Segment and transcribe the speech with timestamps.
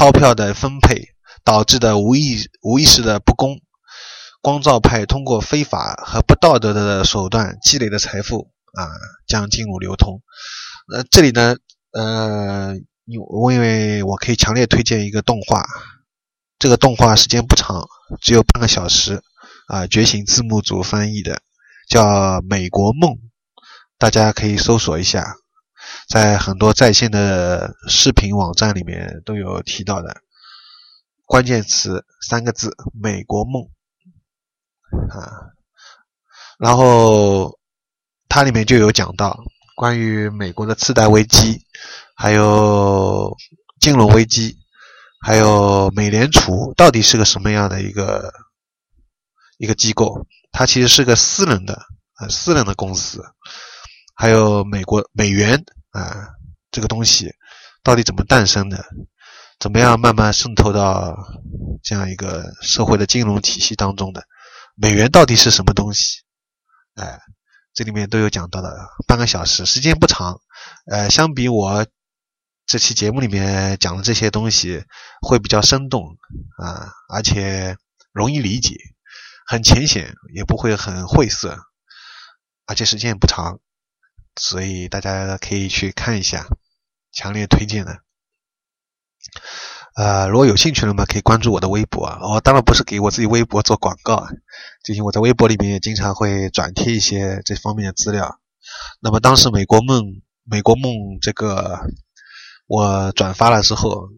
[0.00, 1.08] 钞票的分配
[1.44, 3.60] 导致的无意无意识的不公。
[4.40, 8.88] 光照派通过非法和不道德的手段积累的财富啊，
[9.26, 10.22] 将进入流通。
[10.90, 11.54] 呃，这里呢，
[11.92, 12.74] 呃，
[13.04, 13.20] 因
[13.52, 15.66] 因为我可以强烈推荐一个动画，
[16.58, 17.86] 这个动画时间不长，
[18.22, 19.20] 只有半个小时
[19.68, 21.42] 啊，觉醒字幕组翻译的，
[21.90, 22.02] 叫
[22.48, 23.10] 《美国梦》，
[23.98, 25.34] 大家可以搜索一下，
[26.08, 30.22] 在很多在线的视频网站里面都有提到的，
[31.26, 33.68] 关键词三个字：美国梦。
[35.08, 35.54] 啊，
[36.58, 37.58] 然后
[38.28, 39.38] 它里面就有讲到
[39.76, 41.64] 关于美国的次贷危机，
[42.16, 43.36] 还有
[43.80, 44.58] 金融危机，
[45.20, 48.32] 还有美联储到底是个什么样的一个
[49.58, 50.26] 一个机构？
[50.50, 51.74] 它其实是个私人的
[52.14, 53.22] 啊，私人的公司。
[54.16, 56.28] 还有美国美元啊，
[56.70, 57.34] 这个东西
[57.82, 58.84] 到底怎么诞生的？
[59.58, 61.14] 怎么样慢慢渗透到
[61.82, 64.24] 这样一个社会的金融体系当中的？
[64.74, 66.22] 美元到底是什么东西？
[66.94, 67.20] 哎，
[67.74, 68.74] 这里面都有讲到的，
[69.06, 70.40] 半个小时，时间不长。
[70.90, 71.86] 呃，相比我
[72.64, 74.82] 这期节目里面讲的这些东西，
[75.20, 76.16] 会比较生动
[76.56, 77.76] 啊，而且
[78.12, 78.76] 容易理解，
[79.46, 81.58] 很浅显，也不会很晦涩，
[82.64, 83.60] 而且时间也不长，
[84.36, 86.46] 所以大家可以去看一下，
[87.12, 87.98] 强烈推荐的。
[89.96, 92.18] 呃，如果有兴趣的嘛，可以关注我的微博啊。
[92.22, 94.28] 我当然不是给我自己微博做广告啊，
[94.82, 98.40] 最近我在微博里面也经常会转贴一些这方面的资料。
[99.00, 100.02] 那么当时《美国梦》
[100.44, 101.80] 《美国梦》这个
[102.66, 104.08] 我转发了之后，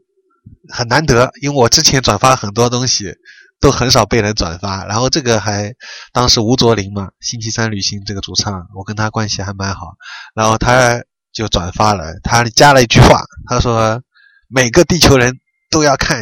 [0.72, 3.16] 很难得，因为我之前转发很多东西
[3.62, 5.72] 都很少被人转发，然后这个还
[6.12, 9.94] 当时吴卓林嘛，星期三旅行这个主唱，我跟他关系还蛮好，
[10.34, 14.02] 然后他就转发了，他加了一句话，他说
[14.48, 15.38] 每个地球人。
[15.72, 16.20] 都要看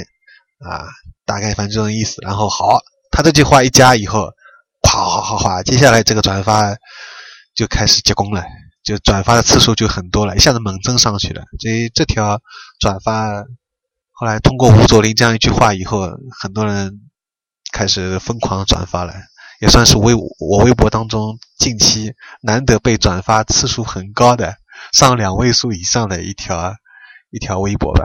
[0.60, 0.86] 啊，
[1.26, 2.22] 大概反正这种意思。
[2.22, 2.78] 然后好，
[3.10, 4.30] 他这句话一加以后，
[4.82, 6.72] 哗哗哗哗，接下来这个转发
[7.52, 8.44] 就开始结功了，
[8.84, 11.42] 就转发的次数就很多了，一下子猛增上去了。
[11.58, 12.40] 所以这条
[12.78, 13.42] 转发
[14.12, 16.08] 后来通过吴卓林这样一句话以后，
[16.40, 17.00] 很多人
[17.80, 19.14] 开始疯狂转发了，
[19.58, 24.54] 也算是微我微博当中近期难得被转发次数很高的
[24.92, 26.74] 上两位数以上的一条
[27.30, 28.04] 一条微博吧。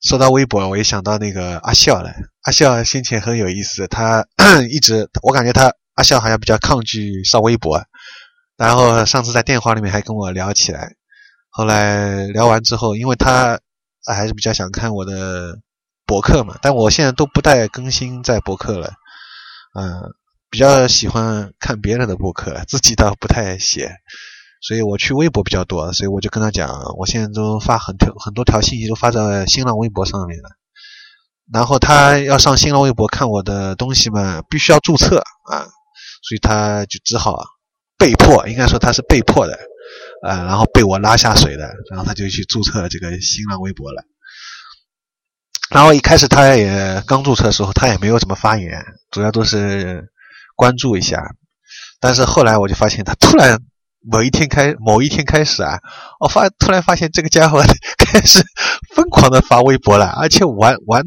[0.00, 2.14] 说到微博，我也想到那个阿笑了。
[2.42, 4.24] 阿笑先前很有意思，他
[4.70, 7.82] 一直我感觉他阿笑好像比较抗拒上微博，
[8.56, 10.92] 然后上次在电话里面还跟我聊起来。
[11.50, 13.58] 后来聊完之后，因为他
[14.06, 15.58] 还是比较想看我的
[16.06, 18.92] 博客嘛，但我现在都不带更新在博客了，
[19.78, 20.14] 嗯，
[20.50, 23.90] 比较喜欢看别人的博客，自己倒不太写。
[24.66, 30.48] 所以我去微博比较多，所以我就跟他讲，我现在都发很条很多条信息都发在新浪微博上面了。
[31.52, 35.68] 然后他要上新浪微博看我的东西嘛，必须要注册啊，
[36.22, 37.38] 所以他就只好
[37.98, 39.52] 被迫，应该说他是被迫的
[40.22, 44.02] 啊，然后被我拉下水的，然后他就去注册这个新浪微博了。
[45.74, 50.04] 然后一开始他也刚注册的时候，他也没有怎么发言，主要都是
[50.56, 51.20] 关注一下。
[52.00, 53.58] 但是后来我就发现他突然。
[54.06, 55.78] 某一天开，某一天开始啊，
[56.20, 57.62] 我发突然发现这个家伙
[57.96, 58.44] 开始
[58.94, 61.02] 疯狂的发微博了，而且玩玩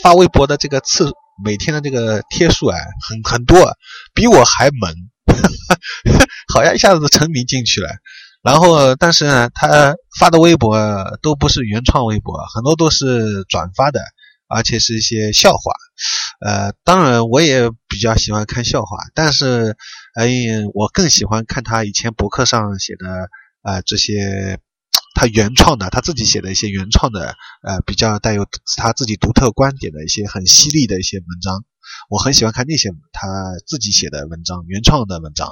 [0.00, 1.10] 发微博的这个次，
[1.44, 2.78] 每天的这个贴数啊，
[3.08, 3.72] 很很多，
[4.14, 4.94] 比我还猛，
[6.54, 7.88] 好像一下子沉迷进去了。
[8.46, 10.78] 然后，但是呢，他发的微博
[11.20, 14.00] 都不是原创微博，很多都是转发的，
[14.46, 15.72] 而且是一些笑话。
[16.46, 19.76] 呃，当然我也比较喜欢看笑话，但是，
[20.14, 20.28] 哎，
[20.74, 23.28] 我更喜欢看他以前博客上写的
[23.62, 24.60] 啊这些
[25.16, 27.34] 他原创的，他自己写的一些原创的，
[27.66, 28.46] 呃，比较带有
[28.76, 31.64] 他自己独特观点的一些很犀利的一些文章，
[32.08, 33.26] 我很喜欢看那些他
[33.66, 35.48] 自己写的文章，原创的文章，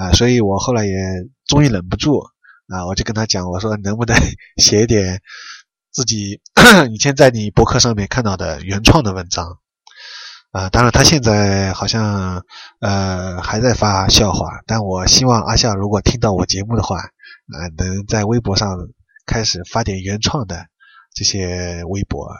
[0.00, 0.94] 啊，所以我后来也
[1.46, 2.20] 终于忍不住
[2.68, 4.16] 啊，我就跟他讲，我说能不能
[4.56, 5.20] 写一点
[5.92, 6.40] 自己
[6.90, 9.58] 以前在你博客上面看到的原创的文章。
[10.52, 12.40] 啊，当然，他现在好像
[12.80, 18.68] 呃还在发笑话，但我希望阿笑如果听到我节目的话，啊，能在微博上
[19.26, 20.64] 开始发点原创的
[21.12, 22.32] 这些微博，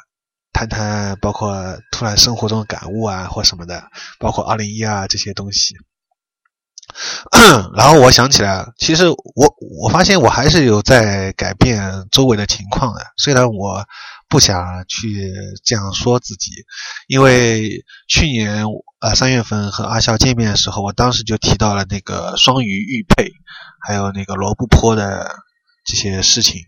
[0.52, 3.82] 谈谈包括突然生活中的感悟啊或什么的，
[4.20, 5.74] 包括二零一啊这些东西。
[7.76, 13.84] 然后我想起来，其实我我发现我还是有在改变周围的情况的，虽然我。
[14.26, 15.32] 不想去
[15.64, 16.50] 这样说自己，
[17.06, 18.64] 因为去年
[18.98, 23.30] 呃三月份和阿笑见面的时候，我当时就提到了那个双鱼玉佩，
[23.86, 25.30] 还有那个罗布泊的
[25.84, 26.62] 这些事情。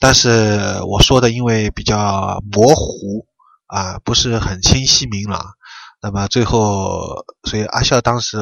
[0.00, 3.26] 但是我说的因为比较模糊
[3.66, 5.44] 啊，不是很清晰明朗，
[6.00, 8.38] 那么最后，所以阿笑当时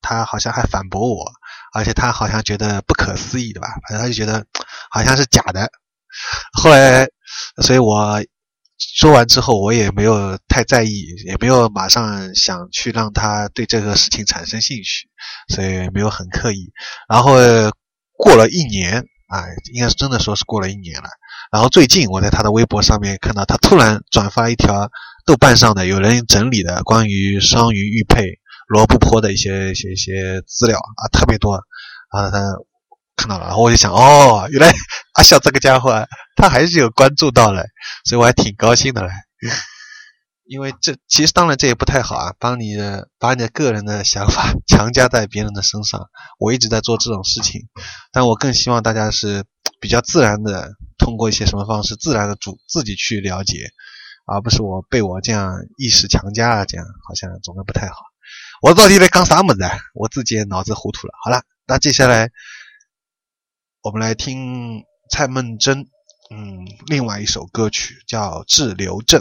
[0.00, 1.24] 他好像还反驳我，
[1.72, 3.68] 而且他好像觉得不可思议，对吧？
[3.88, 4.44] 反正他就觉得
[4.90, 5.70] 好像是假的。
[6.52, 7.08] 后来，
[7.62, 8.22] 所以我
[8.78, 15.08] 说完之后，我也没有太在意，也没有马上想去让他对这个事情产生兴趣，
[15.54, 16.72] 所以没有很刻意。
[17.08, 17.34] 然后
[18.16, 19.04] 过了一年。
[19.30, 21.08] 啊，应该是真的说是过了一年了。
[21.52, 24.90] 然后最近我在他的微博上面看到他突然转发一条
[25.24, 28.24] 豆瓣上的有人整理的关于双鱼玉佩
[28.70, 31.60] 罗布泊的一些一些一些资料啊，特别多。
[32.14, 32.40] 然后他
[33.16, 34.72] 看到了，然后我就想，哦，原来
[35.14, 36.06] 阿笑这个家伙
[36.36, 37.64] 他还是有关注到了，
[38.04, 39.10] 所以我还挺高兴的嘞。
[40.44, 42.76] 因为这其实当然这也不太好啊，帮你
[43.18, 46.08] 把你的个人的想法 强加在别人的身上。
[46.38, 47.62] 我一直在做这种事情，
[48.12, 49.44] 但我更希望大家是
[49.80, 53.68] 比较自然的，通过一些什么方式，自然的主自己去了解，
[54.26, 58.09] 而不是我被我这样意识强加啊，这样好像总的不太好。
[58.60, 59.62] 我到底在讲啥么子？
[59.94, 61.14] 我自己也脑子糊涂了。
[61.24, 62.30] 好了，那接下来
[63.82, 65.86] 我们来听蔡梦真，
[66.30, 69.20] 嗯，另外一首歌曲叫《滞留症》。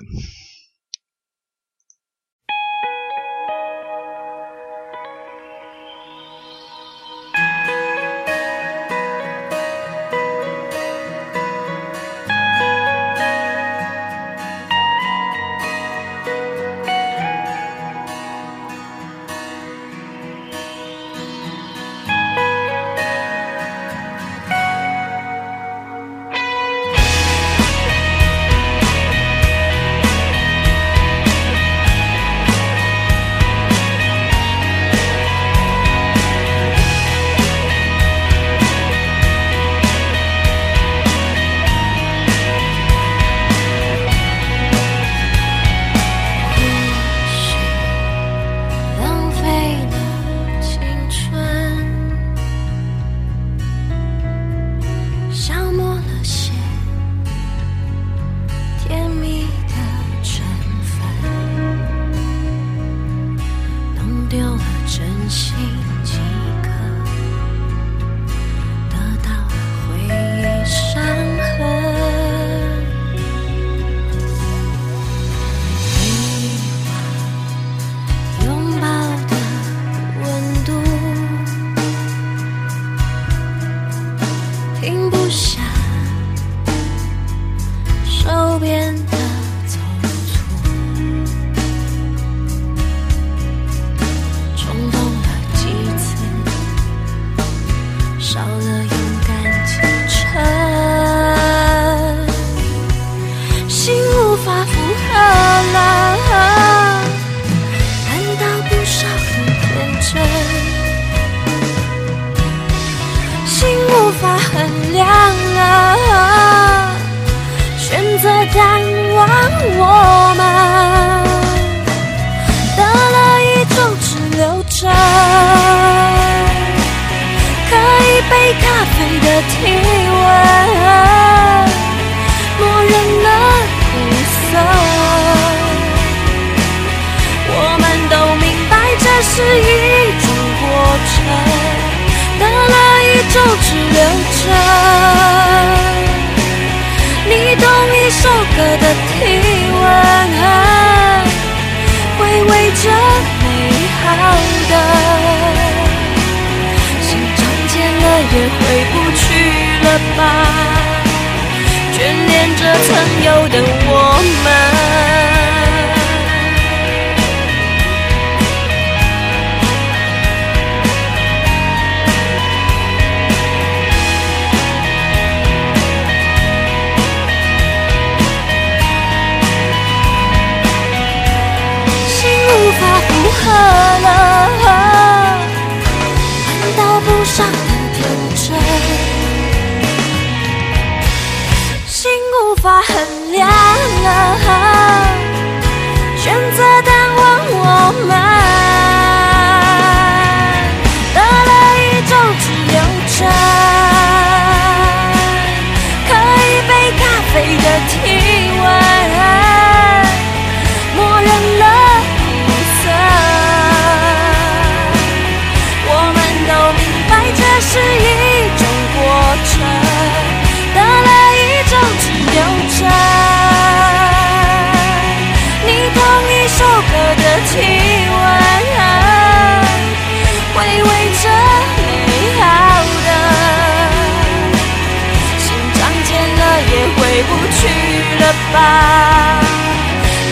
[238.53, 239.39] 吧，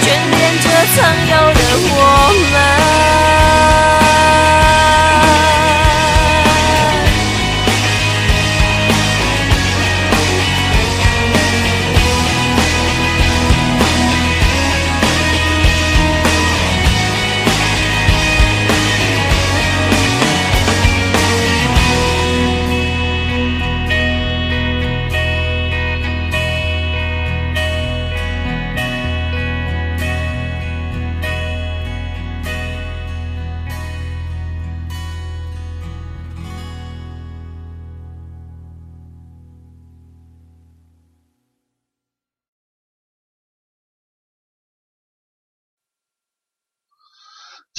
[0.01, 0.97] 眷恋着曾
[1.27, 1.56] 有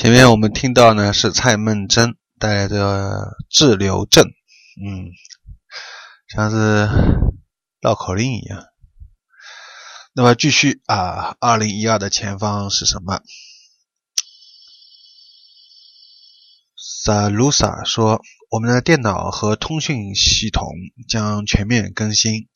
[0.08, 3.10] 前面我们听到呢是蔡梦真带来的
[3.50, 4.24] 《滞留症》，
[4.82, 5.12] 嗯，
[6.34, 6.88] 像是
[7.82, 8.64] 绕口令一样。
[10.14, 13.20] 那么继续啊，二零一二的前方是什么
[17.04, 20.72] ？Salusa 说，我们的电脑和通讯系统
[21.06, 22.48] 将全面更新，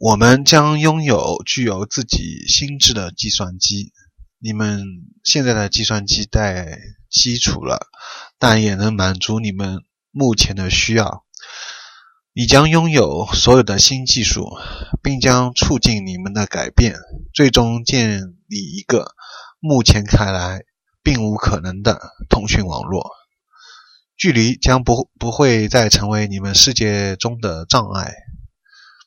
[0.00, 3.92] 我们将拥有具有自己心智的计算机。
[4.46, 4.80] 你们
[5.24, 6.78] 现在的计算机带
[7.10, 7.88] 基础了，
[8.38, 9.80] 但也能满足你们
[10.12, 11.24] 目前的需要。
[12.32, 14.48] 你将拥有所有的新技术，
[15.02, 16.94] 并将促进你们的改变，
[17.34, 19.16] 最终建立一个
[19.58, 20.60] 目前看来
[21.02, 23.10] 并无可能的通讯网络。
[24.16, 28.14] 距离将不不会再成为你们世界中的障碍。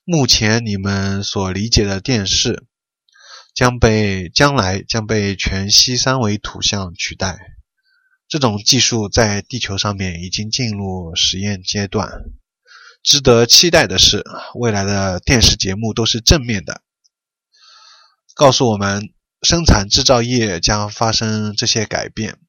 [0.04, 2.66] 目前你们所理解的电视。
[3.60, 7.38] 将被将来将被全息三维图像取代。
[8.30, 12.10] 这种技术在地球上面已经进入实验阶段。
[13.04, 14.24] 值得期待的是，
[14.56, 16.84] 未来的电视节目都是正面的，
[18.34, 19.10] 告诉我们
[19.42, 22.40] 生产制造业将发生这些改变。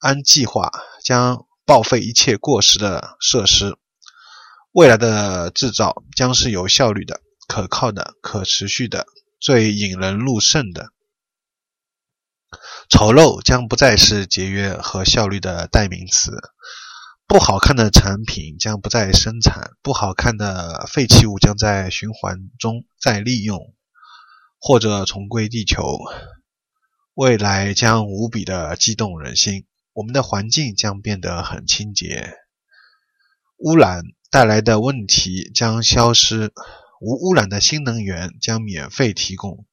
[0.00, 0.70] 按计划
[1.02, 3.78] 将报废一切过时的设施。
[4.72, 9.06] 未来的制造将是有效率的、可靠的、可持续的。
[9.38, 10.88] 最引人入胜的，
[12.88, 16.32] 丑陋将不再是节约和效率的代名词。
[17.28, 23.74] 不好看的产品将不再生产，不好看的废弃物将在循环中再利用，
[24.58, 25.98] 或者重归地球。
[27.14, 29.66] 未来将无比的激动人心。
[29.92, 32.34] 我们的环境将变得很清洁，
[33.56, 36.52] 污染带来的问题将消失。
[37.00, 39.66] 无污染的新能源将免费提供，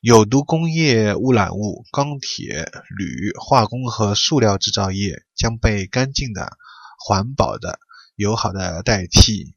[0.00, 6.56] 有毒工业污染物、钢铁、铝、化工和塑料制造业将被干净的、
[6.98, 7.78] 环保的、
[8.14, 9.54] 友好的代替，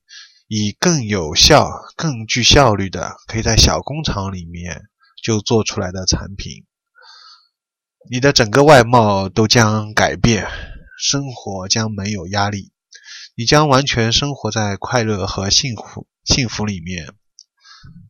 [0.47, 4.83] 以更有效、更具效率的，可以在小工厂里面
[5.21, 6.65] 就做出来的产品。
[8.09, 10.47] 你的整个外貌都将改变，
[10.97, 12.71] 生活将没有压力，
[13.35, 16.07] 你将完全生活在快乐和幸福。
[16.23, 17.13] 幸福里面，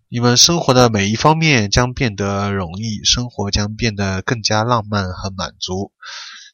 [0.07, 5.91] 你们生活的每一方面将变得容易，生活将变得更加浪漫和满足。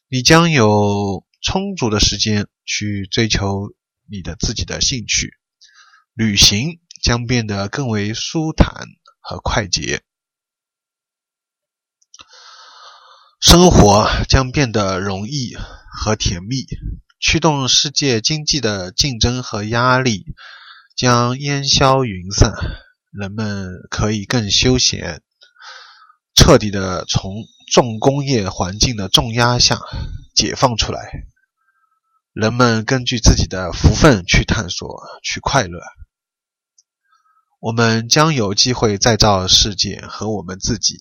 [0.08, 3.74] 你将有充足的时间去追求
[4.10, 5.34] 你的自己的兴趣，
[6.14, 8.86] 旅行将变得更为舒坦
[9.20, 10.02] 和快捷，
[13.38, 15.54] 生活将变得容易
[15.92, 16.64] 和甜蜜。
[17.20, 20.24] 驱动世界经济的竞争和压力。
[20.96, 22.52] 将烟消云散，
[23.10, 25.22] 人们可以更休闲，
[26.34, 27.34] 彻底的从
[27.72, 29.80] 重工业环境的重压下
[30.34, 31.00] 解放出来。
[32.32, 35.80] 人们根据自己的福分去探索，去快乐。
[37.58, 40.96] 我们将有机会再造世界和我们自己，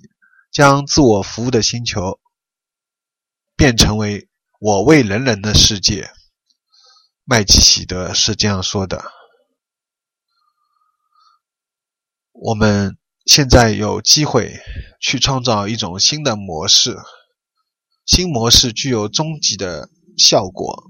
[0.51, 2.19] 将自我服务的星球
[3.55, 4.27] 变成为
[4.59, 6.09] 我为人人的世界。
[7.25, 9.18] 麦基喜德是这样说的。
[12.41, 14.61] 我们现在有机会
[15.01, 16.97] 去创造一种新的模式，
[18.05, 20.85] 新模式具有终极的效果，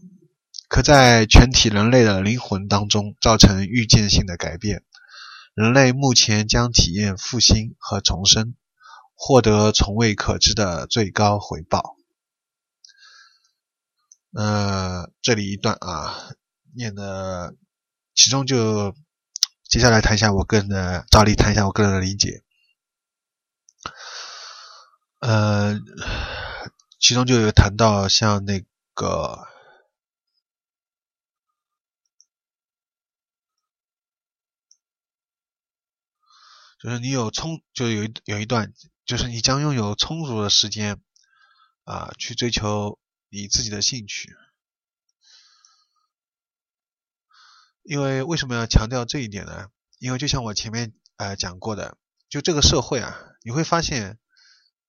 [0.67, 4.83] 可在全体人类的灵魂当中造成预见性的改变。
[5.55, 8.53] 人类目前将体验复兴和重生，
[9.15, 11.95] 获得从未可知的最高回报。
[14.33, 16.29] 呃，这里一段啊，
[16.75, 17.55] 念的
[18.13, 18.93] 其中就。
[19.69, 22.43] 接下来谈一下我个人的，照例谈一下我个人的理解。
[25.19, 25.79] 呃，
[26.99, 29.47] 其中就有谈到像那个，
[36.79, 38.73] 就是你有充，就有一有一段，
[39.05, 40.99] 就是你将拥有充足的时间
[41.83, 42.97] 啊，去追求
[43.29, 44.35] 你自己的兴趣。
[47.89, 49.65] 因为为什么要强调这一点呢？
[49.97, 51.97] 因为就像我前面呃讲过的，
[52.29, 54.19] 就这个社会啊，你会发现，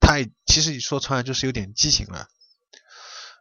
[0.01, 2.29] 它其实你说穿了就是有点畸形了。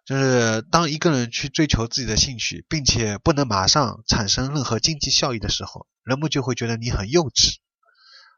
[0.06, 7.58] 就是当一个人去追求自己的兴趣，并且不能马上产生任何经济效益的时候，人们就会觉得你很幼稚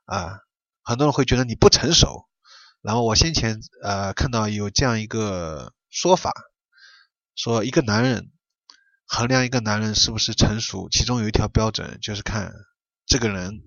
[0.05, 0.39] 啊，
[0.81, 2.27] 很多人会觉得你不成熟。
[2.81, 6.33] 然后我先前呃看到有这样一个说法，
[7.35, 8.31] 说一个男人
[9.13, 12.53] 衡量一个男人是不是成熟，其中有一条标准就是看
[13.05, 13.61] 这个人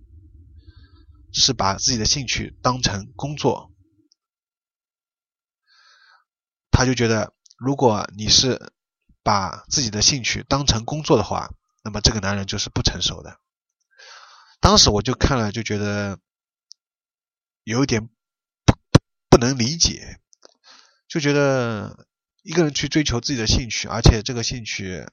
[1.35, 3.71] 是把自己的兴趣当成工作，
[6.71, 7.35] 他就觉得。
[7.57, 8.73] 如果你是
[9.23, 13.39] 把自己的兴趣当成工作的话，那么这个男人就是不成熟的。
[14.61, 16.19] 当时我就看了，就觉得
[17.63, 18.75] 有一点不
[19.31, 20.21] 不能理解，
[21.07, 22.09] 就觉得
[22.43, 25.07] 一个人去追求自己的兴趣，而且这个兴趣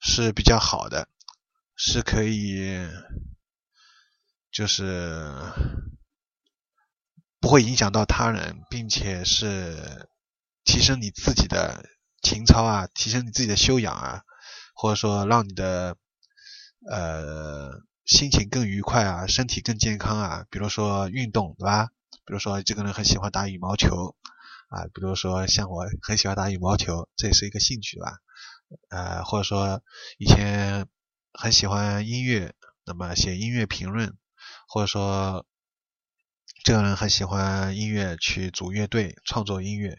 [0.00, 1.08] 是比较好的，
[1.74, 2.88] 是可以
[4.50, 5.32] 就是
[7.40, 10.08] 不会影响到他人，并且是。
[10.68, 11.84] 提升你自己的
[12.20, 14.22] 情操啊，提升你自己的修养啊，
[14.74, 15.96] 或者说让你的
[16.90, 17.70] 呃
[18.04, 20.44] 心情更愉快啊，身体更健康啊。
[20.50, 21.86] 比如说运动，对吧？
[22.24, 24.16] 比如说这个人很喜欢打羽毛球
[24.68, 28.18] 啊，比如说像我很喜欢打羽毛球，这也是一个兴趣吧。
[28.88, 29.82] 呃，或者说
[30.18, 30.88] 以前
[31.32, 32.54] 很喜欢音乐，
[32.84, 34.16] 那么写音乐评论，
[34.68, 35.46] 或者说
[36.64, 39.98] 这个人很喜欢音乐，去组乐队创作音乐。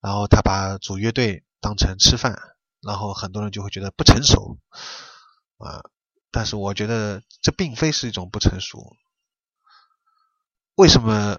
[0.00, 2.38] 然后他把组乐队当成吃饭，
[2.80, 4.58] 然后很多人就会觉得不成熟
[5.58, 5.84] 啊。
[6.30, 8.96] 但是我觉得这并非是一种不成熟。
[10.76, 11.38] 为什么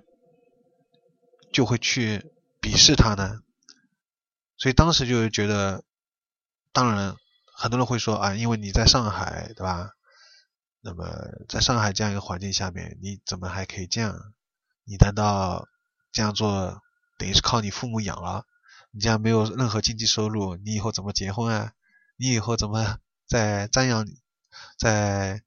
[1.52, 3.40] 就会去鄙视他呢？
[4.58, 5.84] 所以当时就觉得，
[6.74, 7.16] 当然
[7.56, 9.92] 很多人会说啊，因为你在上海，对吧？
[10.82, 11.06] 那么
[11.48, 14.34] 在上海这样一个环境下面，你怎么还可以这样？
[14.84, 15.68] 你难道
[16.12, 16.82] 这样做
[17.18, 18.46] 等于是靠你父母养了？
[18.92, 21.74] 你这样没有任何经济收入，你以后怎么结婚啊？
[22.18, 24.06] 你以后怎么在瞻仰、
[24.78, 25.42] 在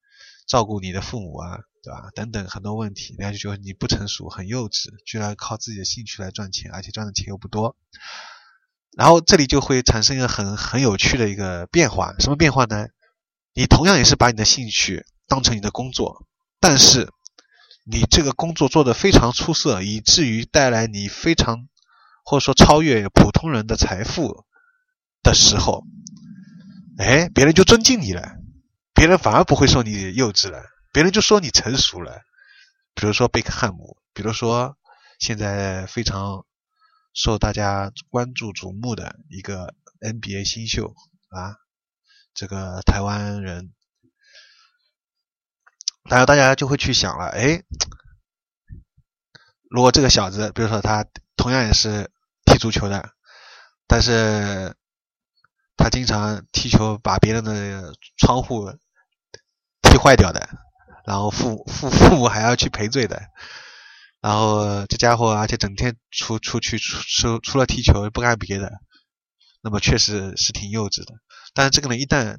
[0.46, 1.58] 照顾你的父母啊？
[1.82, 2.10] 对吧？
[2.14, 7.76] 等等很多问题，人家就觉得你不成熟、很幼稚，居然靠自己的兴趣来赚钱，而且赚的钱又不多。
[8.96, 12.86] 然后这里就会产生一个很很有趣的一个变化，什么变化呢？
[13.54, 16.26] 你同样也是把你的兴趣当成你的工作，
[16.60, 17.10] 但是
[17.84, 21.66] 你这个工作做得非常出色，以至于带来你非常。
[22.26, 24.46] 或者说超越普通人的财富
[25.22, 25.84] 的时候，
[26.96, 28.36] 哎，别人就尊敬你了，
[28.94, 32.22] 别人反而不会说你幼稚了，别人就说你成熟了。
[32.94, 34.74] 比如说贝克汉姆，比如说
[35.18, 36.46] 现在非常
[37.14, 40.94] 受大家关注瞩目的一个 NBA 新秀
[41.30, 41.56] 啊，
[42.34, 43.72] 这个台湾人，
[46.10, 47.62] 然后大家就会去想了，哎，
[49.70, 52.10] 如果这个小子，比如说他同样也是。
[52.46, 53.10] 踢足球的，
[53.88, 54.76] 但是
[55.76, 58.70] 他经常踢球把别人的窗户
[59.82, 60.46] 踢坏掉的，
[61.04, 63.20] 然后父父父母还要去赔罪的，
[64.24, 68.72] 然后这家伙而且整天出出去出出除了踢球不干别的，
[69.60, 71.12] 那么确实是挺幼稚的。
[71.52, 72.38] 但是这个人一旦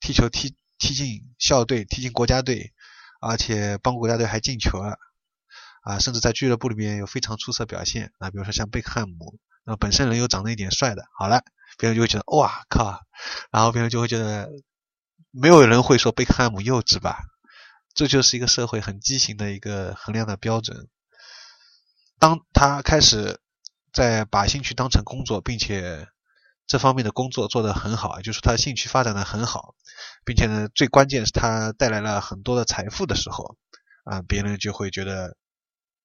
[0.00, 2.72] 踢球踢踢进校队，踢进国家队，
[3.20, 4.98] 而且帮国家队还进球了。
[5.82, 11.44] 啊，甚至在俱乐部里面有非常出色表现啊，比如说像贝克汉姆，那本身人又长得一点帅的，好了，
[11.78, 13.00] 别人就会觉得哇靠，
[13.52, 14.50] 然后别人就会觉得
[15.30, 17.20] 没有人会说贝克汉姆幼稚吧？
[17.94, 20.88] 这就是一个社会很畸形的一个衡量的标准。
[22.20, 23.40] 当他开始
[23.92, 26.06] 在把兴趣当成工作，并且
[26.68, 29.74] 这方面的工作做得很好，就是他的兴趣发展的很好，
[30.24, 33.56] 并且呢，最关键是他带来了很多的财富的时候，
[34.04, 35.36] 啊，别人就会觉得。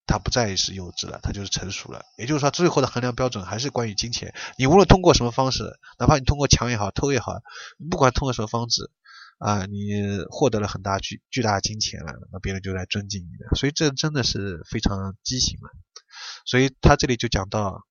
[0.07, 2.03] 他不再是幼稚了，他就是成熟了。
[2.15, 4.35] 也就是说，最后的衡量标准还是关于金钱。
[4.55, 5.63] 你无论通过什么方式，
[5.97, 7.41] 哪怕你通过抢也好、偷也好，
[7.89, 8.91] 不管通过什么方式，
[9.39, 13.55] 啊，你获得了很大巨巨大的金钱了，那别人就来尊敬你了。
[13.55, 15.71] 所以这真的是非常畸形了。
[16.45, 17.85] 所以他这里就讲到，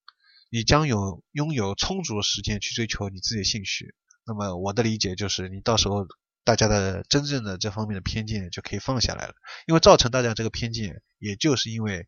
[0.51, 3.95] 你将有拥有充足的时间去追求你自己的兴趣。
[4.27, 6.07] 那么我的理解就是，你到时候。
[6.47, 9.33] 大家的真正的这方面的偏见就可以放下来了，
[9.67, 12.07] 因为造成大家这个偏见，也就是因为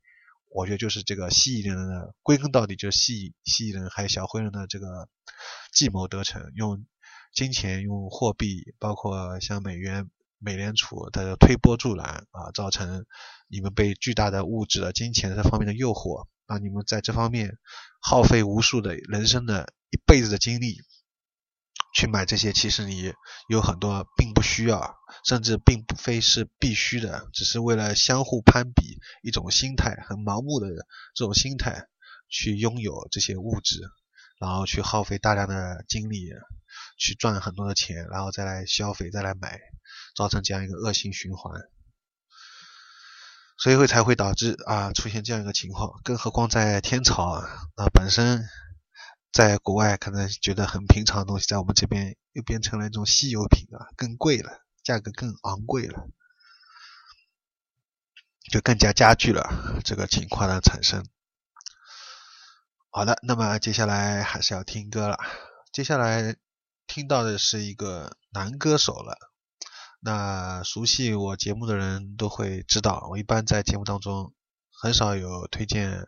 [0.51, 5.09] 我觉得就是这个蜥蜴人的归根到底就是蜥蜴蜥蜴人还有小灰人的这个
[5.73, 6.85] 计谋得逞，用
[7.33, 13.07] 金钱、用货币，包括像美元美联储的推波助澜啊，造成
[13.49, 17.59] 你们被巨大的物质的金钱这方面的诱惑，让你们在这方面
[18.01, 20.77] 耗费无数的人生的一辈子的精力
[21.95, 23.13] 去买这些，其实你
[23.49, 30.69] 有很多并不需要，甚至并不非是必须的，只是为了相互攀比一种心态，很盲目的
[31.15, 31.87] 这种心态
[32.29, 33.81] 去拥有这些物质，
[34.41, 36.31] 然后去耗费大量的精力。
[36.99, 39.61] 去赚很多的钱，然后再来消费，再来买，
[40.15, 41.53] 造成这样一个恶性循环，
[43.57, 46.01] 所以会才会导致啊出现这样一个情况。
[46.05, 48.49] 更何况在天朝啊，那本身
[49.33, 56.09] 在国外可能觉得很平常的东西，在我们这边又变成了一种稀有品啊，更贵了，价格更昂贵了，
[58.51, 61.07] 就更加加剧了这个情况的产生。
[62.91, 65.19] 好的，那么接下来还是要听歌了，
[65.73, 66.37] 接下来。
[66.89, 69.19] 听到的是一个男歌手了。
[70.07, 74.33] 那熟悉我节目的人都会知道，我一般在节目当中
[74.71, 76.07] 很少有推荐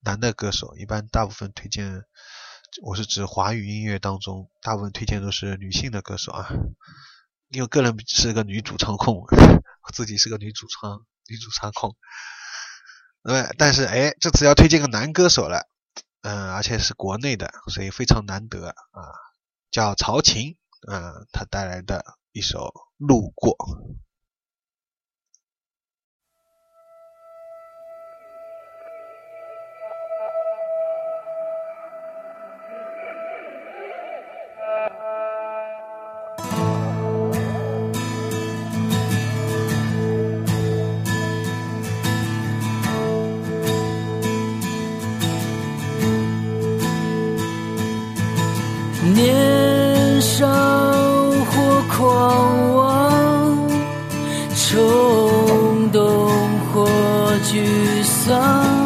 [0.00, 2.02] 男的歌手，一般大部分推荐，
[2.82, 6.50] 我是指华语音乐当中大部分推荐都是女性的歌手啊。
[7.48, 9.24] 因为个人是个女主唱控，
[9.94, 11.96] 自己是个女主唱女主唱控。
[13.22, 15.66] 那么，但是哎，这次要推荐个男歌手了，
[16.20, 18.74] 嗯，而且是国内的，所以非常难得啊。
[19.70, 22.58] 叫曹琴，啊，他带来的一首
[22.98, 23.56] 《路过》。
[58.28, 58.77] sun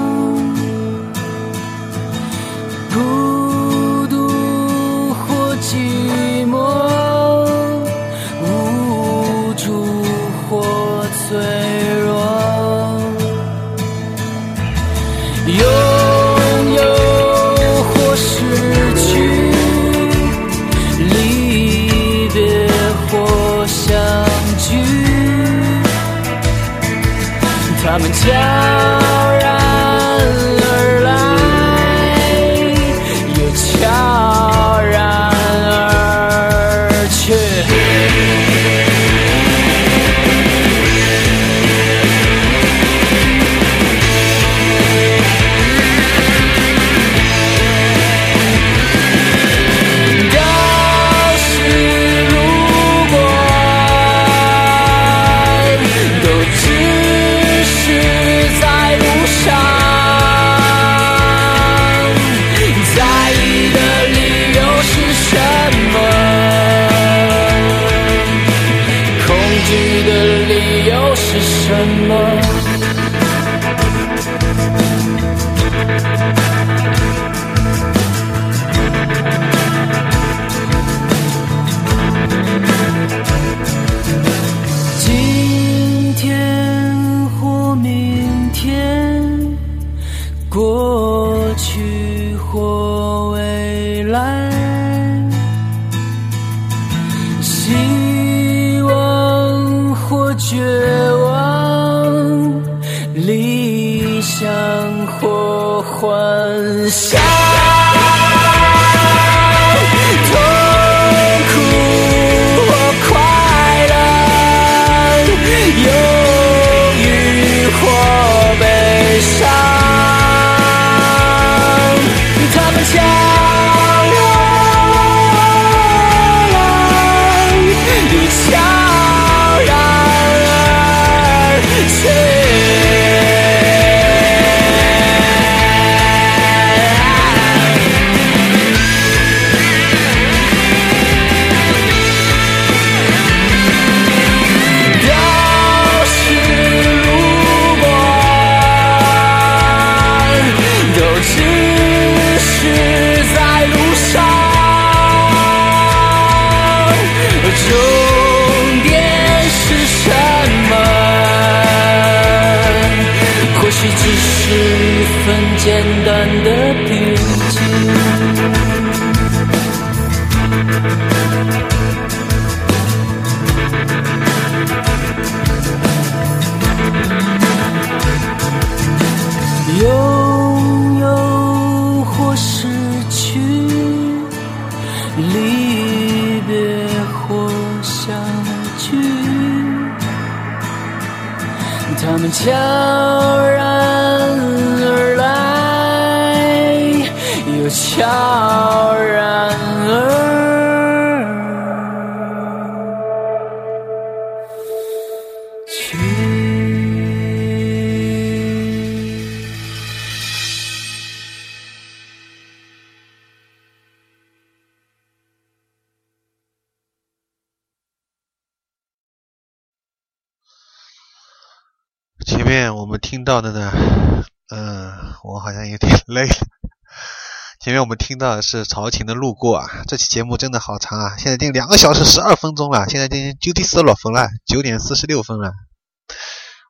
[228.23, 235.53] 的是朝秦的《路过》啊，这期节目真的好长啊，现在已经两个小时十二分钟了，现在已经九点四十六分了，九点四十六分了。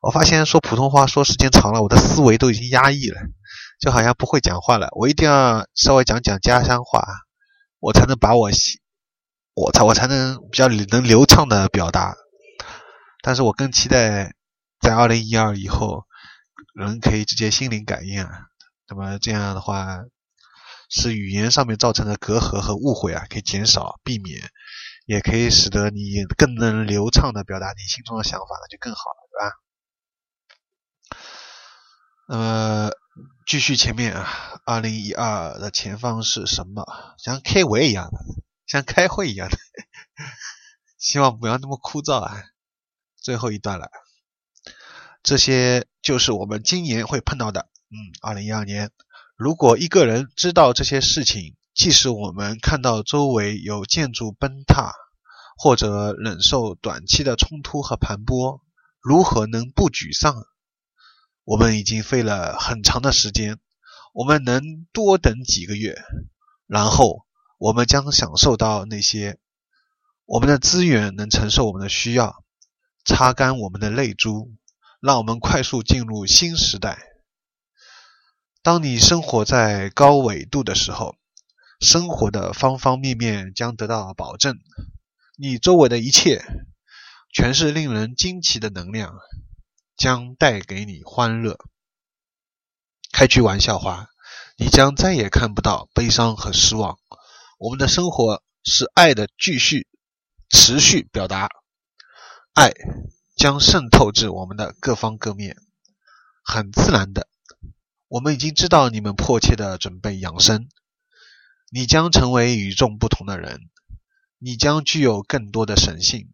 [0.00, 3.20] 我发现说普通话说时间长了，我的思维都已经压抑了，
[3.80, 4.88] 就好像不会讲话了。
[4.92, 7.06] 我一定要稍微讲讲家乡话，
[7.78, 8.50] 我才能把我
[9.54, 12.14] 我才我才能比较能流畅的表达。
[13.22, 14.32] 但是我更期待
[14.80, 16.04] 在二零一二以后，
[16.74, 18.30] 人可以直接心灵感应啊。
[18.88, 19.98] 那么这样的话，
[20.94, 24.50] 使语言上面造成的隔阂和误会啊可以减少避免，
[25.06, 29.56] 也可以使得你更能流畅的表达你心中的想法，那就更好了，对吧？
[32.28, 32.90] 那么
[33.46, 34.28] 继续前面啊，
[34.66, 36.84] 二零一二的前方是什么？
[37.18, 38.18] 像开会一样的，
[38.66, 39.56] 像开会一样的，
[40.98, 42.44] 希望不要那么枯燥啊。
[43.16, 43.88] 最后一段了，
[45.22, 47.68] 这些就是我们今年会碰到的。
[47.90, 48.90] 嗯，二零一二年，
[49.42, 54.92] 如果一个人知道这些事情，即使我们看到周围有建筑崩塌，
[55.58, 58.60] 或者忍受短期的冲突和盘剥，
[59.00, 60.36] 如何能不沮丧？
[61.42, 63.58] 我们已经费了很长的时间，
[64.14, 66.00] 我们能多等几个月，
[66.68, 67.24] 然后
[67.58, 69.40] 我们将享受到那些
[70.24, 72.44] 我们的资源能承受我们的需要。
[73.04, 74.52] 擦干我们的泪珠，
[75.00, 77.11] 让我们快速进入新时代。
[78.62, 81.16] 当你生活在高纬度的时候，
[81.80, 84.56] 生活的方方面面将得到保证。
[85.36, 86.44] 你周围的一切，
[87.34, 89.18] 全是令人惊奇的能量，
[89.96, 91.58] 将带给你欢乐。
[93.10, 94.06] 开句玩笑话，
[94.56, 97.00] 你将再也看不到悲伤和失望。
[97.58, 99.88] 我们的生活是爱的继续、
[100.50, 101.48] 持续表达。
[102.54, 102.70] 爱
[103.34, 105.56] 将渗透至我们的各方各面，
[106.44, 107.26] 很自然的。
[108.12, 110.68] 我们已经知道你们迫切的准备养生，
[111.70, 113.70] 你将成为与众不同的人，
[114.36, 116.30] 你将具有更多的神性，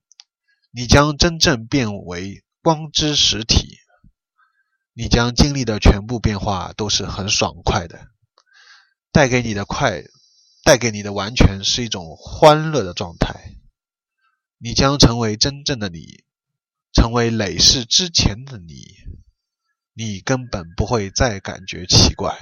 [0.73, 3.79] 你将真正变为光之实体，
[4.93, 8.09] 你将经历的全部变化都是很爽快的，
[9.13, 10.03] 带给你的快，
[10.65, 13.55] 带给你的完全是一种欢乐的状态。
[14.59, 16.25] 你将成为真正的你，
[16.93, 18.97] 成为累世之前的你，
[19.99, 22.39] 你根本不会再感觉奇怪。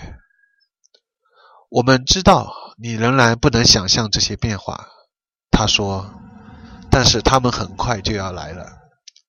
[1.70, 4.90] 我们知道你仍然不能想象这些变化，
[5.50, 6.20] 他说，
[6.90, 8.76] 但是他们很快就要来了，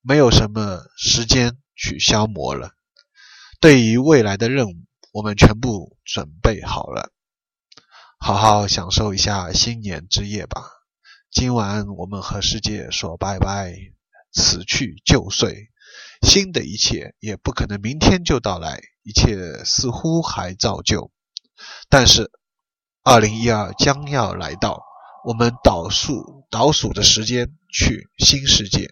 [0.01, 2.71] 没有什么时间去消磨了。
[3.61, 4.73] 对于未来的任务，
[5.13, 7.13] 我们全部准备好了，
[8.19, 10.63] 好好享受一下新年之夜吧。
[11.31, 13.73] 今晚我们和世界说拜拜，
[14.33, 15.69] 此去就岁，
[16.21, 21.11] 新的一切也不可能明天就到来，一切似乎还照旧。
[21.89, 22.31] 但是，
[23.03, 24.83] 二零一二将要来到，
[25.25, 28.91] 我们倒数倒数的时间去新世界，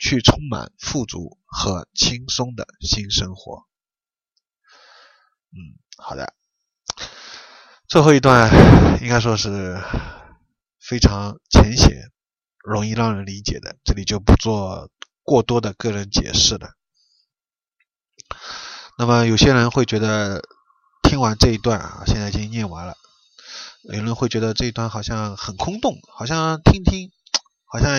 [0.00, 3.64] 去充满富足和轻松的新生活。
[5.50, 6.34] 嗯，好的，
[7.88, 8.50] 最后一段
[9.02, 9.80] 应该说是。
[10.80, 11.90] 非常浅显，
[12.64, 14.88] 容易让人理解的，这里就不做
[15.28, 16.70] 过多的个人解释了。
[18.96, 20.40] 那么有些人会觉得
[21.02, 22.96] 听完这一段啊，现在已经念完了，
[23.82, 27.10] 有人会觉得这一段好像很空洞，好像听听，
[27.66, 27.90] 好像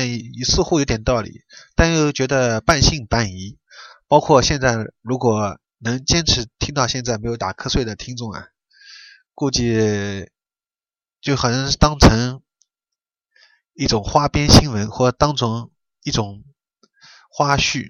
[0.43, 1.43] 似乎有点道理，
[1.75, 3.59] 但又觉得半信半疑。
[4.07, 8.47] 包括现在，如果能坚持听到现在没有打瞌睡的听众啊，
[9.35, 10.31] 估计
[11.21, 12.41] 就好像是当成。
[13.75, 15.71] 一种花边新闻，或当成
[16.03, 16.43] 一种
[17.39, 17.87] 花絮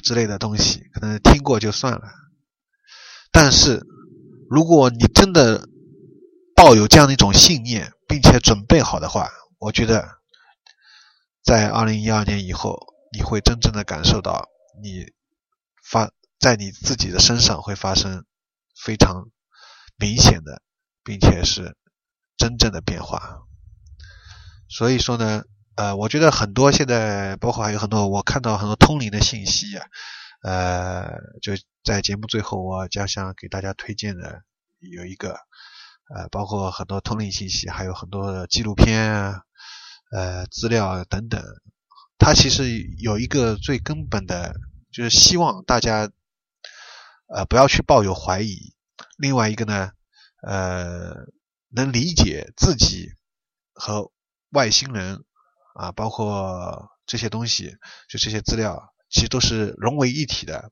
[0.00, 2.02] 之类的东西，可能听过就算了。
[3.32, 3.84] 但是，
[4.48, 5.68] 如果你真的
[6.54, 10.08] 抱有这样的一种信念，并且准备好的话，我觉得，
[11.42, 12.78] 在二零一二年以后，
[13.12, 14.48] 你会真正的感受到，
[14.80, 15.06] 你
[15.82, 18.24] 发在你自己的身上会发生
[18.84, 19.30] 非常
[19.96, 20.62] 明显的，
[21.02, 21.76] 并且是
[22.36, 23.40] 真正的变化。
[24.68, 25.42] 所以说呢，
[25.76, 29.86] 呃，我觉得很多现在包括还有很多我看到很多通灵的信息啊，
[30.42, 34.42] 呃，就在节目最后我将想给大家推荐的
[34.78, 35.30] 有一个，
[36.14, 39.42] 呃，包括很多通灵信息，还有很多纪录片啊，
[40.12, 41.42] 呃，资料等等。
[42.18, 44.54] 它其实有一个最根本的，
[44.92, 46.10] 就是希望大家
[47.34, 48.74] 呃不要去抱有怀疑。
[49.16, 49.90] 另外一个呢，
[50.46, 51.14] 呃，
[51.70, 53.08] 能理解自己
[53.72, 54.12] 和
[54.50, 55.24] 外星人
[55.74, 57.76] 啊，包括这些东西，
[58.08, 60.70] 就这些资料，其实都是融为一体的。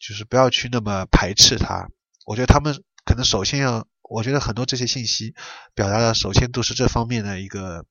[0.00, 1.88] 就是不要去那么排斥它。
[2.24, 5.34] 我觉得他们可能首先要，我觉得很多这些信息
[5.74, 7.84] 表达的首先都是这方面的一个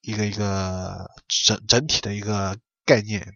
[0.00, 3.32] 一个一个整整体的一个概念。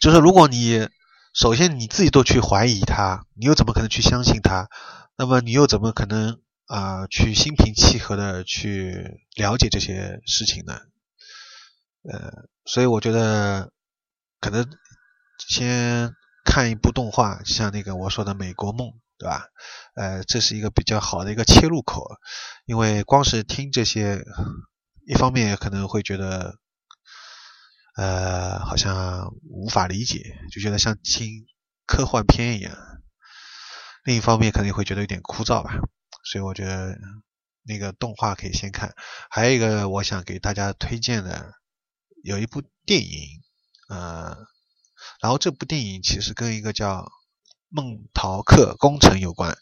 [0.00, 0.88] 就是如果你
[1.32, 4.68] 首先你自己都去怀疑它，你又怎么可能去相信它？
[5.16, 10.78] 那么你又怎么可能啊去心平气和的去了解这些事情呢？
[12.10, 13.72] 呃，所以我觉得
[14.40, 14.66] 可能
[15.48, 16.14] 先。
[16.42, 19.44] 看一部动画，像那个我说的《美国梦》，对吧？
[19.94, 22.02] 呃，这是一个比较好的一个切入口，
[22.64, 24.24] 因为光是听这些，
[25.06, 26.56] 一方面可能会觉得，
[27.94, 30.18] 呃，好像无法理解，
[30.50, 31.46] 就觉得像听
[31.86, 32.72] 科幻片一样；
[34.02, 35.78] 另一方面可能会觉得有点枯燥吧。
[36.24, 36.96] 所以我觉得
[37.62, 38.94] 那个动画可以先看。
[39.30, 41.52] 还有一个我想给大家推荐的，
[42.22, 43.40] 有一部电影，
[43.88, 44.36] 呃。
[45.22, 47.10] 然后这部电影其实跟一个叫
[47.70, 49.56] 梦陶克工程有关。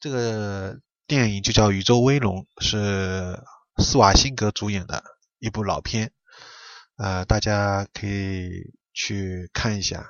[0.00, 3.38] 这个电影就叫《宇宙威龙》，是
[3.82, 5.04] 斯瓦辛格主演的
[5.38, 6.12] 一部老片，
[6.96, 10.06] 呃，大家可以去看一下。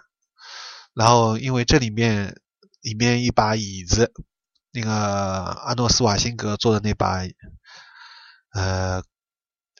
[0.94, 2.40] 然后因为这里面
[2.80, 4.12] 里面一把椅子，
[4.72, 7.22] 那个阿诺斯瓦辛格坐的那把，
[8.52, 9.02] 呃。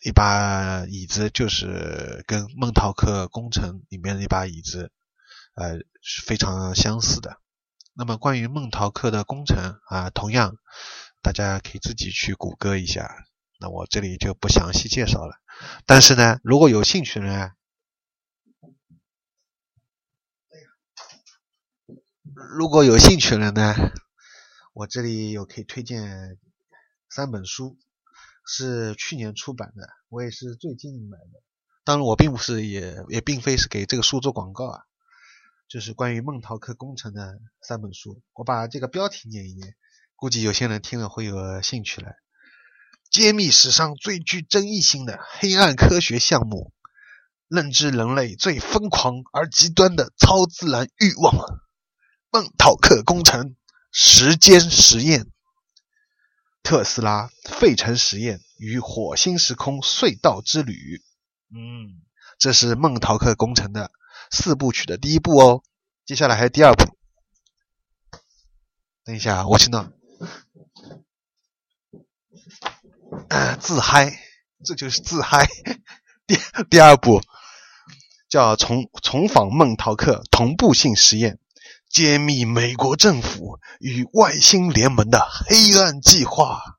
[0.03, 4.91] 一把椅子就是跟孟陶克工程里面的那把椅子，
[5.55, 7.37] 呃，是非常相似的。
[7.93, 10.57] 那么关于孟陶克的工程啊，同样
[11.21, 13.15] 大家可以自己去谷歌一下，
[13.59, 15.35] 那我这里就不详细介绍了。
[15.85, 17.53] 但是呢，如果有兴趣的人，
[22.57, 23.75] 如果有兴趣的人呢，
[24.73, 26.39] 我这里有可以推荐
[27.09, 27.79] 三本书。
[28.53, 31.41] 是去年出版的，我也是最近买的。
[31.85, 34.81] 当然，我并不是，也也并非是给这个书做广告啊。
[35.69, 39.77] 就是关于孟陶克工程的三本书，我把这个标题念一念，
[40.17, 42.17] 估计有些人听了会有兴趣来。
[43.09, 46.73] 揭秘史上最具争议性的黑暗科学项目，
[47.47, 51.35] 认知人类最疯狂而极端的超自然欲望——
[52.33, 53.55] 孟陶克工程
[53.91, 55.27] 时间实验。
[56.63, 61.03] 特斯拉费城实验与火星时空隧道之旅，
[61.49, 62.03] 嗯，
[62.39, 63.91] 这是梦陶克工程的
[64.31, 65.65] 四部曲的第一部哦。
[66.05, 66.97] 接下来还有第二部。
[69.05, 69.91] 等一下，我听到，
[73.59, 74.21] 自嗨，
[74.63, 75.49] 这就是自嗨。
[76.27, 76.37] 第
[76.69, 77.23] 第二部
[78.29, 81.41] 叫重重访梦陶克同步性实验。
[81.91, 86.79] 揭秘美国政府与外星联盟的黑暗计划，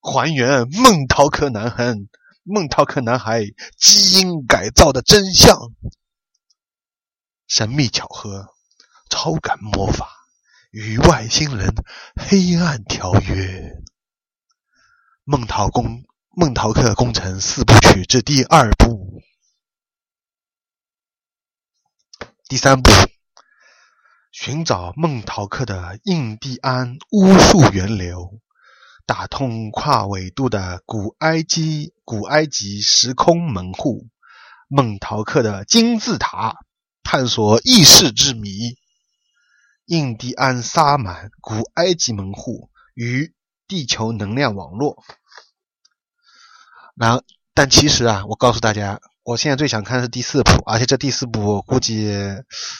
[0.00, 1.92] 还原孟桃克男孩
[2.44, 3.42] 孟桃克男孩
[3.76, 5.58] 基因改造的真相，
[7.48, 8.54] 神秘巧合、
[9.10, 10.08] 超感魔法
[10.70, 11.74] 与外星人
[12.14, 13.82] 黑暗条约，
[15.24, 19.20] 孟桃工孟桃克工程四部曲之第二部，
[22.46, 22.92] 第三部。
[24.34, 28.40] 寻找孟陶克的印第安巫术源流，
[29.06, 34.08] 打通跨纬度的古埃及古埃及时空门户，
[34.66, 36.56] 孟陶克的金字塔，
[37.04, 38.76] 探索意识之谜，
[39.84, 43.32] 印第安萨满古埃及门户与
[43.68, 45.04] 地球能量网络。
[46.96, 47.22] 然，
[47.54, 49.00] 但其实啊，我告诉大家。
[49.24, 52.12] 我现在最想看的是第四部，而且这第四部估计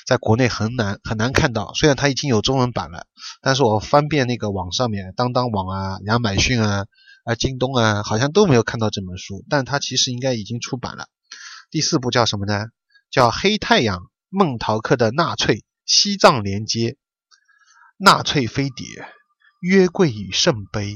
[0.06, 1.72] 在国内很难很难看到。
[1.72, 3.06] 虽然它已经有中文版了，
[3.40, 6.84] 但是我翻遍那个网上面，当当网啊、亚马逊啊、
[7.24, 9.42] 啊京东啊，好像都没有看到这本书。
[9.48, 11.06] 但它其实应该已经出版了。
[11.70, 12.66] 第四部叫什么呢？
[13.10, 16.98] 叫《黑太阳：孟陶克的纳粹西藏连接
[17.96, 18.86] 纳粹飞碟
[19.62, 20.94] 约柜与圣杯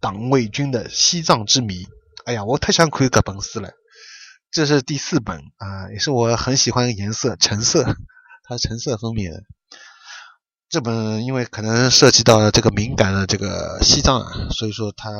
[0.00, 1.84] 党卫军的西藏之谜》。
[2.26, 3.70] 哎呀，我太想看这本书了。
[4.52, 7.96] 这是第四本啊，也是我很喜欢的颜色，橙色，
[8.44, 9.32] 它橙色封面。
[10.68, 15.10] 这本因为可能涉及到了这个敏感的这个西藏啊，所以说它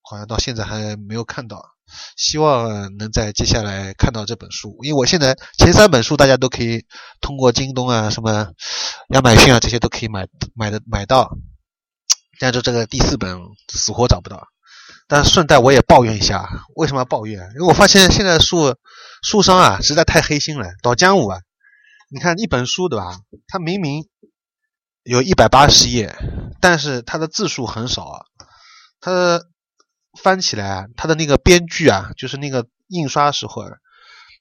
[0.00, 1.60] 好像到现在还没有看到。
[2.16, 6.84] 希望能在接下来看到这本书，因为我现在前三本书大家都可以
[7.20, 8.52] 通过京东啊、什么
[9.10, 11.36] 亚马逊啊这些都可以买买的买到。
[12.38, 13.38] 但是这个第四本
[13.72, 14.46] 死活找不到。
[15.08, 17.40] 但顺带我也抱怨一下，为什么要抱怨？
[17.54, 18.76] 因为我发现现在书
[19.22, 21.40] 书商啊实在太黑心了，倒江湖啊！
[22.08, 23.18] 你看一本书对吧？
[23.48, 24.08] 它明明
[25.02, 26.16] 有一百八十页，
[26.60, 28.20] 但是它的字数很少啊。
[29.00, 29.40] 它
[30.20, 33.64] 翻起来，它的那个边距啊，就是那个印刷时候，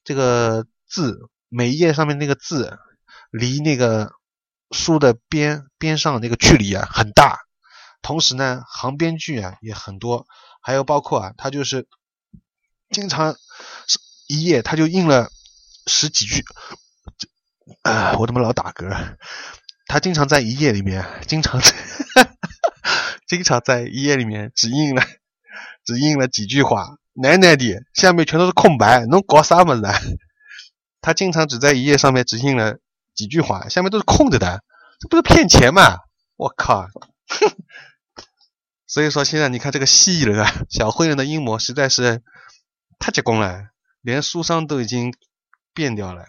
[0.04, 2.78] 这个字每一页上面那个字
[3.32, 4.12] 离那个
[4.72, 7.40] 书的边边上那个距离啊很大，
[8.06, 10.28] 同时呢行边距啊也很多。
[10.62, 11.88] 还有包括啊，他就是
[12.92, 13.36] 经常
[14.28, 15.32] 一页他就印了
[15.88, 16.44] 十几句，
[17.82, 19.18] 啊，我怎么老打嗝？
[19.88, 21.68] 他经常在一页里面，经常哈
[22.16, 25.02] 哈哈经常在一页里面只印了
[25.84, 29.88] 只印了几句话，奶奶的，下面全都是空白，能搞啥么子？
[31.02, 32.78] 他经常只在一页上面只印了
[33.16, 34.64] 几句话，下面都是空着的，
[35.00, 35.98] 这不是骗钱吗？
[36.36, 36.88] 我靠！
[37.28, 37.56] 哼
[38.96, 42.24] 所以说，现在你看这个蜥蜴人啊，小灰人的阴谋实在是
[42.98, 43.64] 太结棍了，
[44.00, 45.14] 连书商都已经
[45.74, 46.24] 变掉了。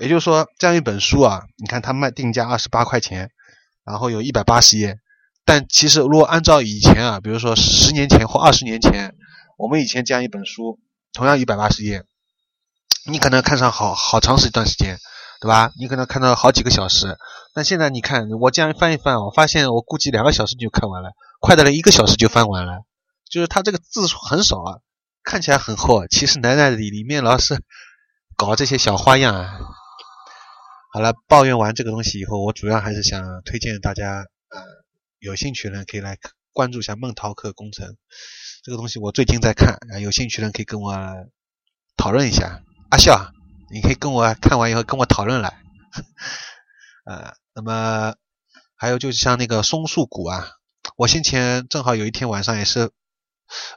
[0.00, 3.30] 也就是说，这样一本书啊，你看它卖定价二十八块钱，
[3.84, 4.98] 然后有一百八十页，
[5.44, 9.14] 但其实如果按照以前啊，比如说十年前或二十年前，
[9.56, 10.80] 我们以前这样一本书，
[11.12, 12.02] 同样一百八十页，
[13.06, 14.98] 你可能看上好好长时一段时间。
[15.40, 15.72] 对吧？
[15.76, 17.16] 你可能看到好几个小时，
[17.52, 21.10] 但现在你看我这样翻一翻，我发现我估计两个小时就看完了，
[21.42, 22.84] 快的了一个小时就翻完了。
[23.28, 24.78] 就是它这个字数很少啊，
[25.24, 27.62] 看起来很厚，其实奶奶里里面老是
[28.36, 29.58] 搞这些小花样啊。
[30.94, 34.62] 好了，抱怨完这个东西以后，我主要还是想推荐大家，呃，
[35.18, 36.16] 有兴趣的人可以来
[36.52, 37.96] 关注一下梦涛客工程
[38.62, 38.98] 这个东西。
[38.98, 40.94] 我最近在看，啊，有兴趣的人可以跟我
[41.96, 42.62] 讨论一下。
[42.90, 43.32] 阿笑。
[43.74, 45.62] 你可以跟我看完以后跟我讨论来，
[47.08, 48.14] 呃，那么
[48.76, 50.46] 还有就是像那个松树谷啊，
[51.02, 52.92] 我先前正好有一天晚上也是，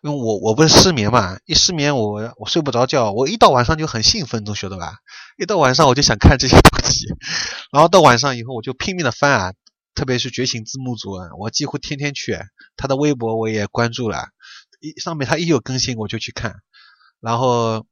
[0.04, 4.98] 因为我我不是失眠嘛，一失眠我我睡不着觉，我一到晚上就很兴奋，都晓得吧？
[5.36, 7.08] 一到晚上我就想看这些东西，
[7.74, 9.54] 然后到晚上以后我就拼命的翻啊，
[9.96, 12.38] 特别是觉醒字幕组，我几乎天天去，
[12.78, 14.28] 他的微博我也关注了，
[14.80, 16.58] 一上面他一有更新我就去看，
[17.20, 17.88] 然后。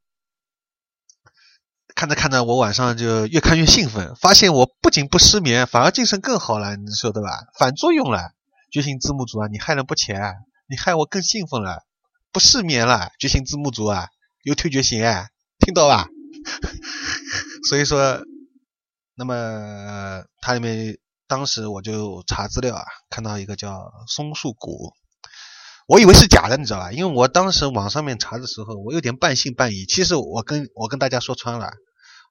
[1.96, 7.28] 看着看着，我晚上就越看越兴奋，发现我不仅不失眠，反而精神更好了，你说对吧？
[7.56, 8.32] 反作用了，
[8.74, 10.20] 觉醒字幕组啊，你害人不浅，
[10.66, 11.84] 你害我更兴奋了，
[12.32, 14.08] 不失眠了，觉醒字幕组啊，
[14.42, 15.28] 有退觉醒哎，
[15.60, 16.08] 听到吧？
[17.70, 18.20] 所以说，
[19.14, 20.98] 那么它里面
[21.28, 24.92] 当时我就查资料啊，看到一个叫松树谷，
[25.86, 26.90] 我以为是假的，你知道吧？
[26.90, 29.86] 因为我当时网上面查的时候，我有点半信半疑。
[29.86, 31.70] 其实我跟我跟大家说穿了。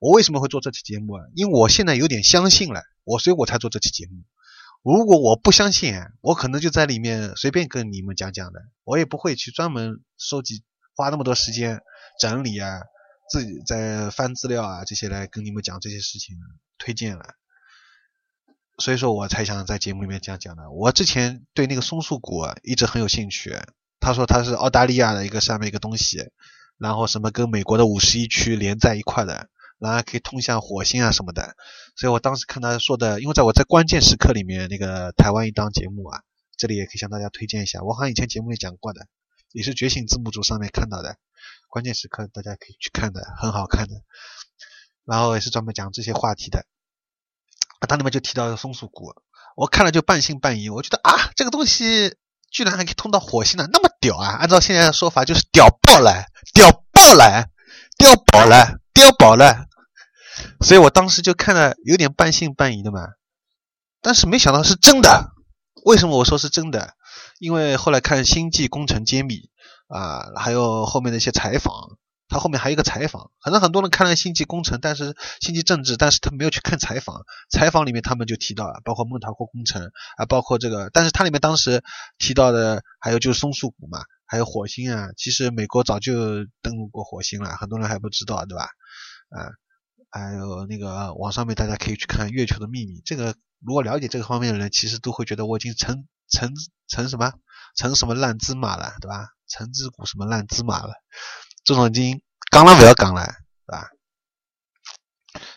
[0.02, 1.24] 我为什么会做这期节目啊？
[1.36, 4.26] 因为我现在有点相信了，我所以我才做这期节目。
[4.84, 10.61] 如果我不相信，我可能就在里面随便跟你们讲讲的，我也不会去专门收集，
[10.93, 11.81] 花那么多时间
[12.19, 12.81] 整理啊，
[13.29, 16.36] 自己在翻资料啊这些来跟你们讲这些事情，
[16.77, 17.23] 推荐了。
[18.77, 20.69] 所以说我才想在节目里面讲讲的。
[20.69, 23.55] 我之前对那个松树谷一直很有兴趣，
[24.01, 26.29] 他说他是澳大利亚的一个上面一个东西，
[26.77, 29.47] 然后什么跟美国的五十一区连在一块的。
[29.84, 31.57] 然后可以通向火星啊什么的，
[31.97, 36.21] 所以我当时看他说的，因为在我在关键时刻里面那个台湾一档节目啊，
[36.55, 39.07] 这里也可以向大家推荐一下，我好像以前节目里讲过的，
[39.51, 41.17] 也是觉醒字幕组上面看到的，
[41.67, 43.95] 关键时刻大家可以去看的，很好看的，
[45.03, 46.65] 然后也是专门讲这些话题的，
[47.79, 49.13] 啊，他里面就提到松鼠谷，
[49.57, 52.15] 我看了就半信半疑，我觉得啊这个东西
[52.49, 56.23] 居然还可以通到火星呢，那么屌啊，按照现在的说法就是屌爆了，
[56.53, 57.49] 屌爆了，
[57.97, 59.67] 屌爆了，屌爆了。
[60.61, 63.07] 所以我当时就看了有点半信半疑的嘛，
[64.01, 65.31] 但是没想到是真的。
[65.86, 66.93] 为什么我说是真的？
[67.39, 69.36] 因为后来看《星际工程揭秘》
[69.95, 71.73] 啊，还有后面的一些采访，
[72.29, 73.31] 他后面还有一个采访。
[73.41, 77.23] 可能很多人看了《星际工程》，但是《星际政治》，但是他没有去看采访。
[77.49, 81.84] 采访里面他们就提到了，包括孟桃国工程啊，包括这个，但是它里面当时
[82.17, 85.09] 提到的还有就是松树谷嘛，还有火星啊。
[85.17, 86.13] 其实美国早就
[86.61, 88.69] 登陆过火星了，很多人还不知道，对吧？
[89.29, 89.51] 啊。
[90.14, 96.53] 还有那个网上面大家可以去看《月球的秘密》，这个如果了解这个方面的人，其实都会觉得我已经成成
[96.88, 97.34] 成什么
[97.76, 99.30] 成什么烂芝麻了，对吧？
[99.47, 100.93] 成之谷什么烂芝麻了？
[101.64, 103.26] 这种已经讲了不要讲了，
[103.66, 103.89] 对吧？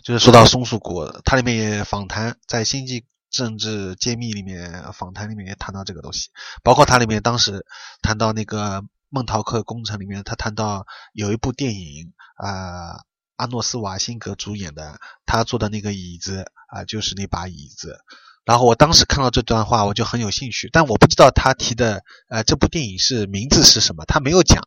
[0.02, 6.30] 就是说到松树谷，它里面也访谈，在《星际政治揭秘》里面访谈里面也谈到这个东西，
[6.62, 7.66] 包括它里面当时
[8.00, 13.04] 谈到那个孟陶克工程里面，他谈到有一部电影啊。
[13.36, 17.98] 阿诺斯瓦辛格主演的，他坐的那个椅子啊，就是那把椅子。
[18.44, 24.62] 然后我当时看到这段话，我就很有兴趣，但我不知道他提的呃这部电影是名字是什么，他没有讲。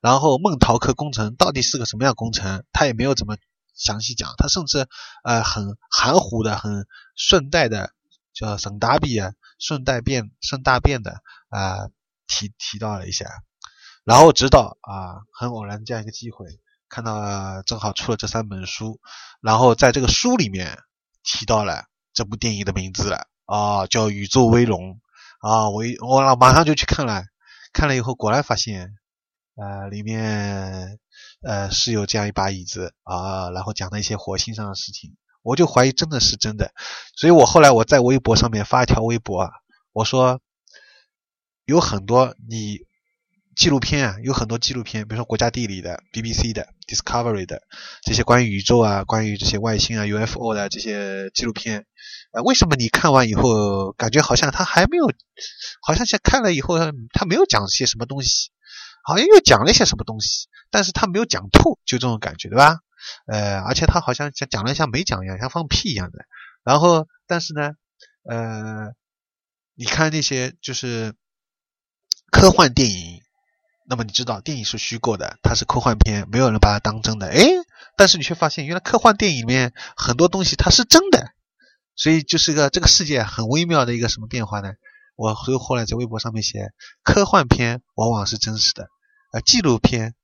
[0.00, 3.36] 然后孟陶克工程到底是个什么样工程，他也没有怎么
[3.74, 4.86] 详细讲，他甚至
[5.24, 6.86] 呃很含糊的、很
[7.16, 7.92] 顺带的
[8.32, 11.88] 叫省大比啊，顺带便顺大便的啊
[12.26, 13.24] 提提到了一下。
[14.04, 16.46] 然后直到啊很偶然这样一个机会，
[16.88, 19.00] 看到正好出了这三本书，
[19.40, 20.78] 然后在这个书里面
[21.22, 25.00] 提到了这部电影的名字了啊，叫《宇宙威龙》
[25.48, 27.24] 啊，我我马上就去看了，
[27.72, 28.94] 看了以后果然发现。
[29.60, 31.00] 呃，里面
[31.42, 36.70] 呃是有这样一把椅子啊，然后讲了一些火星上的事情，我就怀疑真的是真的，
[37.16, 39.50] 所以我后来我在微博上面发一条微博啊，
[39.92, 40.40] 我说
[41.64, 42.86] 有很多你
[43.58, 47.60] 纪录片啊，有很多纪录片，比如说国家地理的、BBC 的、Discovery 的
[48.02, 51.84] 这些关于宇宙啊、关于这些外星啊、UFO 的这些纪录片，
[52.30, 55.12] 呃，为什么你看完以后感觉好像他还没有，
[55.82, 56.78] 好像像看了以后
[57.12, 58.52] 他没有讲些什么东西？
[59.02, 62.78] 好像又讲了一些什么东西，但是他没有讲透，就这种感觉，对吧？
[63.26, 66.26] 呃，而且他好像讲讲了像没讲一样，像放屁一样的。
[66.62, 67.72] 然后，但是呢，
[68.22, 68.92] 呃，
[69.74, 71.14] 你看那些就是
[72.30, 73.22] 科幻电影，
[73.88, 77.28] 那么你知道电影是虚构的，它是科幻片，没有人把它当真的。
[77.28, 77.40] 哎，
[77.96, 81.32] 但是你却发现，原来科幻电影里面很多东西它是真的，
[81.96, 84.72] 所以就是个这个世界很微妙的一个什么变化呢？
[85.16, 86.68] 我所以后来在微博上面写，
[87.02, 88.88] 科幻片往往是真实的。
[89.32, 90.14] 呃，纪录片，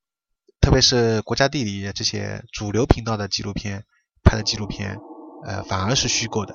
[0.61, 3.85] 特别是国家地理这些主流频道的纪录片
[4.23, 4.99] 拍的纪录片，
[5.47, 6.55] 呃，反而是虚构的。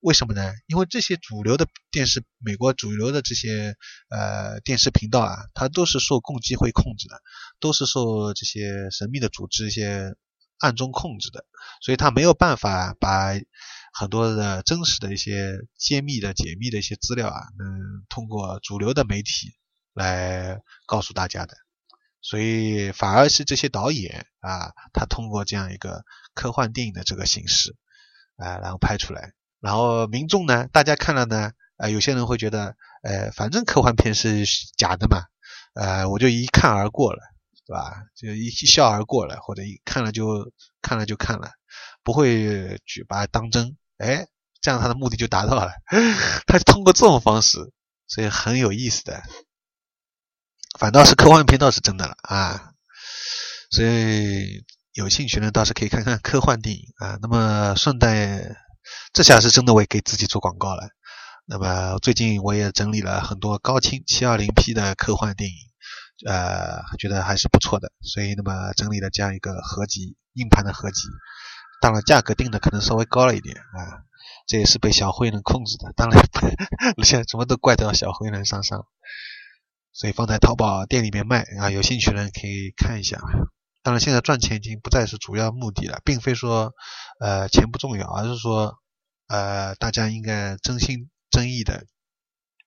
[0.00, 0.52] 为什么呢？
[0.66, 3.76] 因为这些主流的电视，美国主流的这些
[4.08, 7.20] 呃电视频道啊，它都是受共济会控制的，
[7.60, 10.14] 都是受这些神秘的组织一些
[10.58, 11.44] 暗中控制的，
[11.82, 13.32] 所以它没有办法把
[13.92, 19.52] 很多的真实的一些揭秘的解密的一些资料啊，能通过主流的媒体
[19.92, 21.56] 来告诉大家的。
[22.22, 27.74] 所以反而是这些导演啊，他通过这样一个科幻电影的这个形式
[28.36, 34.44] 啊，然后拍出来，然后民众呢，大家看了呢，呃，有些人会觉得，呃，反正科幻片是
[34.76, 35.24] 假的嘛，
[35.74, 37.20] 呃，我就一看而过了，
[37.66, 38.02] 对吧？
[38.16, 40.52] 就一笑而过了，或者一看了就
[40.82, 41.50] 看了就看了，
[42.02, 44.26] 不会去把它当真，哎，
[44.60, 45.72] 这样他的目的就达到了，
[46.46, 47.58] 他通过这种方式，
[48.06, 49.22] 所以很有意思的。
[50.78, 52.72] 反倒是科幻片倒是真的了啊，
[53.70, 57.18] 所以有兴趣呢倒是可以看看科幻电影啊。
[57.20, 58.56] 那么顺带，
[59.12, 60.88] 这下是真的为给自己做广告了。
[61.46, 65.56] 那么最近我也整理了很多高清 720P 的科幻电影，
[66.28, 71.08] 呃，觉得还是不错的，所以那么整理了这样一个合集，硬盘的合集。
[71.80, 74.04] 当然价格定的可能稍微高了一点啊，
[74.46, 75.92] 这也是被小灰人控制的。
[75.96, 76.22] 当然
[77.02, 78.86] 现在什么都怪到小灰人身上。
[79.92, 83.18] 所以放在淘宝店里面卖啊，有兴趣的人可以看一下。
[83.82, 86.72] 当然，现在赚钱已经不再是主要目的了，并非说
[87.18, 88.78] 呃钱不重要，而是说
[89.30, 91.86] 呃大家应该真心真意的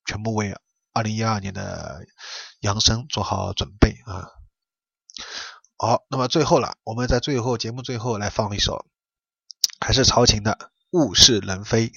[0.06, 0.56] 全部为
[0.94, 2.06] 二零一二年的
[2.62, 4.32] 扬升做好准备啊。
[5.76, 8.86] 好，那么最后了，我们在最后节目最后来放一首，
[9.82, 11.90] 还是曹琴的《物是人非》。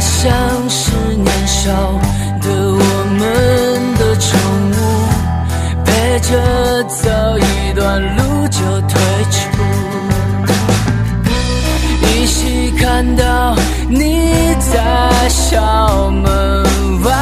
[0.00, 0.32] 像
[0.68, 1.70] 是年少
[2.40, 3.20] 的我们
[3.98, 4.40] 的宠
[4.72, 4.74] 物，
[5.84, 8.98] 陪着走一段路就退
[9.30, 9.38] 出，
[12.02, 13.54] 依稀看到
[13.88, 16.64] 你在校门
[17.04, 17.12] 外，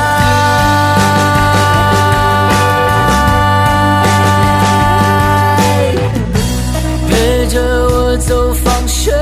[7.08, 9.12] 陪着我走放学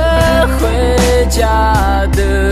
[0.60, 2.45] 回家的。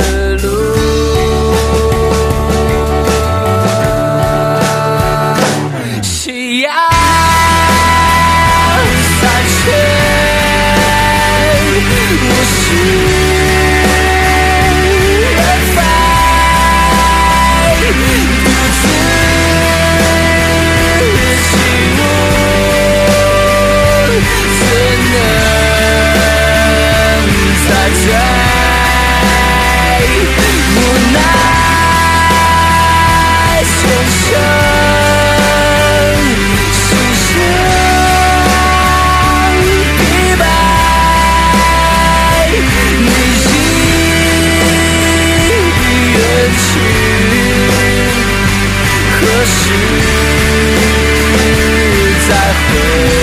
[52.56, 53.13] I've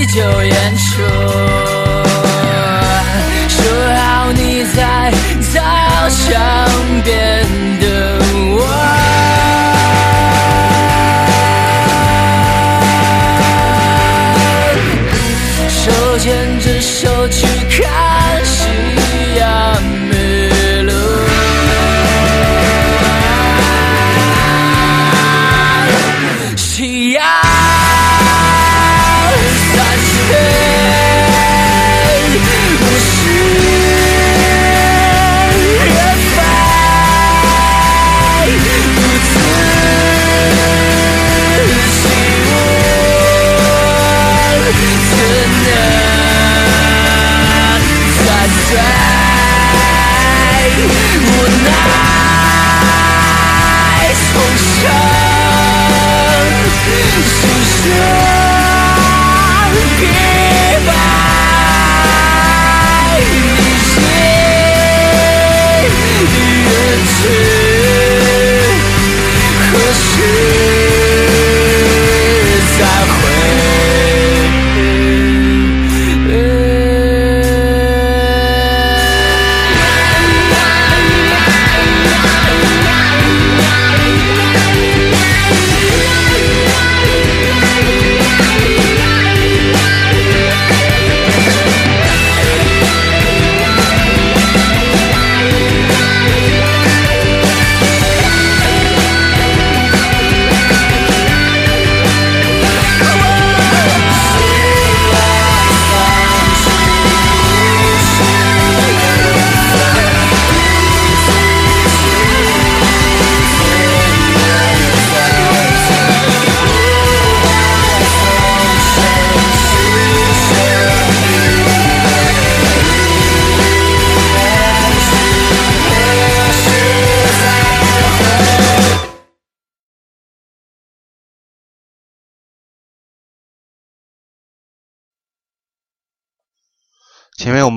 [0.00, 1.69] 依旧演出。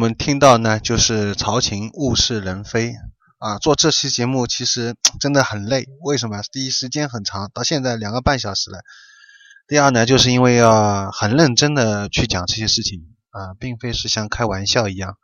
[0.04, 2.90] 我们听到呢，就是曹琴《物是人非》
[3.40, 3.58] 啊。
[3.60, 6.42] 做这期节目其实 真的很累，为什么？
[6.52, 8.80] 第一，时间很长，到现在两个半小时了。
[9.66, 13.00] 第二呢，就是因为要很认真的去讲这些事情
[13.30, 15.16] 啊，并非是像开玩笑一样。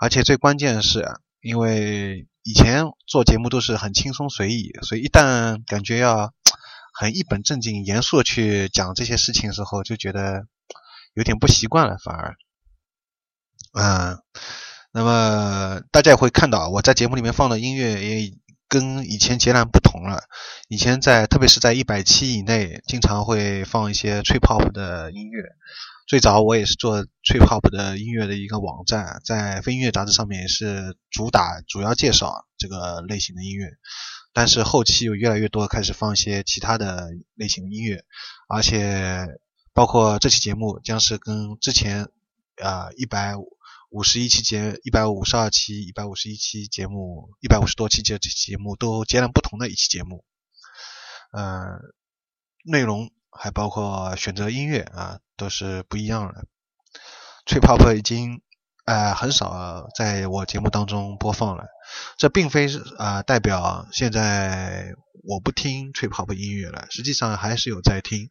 [0.00, 1.06] 而且最关键的是，
[1.40, 6.32] 因为以前做节目都是很轻松随意，所以一旦感觉要
[6.98, 10.48] 很一本正经、严肃去讲这些事情的时候，就觉得
[11.14, 12.34] 有点不习惯了，反而。
[13.78, 14.18] 嗯，
[14.92, 18.32] 那么大家也会看到，我在节目里面放的音乐也
[18.68, 20.22] 跟以前截然不同了。
[20.68, 25.42] 以前在，特别是在一百期以内，经常会放一些 trip hop 的音乐。
[26.08, 33.72] 最早我也是做 trip hop 的音乐的一个网站，在非音乐杂志上面也是主打主要介绍这个类型的音乐。
[34.32, 38.04] 但是后期有越来越多开始放一些其他的类型的音乐，
[38.48, 39.26] 而且
[39.74, 42.08] 包括这期节目将是跟之前
[42.62, 43.34] 啊一百
[43.96, 50.22] 五十一期节、一百五十二期、一百五十一期节目、一百五十多期节这节目都截然不同的一期节目。
[51.32, 51.78] 呃，
[52.62, 56.44] 内容还包括选择音乐啊，都是不一样的。
[57.46, 58.42] Trip Hop 已经
[58.84, 61.64] 呃很少在我节目当中播放了，
[62.18, 64.92] 这并非是啊代表现在
[65.24, 68.28] 我不听 Trip Hop 音乐了，实际上还是有在听，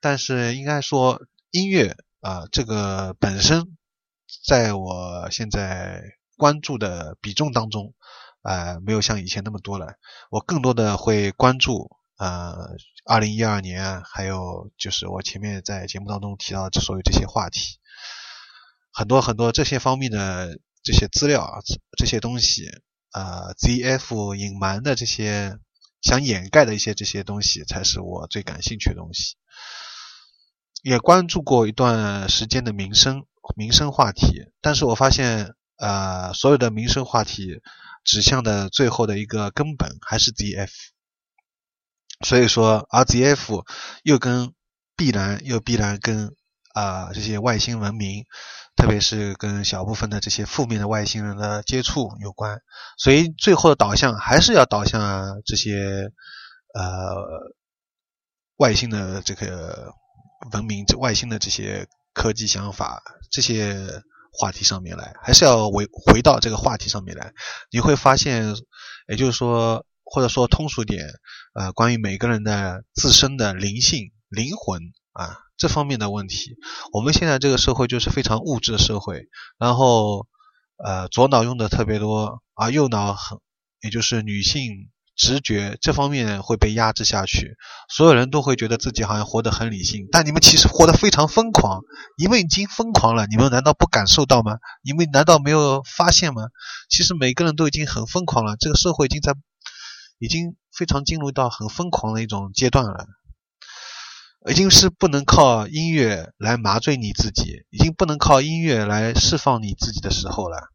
[0.00, 3.76] 但是应该说音乐啊这个本身。
[4.42, 6.02] 在我现在
[6.36, 7.94] 关注的比重当中，
[8.42, 9.94] 呃，没有像以前那么多了。
[10.30, 12.54] 我更多的会关注，呃，
[13.06, 17.78] 二零一二年，还有就是我前面在节目当中提到的所有这些话题，
[18.92, 21.60] 很多很多这些方面的这些资料啊，
[21.96, 22.66] 这些东西，
[23.12, 25.58] 呃，ZF 隐瞒的这些
[26.02, 29.36] 想掩盖的一些这些东西，才是我最感兴趣的东西。
[30.82, 33.24] 也关注过一段时间的民生。
[33.56, 37.60] 民生话题，但是我发现，呃，所有的民生话题
[38.02, 40.70] 指向的最后的一个根本还是 ZF，
[42.24, 43.64] 所以说，而 ZF
[44.02, 44.54] 又跟
[44.96, 46.34] 必然又必然跟
[46.72, 48.24] 啊这些外星文明，
[48.76, 52.58] 特别是跟小部分的这些负面的外星人的接触有关，
[52.96, 56.10] 所以最后的导向还是要导向这些
[56.72, 57.52] 呃
[58.56, 59.92] 外星的这个
[60.52, 61.86] 文明，这外星的这些。
[62.14, 63.76] 科技想法这些
[64.32, 67.34] 话题上面来，还是要回回到这个话题上面来。
[67.70, 68.56] 你会发现，
[69.08, 71.06] 也就是说，或者说通俗点，
[71.54, 74.80] 呃，关于每个人的自身的灵性、灵魂
[75.12, 76.56] 啊这方面的问题。
[76.92, 80.26] 我们现在这个社会就是非常物质的社会，然后
[80.76, 83.38] 呃，左脑用的特别多，而右脑很，
[83.82, 84.88] 也就是女性。
[85.16, 87.56] 直觉这方面会被压制下去，
[87.88, 91.82] 所有人都会觉得自己好像活得很理性，但你们其实活得非常疯狂。
[92.18, 94.58] 你们已经疯狂了，你们难道不感受到吗？
[94.82, 96.48] 你们难道没有发现吗？
[96.90, 99.34] 其实每个人都已经很疯狂了，这个社会已经在，
[100.18, 103.06] 已经非常进入到很疯狂的一种阶段了，
[104.50, 110.73] 已经是不能靠音乐来麻醉你自己，已经不能靠音乐来释放你自己的时候了。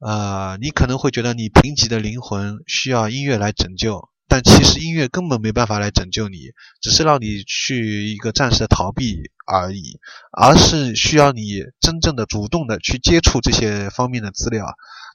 [0.00, 6.36] 呃，你可能会觉得你贫瘠的灵魂需要音乐来拯救，但其实音乐根本没办法来拯救你，
[6.80, 9.98] 只是让你去一个暂时的逃避而已，
[10.30, 14.66] 而是需要你真正的主动的去接触这些方面的资料，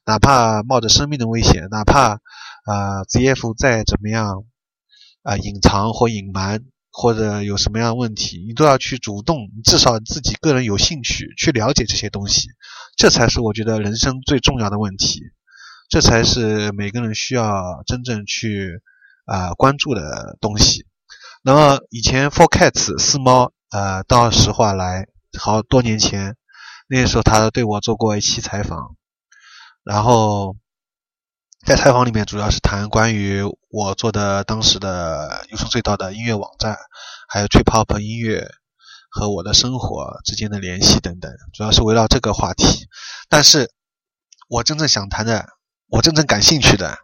[0.05, 2.19] 哪怕冒着生命的危险，哪怕
[2.65, 4.43] 啊 ZF 再怎么样
[5.21, 6.65] 啊隐藏或隐瞒。
[6.95, 12.49] 或者有什么样的问题，你都要去主动，至少自己个人有兴趣去了解这些东西，
[12.95, 15.21] 这才是我觉得人生最重要的问题，
[15.89, 18.79] 这才是每个人需要真正去
[19.25, 20.85] 啊关注的东西。
[21.41, 25.07] 那么以前 Four Cats 四猫呃到实话来
[25.39, 26.35] 好多年前，
[26.87, 28.95] 那时候他对我做过一期采访，
[29.83, 30.55] 然后。
[31.65, 36.77] 在采访里面，主要是谈关于我做的当时的有声隧道的音乐网站，
[37.29, 38.45] 还有 Trip Hop 音乐
[39.09, 42.89] 和我的生活之间的联系等等，主要是围绕这个话题。
[43.29, 43.71] 但是，
[44.49, 45.47] 我真正想谈的，
[45.87, 46.97] 我真正感兴趣的，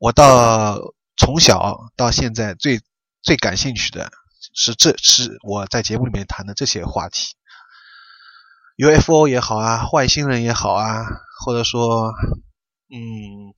[0.00, 0.76] 我到
[1.16, 2.80] 从小到现在最
[3.22, 4.10] 最感兴趣的
[4.56, 7.36] 是，这是我在节目里面谈的这些话题
[8.76, 11.04] ，UFO 也好啊，外星人也好啊，
[11.46, 12.12] 或者说，
[12.90, 13.54] 嗯。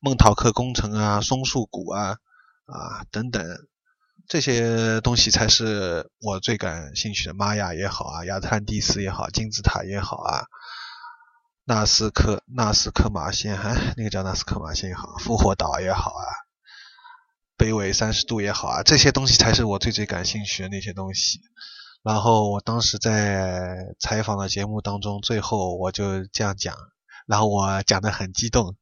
[0.00, 2.18] 孟陶克工程啊，松树谷啊，
[2.66, 3.44] 啊等等，
[4.28, 7.34] 这些东西才是我最感兴趣的。
[7.34, 10.46] 玛雅也好啊，亚特兰蒂斯也好，金字塔也好啊，
[11.64, 16.24] 纳斯克纳斯克马线，哎，那个叫纳斯克马线也好，复活岛也好啊，
[17.56, 21.40] 北纬三十度也好啊，这些东西才是我最最感兴趣的那些东西。
[22.04, 26.76] 然后我当时在采访的节目当中，最后我就这样讲，
[27.26, 28.76] 然后我讲的很激动。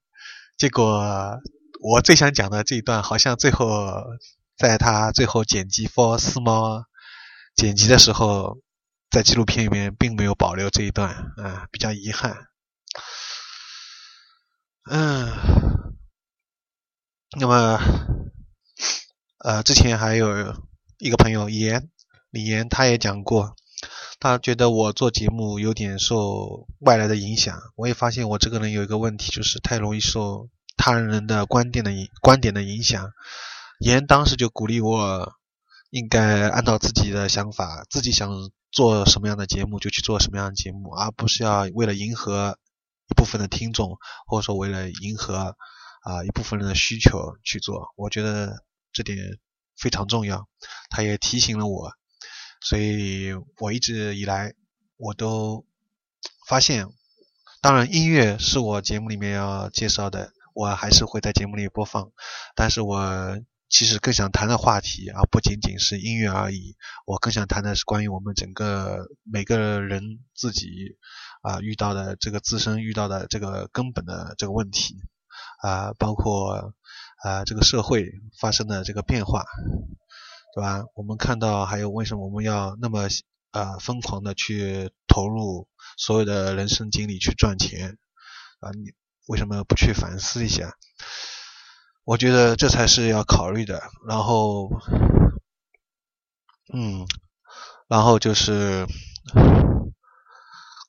[0.56, 1.38] 结果
[1.80, 3.92] 我最想讲的这一段，好像最后
[4.56, 6.84] 在他最后剪辑 For 四猫
[7.54, 8.58] 剪辑的时候，
[9.10, 12.48] 在纪录片里面并没有保留这一段，啊，比较遗憾。
[14.90, 15.30] 嗯，
[17.38, 17.78] 那么
[19.38, 20.54] 呃，之前还有
[20.98, 21.90] 一个朋友严
[22.30, 23.56] 李岩，他也讲过，
[24.18, 27.60] 他觉得我做节目有点受外来的影响。
[27.76, 30.48] 我也发现我这个人有一个问题，就是太容易受。
[30.78, 33.10] 他人的观点的影观点的影响，
[33.80, 35.32] 严当时就鼓励我，
[35.88, 38.30] 应该按照自己的想法，自己想
[38.70, 42.58] 做什么样的节目就去做什么样的节目，而不是要为了迎合
[43.08, 43.96] 一部分的听众，
[44.26, 45.56] 或者说为了迎合
[46.02, 47.94] 啊一部分人的需求去做。
[47.96, 48.62] 我觉得
[48.92, 49.16] 这点
[49.78, 50.46] 非常重要，
[50.90, 51.90] 他也提醒了我，
[52.68, 54.52] 所以我一直以来
[54.96, 55.64] 我都
[56.48, 56.88] 发现，
[57.60, 60.32] 当然音乐是我节目里面要介绍的。
[60.52, 62.10] 我还是会在节目里播放，
[62.54, 63.38] 但是我
[63.68, 66.74] 其实更想谈的话题啊，不仅仅是音乐而已。
[67.04, 70.02] 我更想谈的是关于我们整个每个人
[70.34, 70.96] 自己
[71.42, 74.96] 啊遇到的这个自身遇到的这个根本的这个问题
[75.62, 76.72] 啊，包括
[77.22, 78.10] 啊这个社会
[78.40, 79.44] 发生的这个变化，
[80.56, 80.86] 对吧？
[80.94, 83.08] 我们看到还有为什么我们要那么
[83.50, 87.98] 啊疯狂的去投入所有的人生精力去赚钱
[88.60, 88.70] 啊？
[88.72, 88.94] 你。
[89.28, 90.76] 为什么不去反思一下？
[92.04, 93.82] 我觉得这才是要考虑的。
[94.06, 94.70] 然后，
[96.72, 97.04] 嗯，
[97.88, 98.86] 然后就是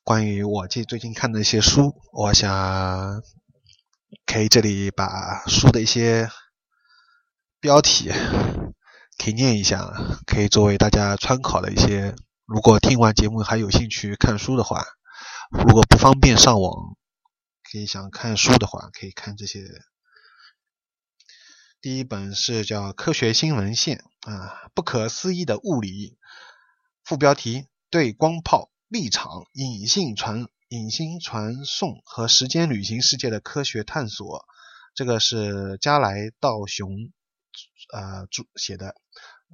[0.04, 3.20] 关于我这最近看的一些书，我想
[4.24, 6.30] 可以这里把书的一些
[7.58, 8.12] 标题
[9.18, 9.92] 可以念一下，
[10.26, 12.14] 可以作为大家参考的一些。
[12.46, 14.84] 如果听完节目还有兴趣看书的话，
[15.50, 16.96] 如果不方便上网。
[17.70, 19.60] 可以想看书的话，可以看这些。
[21.82, 24.02] 第一本是叫《科学新闻线》
[24.32, 26.16] 啊，不可思议的物理。
[27.04, 34.46] 副标题：对光炮、立场、隐性传、隐形传送和时间旅行世界的科学探索。
[34.94, 37.10] 这个是加来道雄
[37.92, 38.88] 呃著写的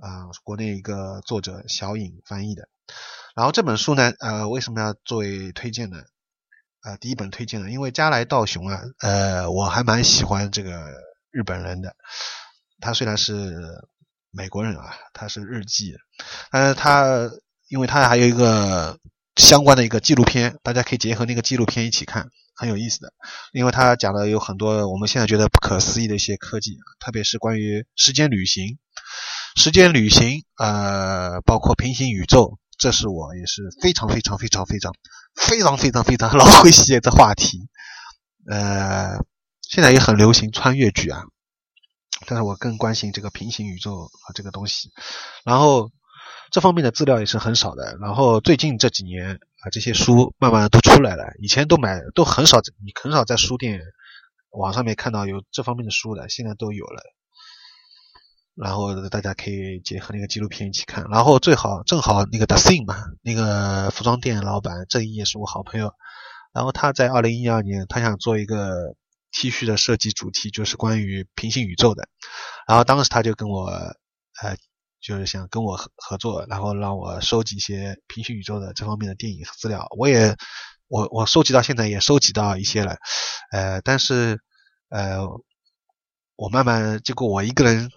[0.00, 2.68] 啊，国内一个作者小颖翻译的。
[3.34, 5.98] 然后这本书呢，呃，为什么要作为推荐呢？
[6.80, 10.92] 啊，第一本推荐的，因为加来道雄啊，呃，我还蛮喜欢这个
[11.30, 11.96] 日本人的。
[12.80, 13.54] 他虽然是
[14.30, 15.94] 美国人啊，他是日记，
[16.50, 17.30] 但是他
[17.68, 18.98] 因为他还有一个
[19.36, 23.12] 相关的一个纪录片，大家可以结合那个纪录片一起看，很有意思的。
[23.52, 28.78] 因为他讲的有很多我们现在觉得不可思议的一些科技，特别是关于时间旅行、
[29.56, 34.92] 时间旅行，呃，包括平行宇宙，这是我也是非常非常非常非常
[35.34, 37.68] 非常非常非常 老会写的话题。
[38.48, 39.18] 呃，
[39.62, 41.22] 现在也很流行穿越剧啊。
[42.26, 44.90] 但是我更关心这个平行宇宙和这个东西，
[45.44, 45.90] 然后
[46.50, 47.98] 这方面的资料也是很少的。
[48.00, 53.80] 然后最近这几年啊，这些书慢慢的都出来了，以前都买都很少，你很少在书店
[54.50, 57.02] 网上面看到有这方面的书的，现在都有了。
[58.54, 65.94] 然后大家可以结合那个纪录片一起看，然后最好正好那个 The Thing 嘛，那个服装店老板郑毅也是我好朋友，
[66.52, 68.94] 然后他在二零一二年他想做一个。
[69.36, 72.08] T 恤的设计主题就是关于平行宇宙的，
[72.68, 74.56] 然后当时他就跟我，呃，
[75.04, 79.86] 就是想跟我合合作，然后让我收集一些平行宇宙的这方面的电影资料。
[79.98, 80.34] 我也，
[80.88, 82.96] 我我收集到现在也收集到一些了，
[83.52, 84.40] 呃，但是，
[84.88, 85.20] 呃，
[86.36, 87.90] 我慢慢结果我一个人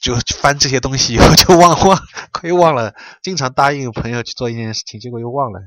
[0.00, 1.98] 就翻这些东西以后就忘忘，
[2.30, 5.60] 可又忘了，经常答应朋友去做一件事情，结果又忘了。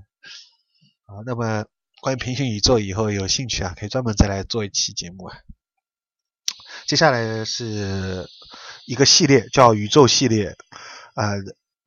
[1.06, 1.66] 啊，那么。
[2.02, 5.38] 关于平行宇宙，以后有兴趣啊，可以专门再来做一期节目啊。
[6.86, 8.30] 接下来是
[8.86, 10.55] 一个系列，叫宇宙系列，
[11.15, 11.38] 呃，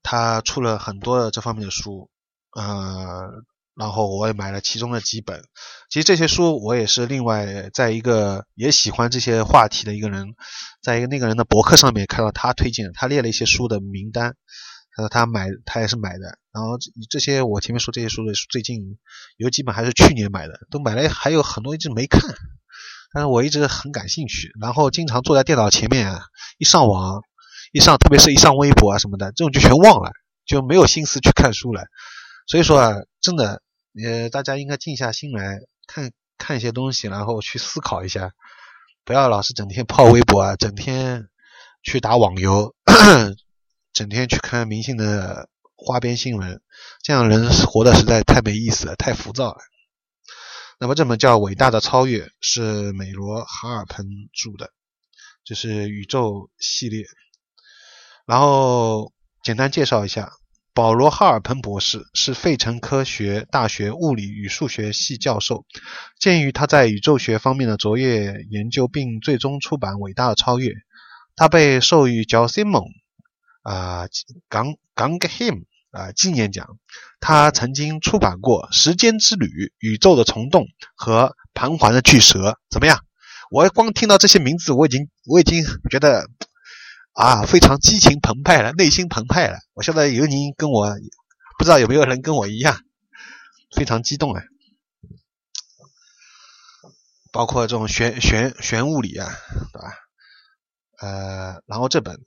[0.03, 2.11] 他出了很多的这方面的书，
[2.57, 3.31] 呃，
[3.75, 5.43] 然后我也买了其中的几本。
[5.91, 10.35] 其实这些书我也是另外在一个也喜欢这些话题的一个人，
[10.83, 14.35] 在一个那个人的博客上面看到他推荐，他列了一些书的名单。
[14.97, 16.39] 他说，他买，他也是买的。
[16.53, 16.77] 然后
[17.09, 18.99] 这些我前面说这些书的，最近
[19.37, 22.21] 有几本还是去年买的，都买了，还有很多一直没看。
[23.13, 26.23] 但是我一直很感兴趣，然后经常坐在电脑前面啊，
[26.59, 27.23] 一上网，
[27.73, 30.13] 一上，特别是一上微博啊什么的，这种就全忘了，
[30.47, 31.85] 就没有心思去看书了。
[32.47, 33.63] 所以说啊，真的，
[34.05, 38.33] 呃，大家应该静下心来看看一些东西，然后去思考一下，
[39.05, 41.29] 不要老是整天泡微博啊，整天
[41.83, 42.75] 去打网游。
[43.95, 46.61] 整天去看明星的花边新闻，
[47.03, 49.59] 这样人活的实在太没意思了，太浮躁了。
[50.81, 54.71] 那么这本叫《伟大的超越》，是美罗哈尔彭著的，
[55.45, 57.05] 就是宇宙系列。
[58.27, 59.13] 然后
[59.43, 60.31] 简单介绍一下，
[60.75, 65.67] 保罗哈尔彭博士是费城科学大学物理与数学系教授。
[66.21, 70.69] 鉴于他在宇宙学方面的卓越研究，并最终出版《伟大的超越》，
[71.35, 74.09] 他被授予 j o s m o n 啊，
[74.49, 76.79] 冈冈格 him 啊纪念奖，
[77.21, 79.47] 他曾经出版过《时间之旅》
[79.79, 80.63] 《宇宙的虫洞》
[80.95, 82.51] 和《盘桓的巨蛇》。
[82.71, 83.05] 怎么样？
[83.51, 86.29] 我光听到这些名字，我已经我已经觉得
[87.15, 89.59] 啊，非常激情澎湃了，内心澎湃了。
[89.73, 90.95] 我现在有您跟我，
[91.59, 92.79] 不知道有没有人跟我一样，
[93.75, 94.43] 非常激动啊！
[97.33, 99.31] 包括这种玄玄玄物理啊，
[99.73, 99.95] 对吧？
[101.01, 102.21] 呃，然后这本。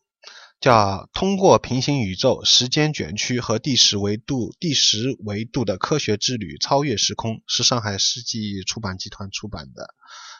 [0.61, 9.95] 叫通过平行宇宙、时间卷曲和第十维度、第十维度的科学之旅，超越时空，是上海世纪出版集团出版的，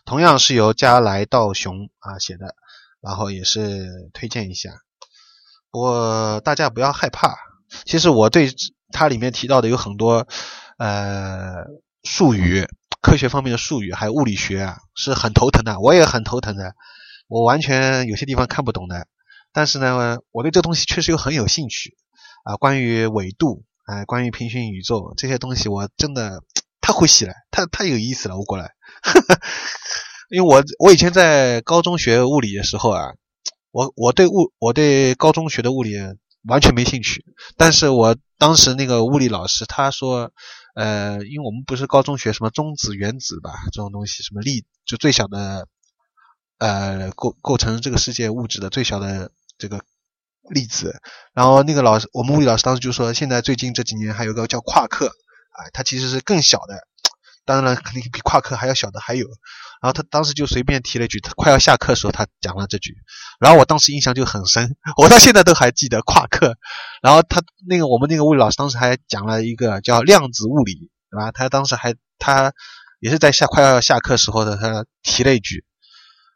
[0.05, 2.53] 同样是由加来道雄啊写的，
[3.01, 4.69] 然后也是推荐一下。
[5.71, 7.35] 我大家不要害怕，
[7.85, 8.53] 其实我对
[8.91, 10.27] 它里面提到的有很多
[10.77, 11.65] 呃
[12.03, 12.67] 术语，
[13.01, 16.75] 科学方面的术语，还有物理学啊，是很头疼的，我也很头疼的，
[17.27, 19.07] 我完全有些地方看不懂的。
[19.53, 21.97] 但是呢，我对这东西确实又很有兴趣
[22.45, 22.55] 啊。
[22.55, 26.41] 关于纬度，哎，关于平行宇宙这些东西，我真的
[26.79, 28.37] 太会写了，太太有意思了。
[28.37, 28.71] 我过来，
[30.31, 33.13] 因为我我以前在高中学物理的时候啊，
[33.71, 35.95] 我我对物我对高中学的物理
[36.47, 37.25] 完全没兴趣。
[37.57, 40.31] 但是我当时那个物理老师他说，
[40.75, 45.67] 呃，因为我们不是高中学什么中子、原子吧，这种东西，什么粒，就最小的，
[46.57, 49.29] 呃，构构成这个世界物质的最小的。
[49.61, 49.79] 这个
[50.49, 50.99] 例子，
[51.33, 56.79] 然后那个老师，我们物理老师当时就说，现在最近这几年还有个叫夸克，啊，它其实是更小的，
[57.45, 59.27] 当然肯定比夸克还要小的还有。
[59.81, 62.95] 然后他当时就随便提了一句，他快要下课的时候他讲了这句，
[63.39, 66.55] 然后我当时印象就很深，我到现在都还记得夸克。
[67.01, 71.31] 然后他那个我们那个物理老师当时还讲了一个叫量子物理，对吧？
[71.31, 72.53] 他当时还他
[72.99, 75.65] 也是在下快要下课时候的，他提了一句，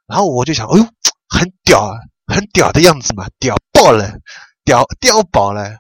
[0.08, 0.84] 然后我就想，哎呦，
[1.30, 1.94] 很屌啊！
[2.28, 4.20] 很屌的样子嘛，屌爆了，
[4.64, 5.78] 屌屌爆了！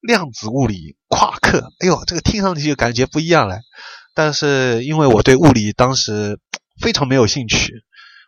[0.00, 3.58] 量子物理，夸克，哎呦，这个听上去就感觉不一样了。
[4.14, 6.38] 但是因为我对物理当时
[6.80, 7.72] 非常没有兴趣，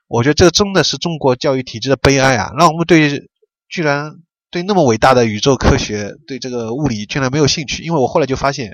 [0.08, 2.50] 我觉得这真的是中国教育体制的悲哀啊！
[2.58, 3.28] 让我们对
[3.68, 4.14] 居然
[4.50, 7.84] 对那么伟大的宇宙科学，对这个物理居然没有兴趣。
[7.84, 8.72] 因为我后来就发现，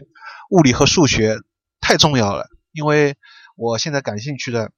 [0.50, 1.36] 物理和数学
[1.80, 2.46] 太重要了。
[2.72, 3.16] 因为
[3.56, 4.70] 我现在感兴趣的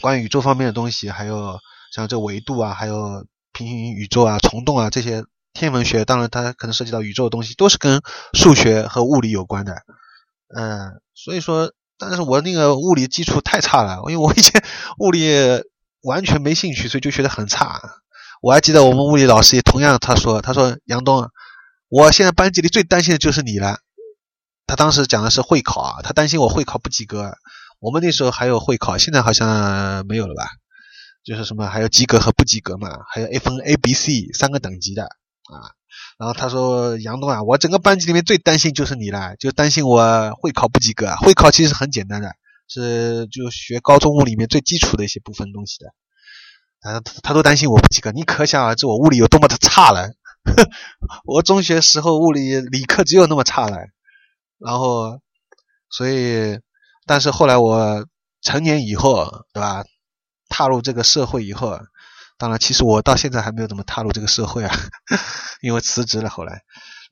[0.00, 1.60] 关于宇宙方面的东西，还有
[1.92, 5.22] 像这维度啊，还有平行宇宙啊、虫洞啊这些
[5.52, 9.76] 天文学，当然它可能涉及到宇宙的东西，都是跟数学和物理有关的。
[10.56, 11.72] 嗯，所以说。
[11.98, 14.60] 但是我那个物理基础太差了，因为我以前
[14.98, 15.30] 物理
[16.00, 17.80] 完全没兴趣，所以就学得很差。
[18.40, 21.30] 我还记得我们物理老师也同样，他说：“他说杨东，
[21.88, 23.78] 我现在班级里最担心的就是你了。”
[24.66, 27.36] 他当时讲的是会考啊，他担心我会考不及格。
[27.78, 30.48] 我们那时候还有会考，现在好像没有了吧？
[31.24, 35.72] 就是什么还有及格和不及格嘛，还有 A 分 A、B、C 三个等级的啊。
[36.18, 41.14] 然后他说：“杨东啊，我整个班级里面最担心就是你了，就担心我会考不及格。
[41.16, 42.32] 会考其实很简单的，
[42.68, 45.92] 是就学高中物里面最基础的一些部分东西的。
[46.80, 50.10] 他他都担心我不及格，你可想而知我物理有多么的差了。
[51.24, 53.78] 我中学时候物理理科只有那么差了。
[54.58, 55.20] 然后，
[55.90, 56.58] 所以，
[57.06, 58.06] 但是后来我
[58.40, 59.84] 成年以后，对吧？
[60.52, 61.80] 踏入这个社会以后啊。”
[62.38, 64.74] 当然，其实我到现在还没有怎么踏入这个社会啊，
[65.62, 66.28] 因为辞职了。
[66.28, 66.62] 后来，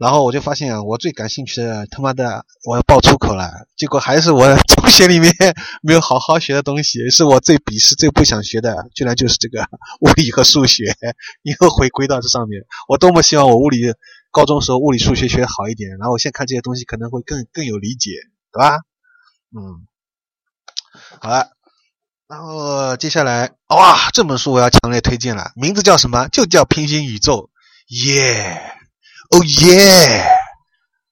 [0.00, 5.32] 然后我就发现啊，我最感兴趣的他妈的我要爆粗口了，结果还是我 中学里面
[5.86, 9.62] 没有好好学的东西，是我最鄙视、最不想学的，居然就是这个
[10.00, 10.96] 物理和数学。
[11.44, 13.78] 又回归到这上面，我多么希望我物理
[14.32, 18.10] 高中时候物理、数学学好一点，然后我现在看这些东西可能会更更有理解，
[18.50, 18.78] 对吧？
[19.54, 19.86] 嗯，
[21.20, 21.59] 好了。
[22.30, 26.28] 然后接下来，哇，这本书我要强烈推荐了，名字叫什么？
[26.28, 27.50] 就叫《平行宇宙》，
[28.06, 28.62] 耶，
[29.30, 30.24] 哦耶。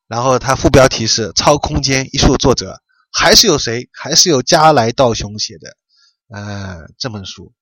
[0.07, 2.81] 然后它副标题是《超空间艺术》，作者
[3.13, 3.89] 还是有谁？
[3.93, 5.77] 还是有加来道雄写的。
[6.33, 7.53] 呃，这本书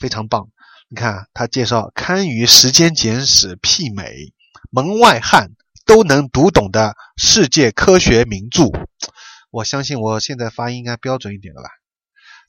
[0.00, 0.48] 非常棒。
[0.88, 4.32] 你看，他介绍堪与《时间简史》媲美，
[4.70, 5.52] 门外汉
[5.86, 8.64] 都能读懂的世界科学名著。
[9.52, 11.68] 我相信我现在发音应该标准一点了吧。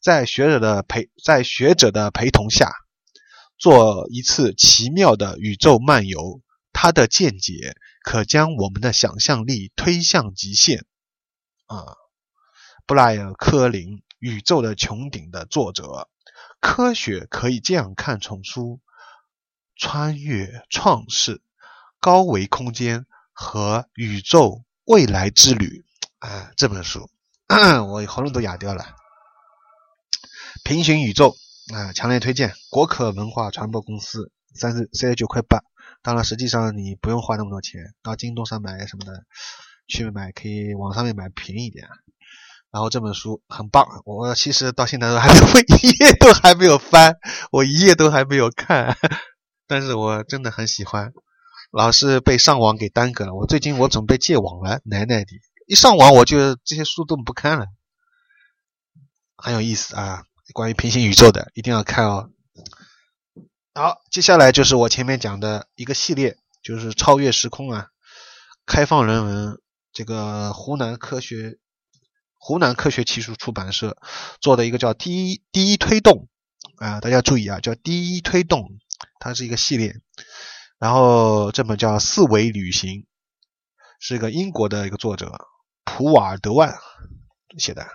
[0.05, 2.71] 在学者的陪在学者的陪同下，
[3.57, 6.43] 做一次奇妙的宇宙漫游。
[6.71, 10.85] 他的见解可将我们的想象力推向极限。
[11.65, 11.97] 啊，
[12.85, 16.07] 布莱尔·科林，《宇宙的穹顶》的作者。
[16.59, 18.81] 科学可以这样看丛书：
[19.75, 21.41] 穿越创世、
[21.99, 25.83] 高维空间和宇宙未来之旅。
[26.19, 27.09] 啊，这本书
[27.89, 28.85] 我喉咙都哑掉了。
[30.63, 31.35] 平行宇宙
[31.73, 32.53] 啊，强烈推荐！
[32.69, 35.63] 国可文化传播公司三十三十九块八。
[36.01, 39.23] 当然，实际上你不用花那么多钱，到京东上买什么的
[39.87, 41.87] 去买，可以网上面买便宜一点。
[42.71, 47.17] 然后这本书很棒，我其实到现在都还没有一页都还没有翻，
[47.51, 48.97] 我一页都还没有看，
[49.67, 51.13] 但是我真的很喜欢。
[51.71, 55.31] 老是被上网给耽搁了，我最近我准备戒网了，奶奶的！
[55.67, 57.65] 一上网我就这些书都不看了，
[59.35, 60.23] 很有意思啊。
[60.53, 62.29] 关于平行宇宙的，一定要看哦。
[63.73, 67.87] 好，接下来就是我前面讲的一个系列，就是超越时空啊，
[68.65, 69.61] 开放人文。
[69.91, 71.57] 这个湖南科学
[72.37, 73.97] 湖南科学技术出版社
[74.41, 76.27] 做的一个叫“第一第一推动”
[76.79, 78.77] 啊，大家注意啊，叫“第一推动”，
[79.19, 79.95] 它是一个系列。
[80.77, 83.01] 然后这本叫《四维旅行》，
[83.99, 85.47] 是一个英国的一个作者
[85.85, 86.75] 普瓦尔德万
[87.57, 87.87] 写的。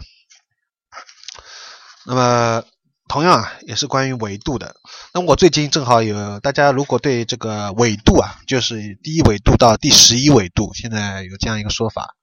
[2.07, 2.65] 那么，
[3.09, 4.75] 同样啊，也是关于纬度的。
[5.13, 12.15] 那么我最近正好有大家，如果对这个纬度啊，就是第一纬度到第十一纬度，现在有这样一个说法，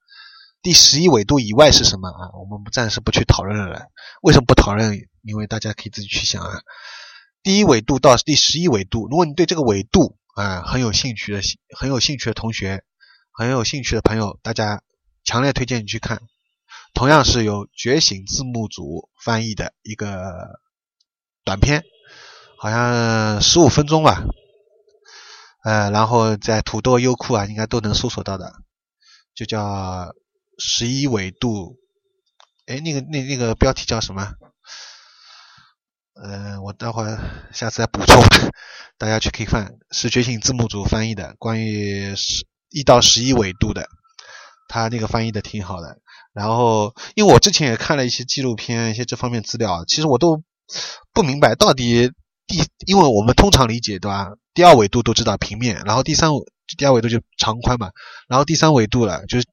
[0.62, 2.32] 第十一纬度以外是什么啊？
[2.40, 3.88] 我们暂时不去讨论了。
[4.22, 4.98] 为什么不讨论？
[5.24, 6.62] 因为大家可以自己去想啊。
[7.44, 11.42] 第一纬度到第十一纬度，如果你对这个纬度啊很有兴趣的、
[11.78, 12.84] 很有兴趣的同学、
[13.32, 14.82] 很有兴趣的朋友，大家
[15.24, 16.22] 强烈推荐你去看。
[16.98, 20.60] 同样是由觉醒字幕组翻译的一个
[21.44, 21.84] 短片，
[22.58, 24.24] 好像十五分钟吧，
[25.64, 28.52] 呃，然后在土豆、优酷啊，应该都能搜索到的，
[29.36, 30.12] 就叫
[30.58, 31.78] 十一纬度，
[32.66, 34.34] 哎，那个那那个标题叫什么？
[36.16, 37.06] 呃，我待会
[37.54, 38.24] 下次再补充，
[38.98, 43.88] 大家去可以看，是觉醒字幕组翻译的，关于十一到十一纬度的，
[44.68, 46.00] 他那个翻译的挺好的。
[46.38, 50.44] 然后，因为我之前也看了一些纪录片，一些这方面资料，其实我都
[51.12, 52.12] 不明白到底
[52.46, 54.30] 第，因为我们通常理解对吧？
[54.54, 56.30] 第二维度都知道平面，然后第三
[56.78, 57.90] 第二维度就长宽嘛，
[58.28, 59.48] 然后第三维度了就是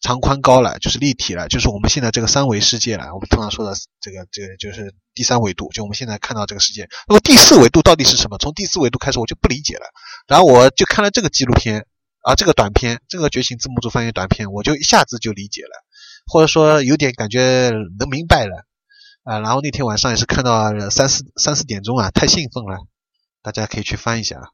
[0.00, 3.14] 长宽高了，就是立体了，就是我们现在这个三维世界了。
[3.14, 6.88] 我们通常说的这个这个就是第三维度，就我们现在看到这个世界。
[7.06, 8.36] 那么第四维度到底是什么？
[8.38, 9.82] 从第四维度开始我就不理解了。
[10.26, 11.86] 然后我就看了这个纪录片
[12.22, 15.84] 啊，这个短片，这个觉醒字幕组翻译短片，我就一下子就理解了，
[16.30, 18.64] 或者说有点感觉能明白了
[19.24, 19.40] 啊。
[19.40, 22.86] 然后那天晚上也是看到三四三四点钟啊，太兴奋了，
[23.42, 24.52] 大家可以去翻一下。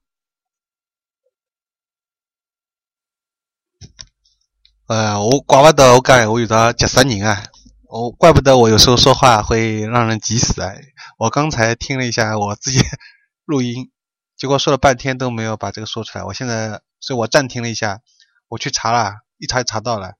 [4.87, 7.43] 呃，我怪不得我讲我遇到急死人啊！
[7.89, 10.73] 我怪不得我有时候说话会让人急死啊！
[11.19, 12.79] 我刚才听了一下我自己
[13.45, 13.91] 录音，
[14.37, 16.25] 结果说了半天都没有把这个说出来。
[16.25, 18.01] 我现在，所以我暂停了一下，
[18.49, 20.15] 我去查了，一查查到了，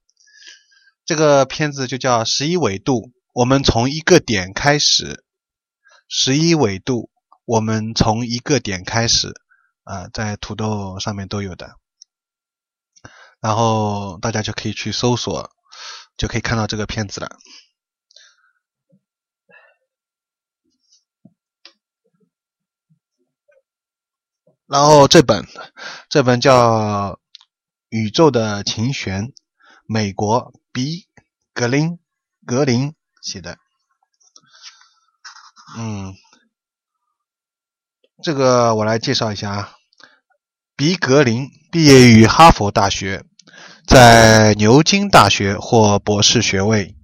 [1.07, 2.95] 这个片子就叫《十一纬度》，
[3.33, 5.25] 我们从一个点开始，
[6.09, 7.11] 十一纬度，
[7.45, 9.33] 我们从一个点开始，
[9.85, 11.77] 啊，在土豆上面都有的。
[13.39, 15.53] 然后大家就可以去搜索，
[16.17, 17.37] 就可以看到这个片子了。
[24.67, 25.47] 然后这本，
[26.09, 27.13] 这本叫
[27.91, 29.27] 《宇宙的琴弦》，
[29.87, 31.09] 美国比
[31.55, 31.99] 格林
[32.45, 33.57] 格林写的。
[35.79, 36.15] 嗯，
[38.23, 39.73] 这个我来介绍一下啊。
[40.77, 43.25] 比格林毕业于哈佛大学，
[43.87, 46.95] 在牛津大学获博士学位，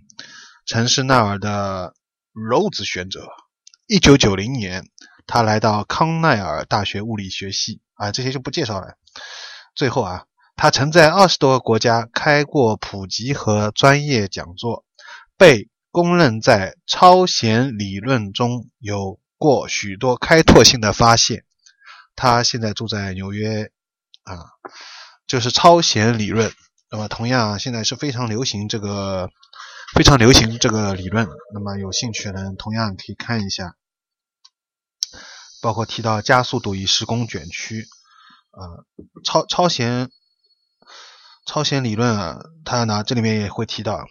[0.67, 1.95] 曾是纳尔的
[2.35, 3.27] Rhodes 学者。
[3.87, 4.85] 一九九零年，
[5.27, 7.81] 他来到康奈尔大学物理学系。
[7.95, 8.99] 啊，这些就不介绍了。
[9.75, 10.27] 最后啊，
[10.57, 14.85] 他曾在二十多个国家开过普及和专业讲座，
[15.37, 21.45] 被公认在超弦理论中有过许多开拓性的发现。
[22.15, 23.73] 他现在住在纽约，
[24.25, 24.45] 啊，
[25.27, 26.53] 就是超弦理论。
[26.91, 29.31] 那么，同样现在是非常流行这个，
[29.95, 31.27] 非常流行这个理论。
[31.55, 33.75] 那么，有兴趣的人同样可以看一下，
[35.63, 37.89] 包括提到加速度与时空卷曲，
[38.51, 38.85] 啊，
[39.25, 40.11] 超超弦
[41.47, 44.07] 超弦理论啊，他呢这里面也会提到，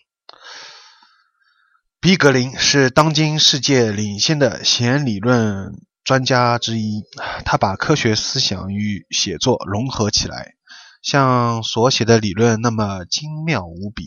[2.00, 5.74] 比格林是当今世界领先的弦理论。
[6.04, 7.04] 专家之一，
[7.46, 10.56] 他把科学思想与写作融合起来，
[11.04, 14.04] 像所写的理论那么精妙无比。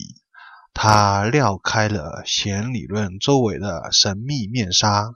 [0.73, 5.13] 他撩开了弦理论周围的神秘面纱，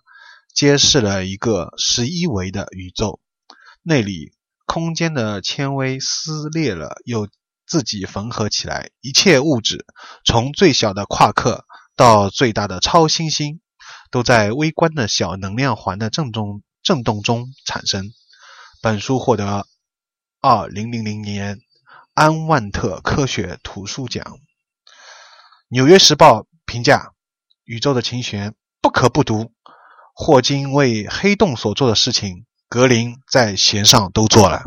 [0.56, 3.19] 揭示了一个十一维的宇宙，
[3.84, 4.31] 那里
[4.65, 7.27] 空间的纤维撕裂了又
[7.69, 9.85] 自己缝合起来，一切物质，
[10.25, 11.65] 从最小的夸克
[11.95, 13.61] 到最大的超新星，
[14.11, 16.61] 都在微观的小能量环的震中。
[16.81, 18.13] 震动中产生。
[18.81, 19.67] 本书获得
[20.39, 21.59] 二零零零年
[22.13, 24.23] 安万特科学图书奖。
[25.67, 26.97] 《纽约时报》评价
[27.65, 28.51] 《宇宙的琴弦》
[28.81, 29.51] 不可不读。
[30.15, 34.57] 霍金为黑洞所做的事情，格林在弦上都做了。《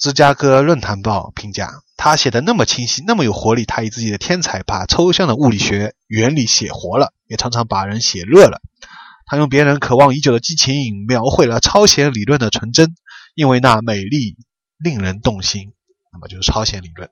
[0.00, 3.66] 芝加哥论坛报》评价他写的那么清晰，那么有活力。
[3.66, 8.62] 他以自己的天才把抽象的物理学原理写活了，也常常把人写乐了。
[9.26, 12.94] 他用别人渴望已久的激情描绘了超弦理论的纯真，
[13.34, 14.38] 因为那美丽
[14.78, 15.74] 令人动心。
[16.10, 17.10] 那么就是超弦理论。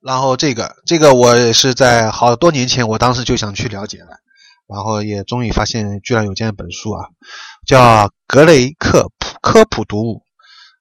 [0.00, 4.18] 然后这个这个我也是在好多年前，我当时就想去了解了，
[4.66, 7.08] 然后也终于发现居然有这样一本书啊，
[7.66, 10.22] 叫格雷克普科普读物，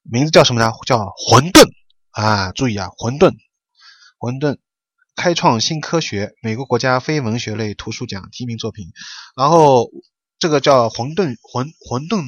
[0.04, 0.72] 名字叫什么呢？
[0.86, 1.68] 叫混沌
[2.12, 2.52] 啊！
[2.52, 3.34] 注意啊，混沌，
[4.18, 4.58] 混沌。
[5.16, 8.88] 开创新科学，美国国家非文学类图书奖提名作品。
[9.38, 9.90] 然后
[10.40, 12.22] 这个叫混沌混混沌，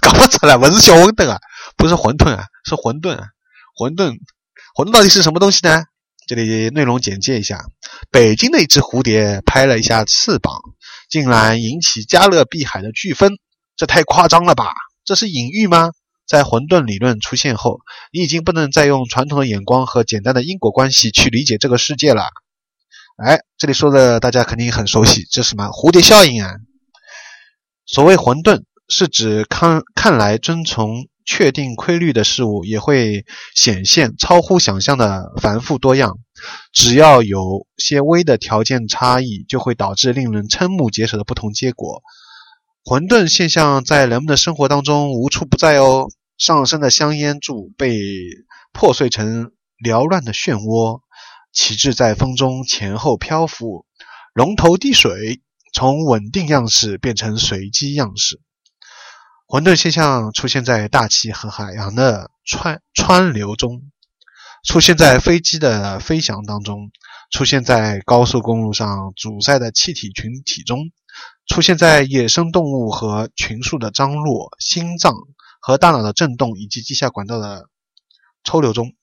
[0.00, 1.38] 搞不出来，我是小混沌啊，
[1.76, 3.26] 不是混沌啊，是混沌啊，
[3.76, 4.16] 混沌
[4.74, 5.84] 混沌到底是什么东西呢？
[6.26, 7.64] 这里内容简介一下：
[8.10, 10.58] 北京的一只蝴蝶拍了一下翅膀，
[11.10, 13.36] 竟然引起加勒比海的飓风，
[13.76, 14.72] 这太夸张了吧？
[15.04, 15.90] 这是隐喻吗？
[16.26, 17.80] 在混沌理论出现后，
[18.10, 22.24] 你已经不能再用传统的眼光和简单的因果关系去理解这个世界了。
[23.22, 25.66] 哎，这里说的大家肯定很熟悉，这是什么？
[25.66, 26.50] 蝴蝶效应啊！
[27.84, 33.24] 所谓混沌，是指看看来遵从确定规律的事物，也会
[33.54, 36.18] 显现超乎想象的繁复多样。
[36.72, 42.02] 只要有些微的条件差异，就会导致令人瞠目结舌的不同结果。
[42.84, 46.08] 混沌现象在人们的生活当中无处不在哦。
[46.36, 47.96] 上升的香烟柱被
[48.72, 49.52] 破碎成
[49.82, 51.00] 缭乱的漩涡，
[51.52, 53.86] 旗帜在风中前后漂浮。
[54.34, 55.40] 龙头滴水，
[55.72, 58.40] 从稳定样式变成随机样式。
[59.54, 63.82] 混沌现象出现在大气和海洋的川川流中，
[64.64, 66.90] 出现在飞机的飞翔当中，
[67.30, 70.90] 出现在高速公路上阻塞的气体群体中，
[71.46, 75.14] 出现在野生动物和群树的张落、心脏
[75.60, 77.68] 和大脑的震动以及地下管道的
[78.42, 78.96] 抽流中。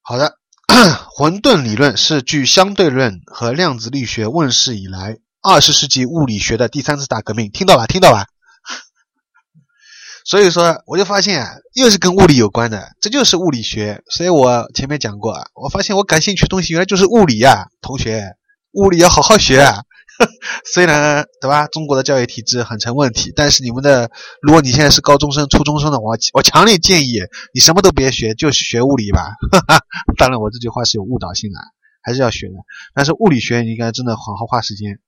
[0.00, 0.36] 好的，
[1.14, 5.18] 混沌理论是距相对论和量子力学问世以来。
[5.42, 7.86] 二十世纪物理学的第三次大革命，听到吧？
[7.86, 8.26] 听到吧？
[10.26, 14.02] 所以说，我就发现又是跟物理有关的，这就是物理学。
[14.10, 18.36] 所以我前面讲过啊，我发现我感兴趣的东西原来就是物理呀，同学，
[18.72, 19.82] 物理要好好学啊。
[20.70, 24.10] 虽然对吧，中国的教育体制很成问题，但是你们的，
[24.42, 27.20] 如果你现在是高中生、初中生的，话我强烈建议
[27.54, 29.30] 你什么都别学，就学物理吧。
[30.18, 31.58] 当然，我这句话是有误导性的，
[32.02, 32.52] 还是要学的。
[32.92, 34.98] 但是物理学你应该真的好好花时间。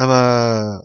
[0.00, 0.80] 那么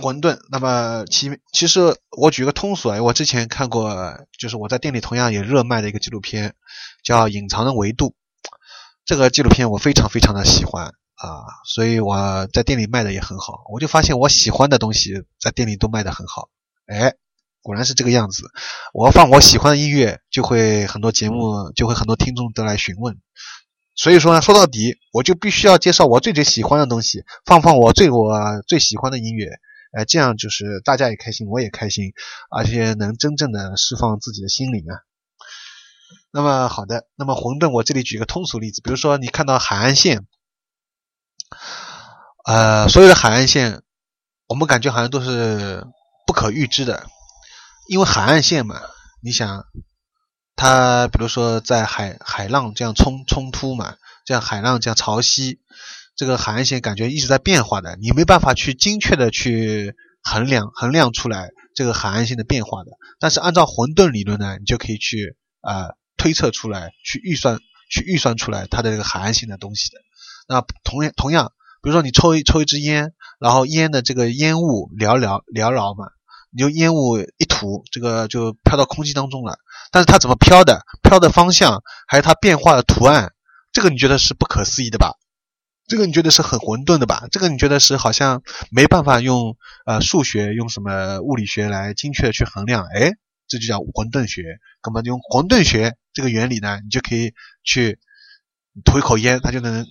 [0.00, 6.54] 混沌，那么其其实我举个通俗啊，我之前看过，就是我在店里同样也热卖的一个纪录片，
[7.02, 8.10] 叫《隐藏的维度》。
[9.04, 10.86] 这个纪录片我非常非常的喜欢
[11.16, 13.64] 啊，所以我在店里卖的也很好。
[13.72, 16.48] 我就发现我喜欢的东西在店里都卖的很好，
[16.86, 17.14] 哎，
[17.60, 18.44] 果然是这个样子。
[18.94, 23.18] 我放我喜欢的音乐，就会很多节目，就会很多听众都来询问。
[24.00, 28.32] 所以说呢，说到底，我就必须要介绍我最最喜欢的东西，放放我最我
[28.66, 29.50] 最喜欢的音乐，
[29.92, 32.14] 哎，这样就是大家也开心，我也开心，
[32.50, 35.04] 而且能真正的释放自己的心灵啊。
[36.30, 40.26] 那么好的，那么混沌，我这里举个通俗例子，比如说你看到海岸线，
[42.46, 43.82] 呃，所有的海岸线，
[44.46, 45.86] 我们感觉好像都是
[46.26, 47.06] 不可预知的，
[47.86, 48.80] 因为海岸线嘛，
[49.22, 49.66] 你想。
[50.60, 53.96] 它比如说在海海浪这样冲冲突嘛，
[54.26, 55.56] 这样海浪这样潮汐，
[56.14, 62.90] 这个海岸线感觉一直在变化的，你没办法去精确的去衡量衡量出来这个海岸线的变化的。
[63.18, 67.58] 但是按照混沌理论呢，你就可以去啊推测出来，去预算
[67.90, 69.96] 去预算出来它的这个海岸线的东西的。
[70.46, 76.08] 那同样同样，比如说你抽一抽一支烟，然后烟的这个烟雾缭缭缭绕嘛，
[76.50, 79.58] 你就烟雾一吐，这个就飘到空气当中了。
[79.92, 83.32] 但是它怎么飘的，飘的方向，还有它变化的图案，
[83.72, 85.14] 这个你觉得是不可思议的吧？
[85.88, 87.26] 这个你觉得是很混沌的吧？
[87.32, 89.56] 这个你觉得是好像没办法用
[89.86, 92.84] 呃数学用什么物理学来精确的去衡量？
[92.84, 93.10] 哎，
[93.48, 94.58] 这就叫混沌学。
[94.84, 97.32] 那么用混沌学这个原理呢，你就可以
[97.64, 97.98] 去
[98.84, 99.84] 吐一口烟，它就能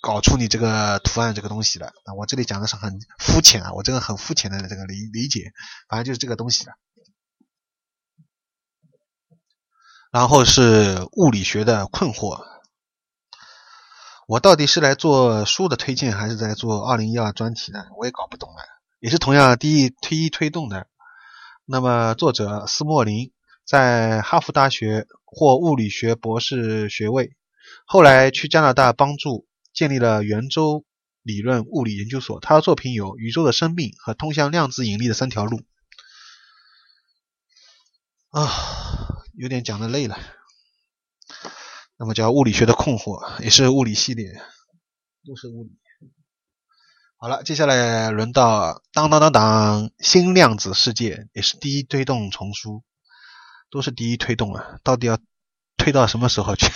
[0.00, 1.88] 搞出你这个图案这个东西了。
[2.04, 5.52] 啊，我这里讲的是很肤浅啊，我这个很肤浅的这个理理解，
[5.88, 6.72] 反正就是这个东西了。
[10.10, 12.44] 然后是物理学的困惑，
[14.26, 17.84] 我到底是来做书的推荐，还是在做二零一二专题呢？
[17.96, 18.56] 我也搞不懂了。
[18.98, 20.88] 也是同样第一推一推动的。
[21.64, 23.32] 那么作者斯莫林
[23.64, 27.36] 在哈佛大学获物理学博士学位，
[27.86, 30.84] 后来去加拿大帮助建立了圆周
[31.22, 32.40] 理论物理研究所。
[32.40, 35.58] 他的作品有《宇宙的生命》和《通向量子引力的三条路》。
[38.30, 39.16] 啊。
[39.34, 40.18] 有点讲的累了，
[41.96, 44.34] 那么叫物理学的困惑，也是物理系列，
[45.24, 45.70] 都是物理。
[47.16, 52.84] 好了，接下来轮到当当当当新量子世界，也是第一推动丛书，
[53.70, 55.18] 都是第一推动啊，到底要
[55.78, 56.66] 推到什么时候去？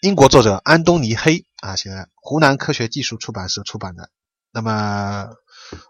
[0.00, 4.10] 英国作者安东尼黑啊，写的，湖南科学技术出版社出版的。
[4.52, 5.28] 那么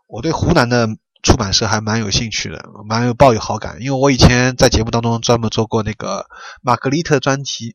[0.06, 0.88] 我对湖南的。
[1.20, 6.26] 出版社还蛮有兴趣的，蛮有抱有好感，因为我以前在节目当中专门做过那个
[6.62, 7.74] 玛格丽特专题，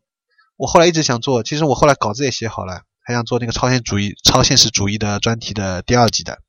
[0.56, 6.40] 我后来一直想做，其实我后来稿子也写好了，还想做那个超现主义、超现实主义的专题的第二集的。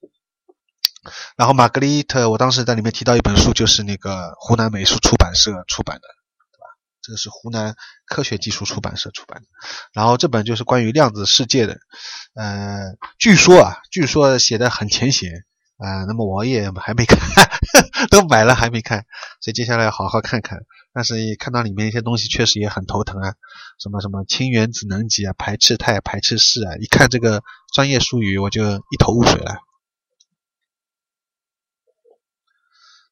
[1.36, 6.06] 然后玛格丽特，我当时在里面提到一本书，就是那个湖南美术出版社出版的，
[7.05, 7.76] 这个是湖南
[8.06, 9.47] 科学技术出版社出版的。
[9.93, 11.76] 然后这本就是关于量子世界的，
[12.35, 15.44] 呃，据说啊，据说写的很浅显。
[15.76, 17.18] 啊，那么我也还没看，
[18.09, 19.05] 都买了还没看，
[19.40, 20.60] 所以接下来要好好看看。
[20.93, 23.35] 但是看到里面一些东西，确实也很头疼啊，
[23.81, 27.43] 什么什么氢原子能级啊、排斥态、排斥式啊，一看这个
[27.74, 29.56] 专业术语，我就一头雾水了。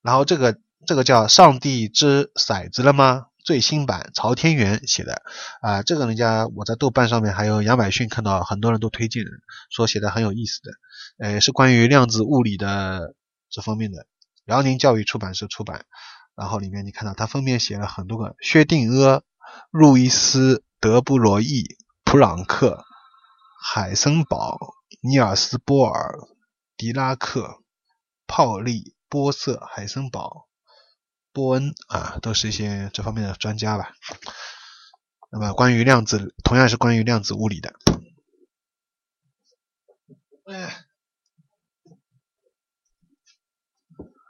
[0.01, 0.57] 然后这个
[0.87, 3.27] 这个叫《上帝之骰子》了吗？
[3.43, 5.23] 最新版朝天元写的
[5.61, 9.25] 啊，这个人家我在豆瓣上面还有杨百逊看到很多人都推荐，
[9.71, 10.71] 说写的很有意思的。
[11.19, 13.15] 呃，是关于量子物理的
[13.51, 14.07] 这方面的，
[14.45, 15.87] 辽宁教育出版社出版。
[16.35, 19.21] 然后里面你看到，它封面写了很多个薛定谔、
[19.71, 22.85] 路易斯、德布罗意、普朗克、
[23.63, 24.59] 海森堡、
[25.03, 26.19] 尼尔斯波尔、
[26.77, 27.63] 狄拉克、
[28.27, 30.49] 泡利、波瑟、海森堡、
[31.33, 33.93] 波恩啊，都是一些这方面的专家吧。
[35.31, 37.75] 那么关于量子，同样是关于量子物理的。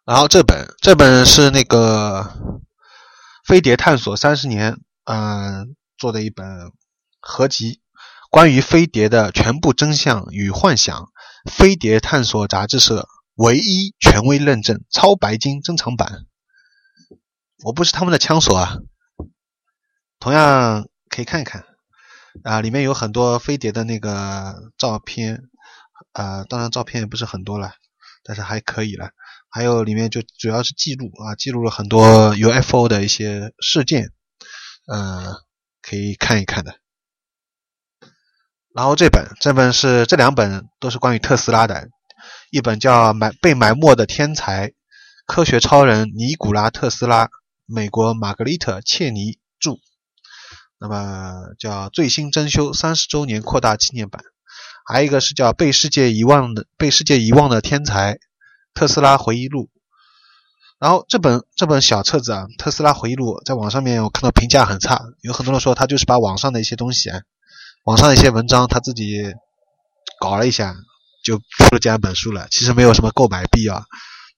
[0.04, 2.60] 然后这本这本是那个
[3.44, 6.72] 飞碟探索三十年，嗯，做的一本
[7.20, 7.80] 合集，
[8.30, 11.12] 关于飞碟的全部真相与幻想，
[11.50, 16.26] 飞碟探索杂志社唯一权威认证超白金珍藏版。
[17.64, 18.78] 我不是他们的枪手啊，
[20.18, 21.64] 同样可以看一看
[22.44, 25.42] 啊，里面有很多飞碟的那个照片，
[26.12, 27.74] 啊，当然照片也不是很多了，
[28.24, 29.10] 但是还可以了。
[29.48, 34.10] 还有里面就主要是记录啊，记录了很多 UFO 的一些事件，
[34.92, 35.26] 嗯，
[35.82, 36.74] 可以看一看的。
[38.74, 41.90] 然后这本这本是这两本都是关于特斯拉的，
[42.50, 44.72] 一本叫《埋被埋没的天才：
[45.26, 47.26] 科学超人尼古拉特斯拉》，
[47.72, 49.78] 美国玛格丽特切尼著，
[50.78, 54.22] 那么叫最新珍修三十周年扩大纪念版。
[54.84, 58.14] 还有一个是叫《被世界遗忘的被世界遗忘的天才》。
[58.74, 59.68] 特斯拉回忆录，
[60.78, 67.20] 然后这本这本小册子啊，特斯拉回忆录，在网上面我看到评价很差，有很多人说他就是把网上的一些东西啊，
[67.84, 69.34] 网上的一些文章他自己
[70.18, 70.74] 搞了一下，
[71.22, 72.48] 就出了这样一本书了。
[72.50, 73.84] 其实没有什么购买必要，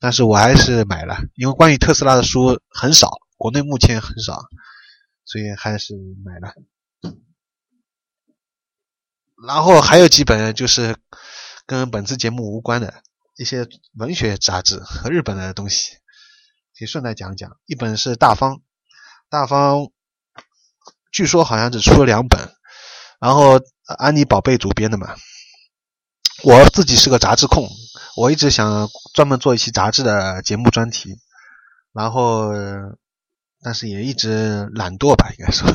[0.01, 3.13] 但是我还是买了，因为关于特斯拉的书很少，
[3.45, 4.49] 国内目前很少，
[5.27, 5.93] 所以还是
[6.25, 6.55] 买了。
[9.47, 10.97] 然后还有几本就是
[11.67, 13.03] 跟本次节目无关的。
[13.37, 13.69] 一些
[13.99, 15.97] 文学杂志和日本的东西，
[16.79, 17.59] 可以顺带讲讲。
[17.67, 18.63] 一本是大方，
[19.29, 19.91] 大方，
[21.13, 22.51] 据说好像只出了两本，
[23.21, 23.61] 然后
[23.99, 25.15] 安妮宝贝主编的嘛。
[26.45, 27.69] 我自己是个杂志控，
[28.17, 31.19] 我一直想专门做一期杂志的节目专题，
[31.93, 32.51] 然后，
[33.65, 35.67] 但是也一直懒惰吧， 应该说。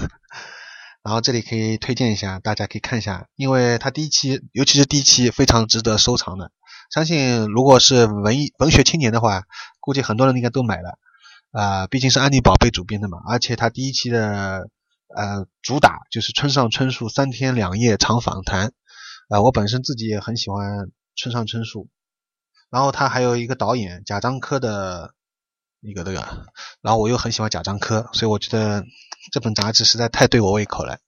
[1.02, 6.52] 然后这里可以推荐一下，大家可以看一下，因为它第一期，尤其是第一期，非常值得收藏的。
[6.92, 9.44] 相信如果是文艺文学青年的话，
[9.80, 11.00] 估计很多人应该都买了，
[11.52, 14.68] 啊，毕竟是安妮宝贝主编的嘛，而且他第一期的
[15.16, 18.74] 呃主打就是村上春树三天两夜长访谈，
[19.30, 21.90] 啊，我本身自己也很喜欢村上春树，
[22.70, 25.14] 然后他还有一个导演贾樟柯的
[25.82, 26.48] 一个这个，
[26.82, 28.84] 然后我又很喜欢贾樟柯，所以我觉得
[29.32, 31.00] 这本杂志实在太对我胃口了。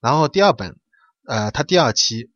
[0.00, 0.76] 然后第二本，
[1.26, 2.30] 呃，他第二期，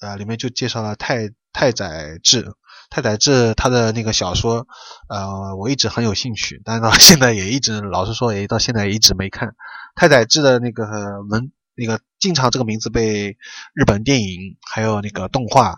[0.00, 1.30] 呃，里面就介绍了太。
[1.54, 2.54] 太宰治，
[2.88, 4.66] 太宰治他的那个小说，
[5.10, 9.54] 呃，我一直很有兴趣，但是到现在也一直，老实说，也到现在也一直没看。
[9.94, 10.86] 太宰治的那个
[11.28, 13.36] 文，那个经常这个名字被
[13.74, 15.74] 日本电影还有那个动画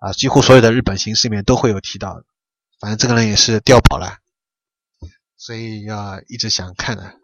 [0.00, 2.24] 啊，几乎所有的日本形式里面都会有提到。
[2.80, 4.16] 反正这个人也是掉宝了，
[5.44, 7.14] 所以要一直想看的。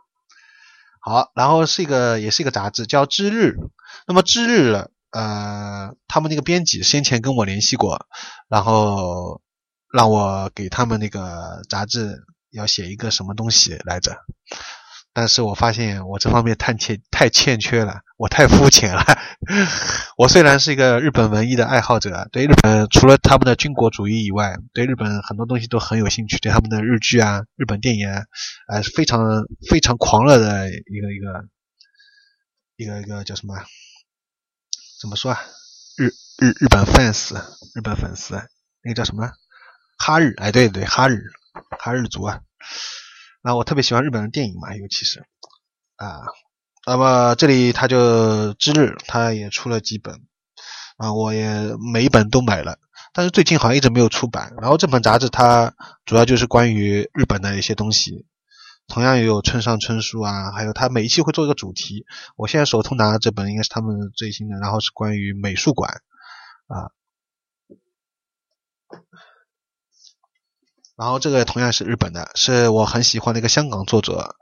[1.01, 3.57] 好，然后是一个，也是一个杂志，叫《知日》。
[4.09, 4.75] 那么《知日》
[5.11, 8.09] 呃，他们那个编辑先前跟我联系过，
[8.49, 9.41] 然后
[9.93, 14.17] 让我给他们那个杂志要写一个什么东西来着，
[15.19, 19.03] 但是我发现我这方面太欠太欠缺了，我太肤浅了。
[20.17, 28.23] 我虽然是一个日本文艺的爱好者，对日本除了他们的军国主义以外，对日本很多东西都很有兴趣，对他们的日剧啊、日本电影啊，
[28.69, 31.49] 呃，非常非常狂热的一个一个
[32.77, 33.57] 一个一个叫什么？
[35.01, 35.41] 怎么说啊？
[35.97, 37.35] 日日日本 fans，
[37.75, 38.37] 日本粉丝，
[38.85, 39.29] 那个叫什么？
[39.99, 41.25] 哈日，哎，对对，哈日，
[41.77, 42.39] 哈日族啊。
[43.49, 45.21] 啊我特别喜欢日本的电影嘛，尤其是
[45.97, 46.21] 啊。
[46.87, 50.21] 那么这里他就之日，他也出了几本
[50.99, 52.79] 啊，我也每一本都买了，
[53.15, 54.53] 但是最近好像一直没有出版。
[54.61, 58.27] 然后这本杂志它主要就是关于日本的一些东西。
[58.87, 62.05] 同样也有村上春树啊，还有他每一期会做一个主题。
[62.37, 66.03] 我现在手头拿的这本应该是他们最新的，然后是关于美术馆
[66.67, 66.93] 啊。
[70.99, 74.35] 然后这个同样是日本的，是我很喜欢的一个香港作者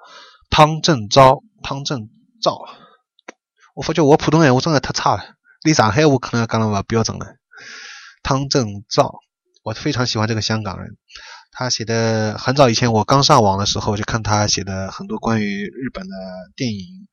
[0.48, 1.42] 汤正昭。
[1.62, 2.08] 汤正
[2.40, 2.60] 昭，
[3.74, 5.34] 我发觉我普通话我真的太差了，
[5.64, 7.26] 你上海话可能讲的不标准了。
[8.22, 9.20] 汤正昭，
[9.64, 10.96] 我非常喜欢这个香港人。
[11.50, 16.14] 他写的很早以前，我刚上网的时候就看他写的很多关于日本的
[16.54, 17.08] 电影，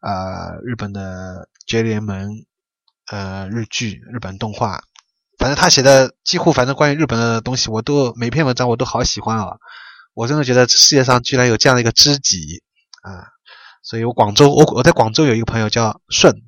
[0.00, 2.30] 啊，日本的绝联盟，
[3.10, 4.80] 呃，日剧、日本动画，
[5.38, 9.56] 反正他写的几乎反正关于日本的东西，我都每篇文章我都好喜欢啊！
[10.14, 12.62] 我真的觉得世界上居然有这样的一个知己
[13.02, 13.30] 啊！
[13.82, 16.42] 所以我广州，我我在广州有一个朋友叫顺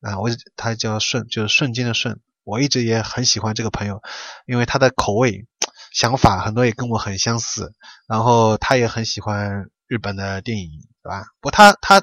[0.00, 4.02] 啊，我他叫顺，就是瞬间的顺我一直也很喜欢这个朋友，
[4.46, 5.46] 因为他的口味、
[5.92, 7.74] 想法很多也跟我很相似。
[8.08, 10.70] 然后他也很喜欢日本的电影，
[11.02, 11.24] 对吧？
[11.40, 12.02] 不，他他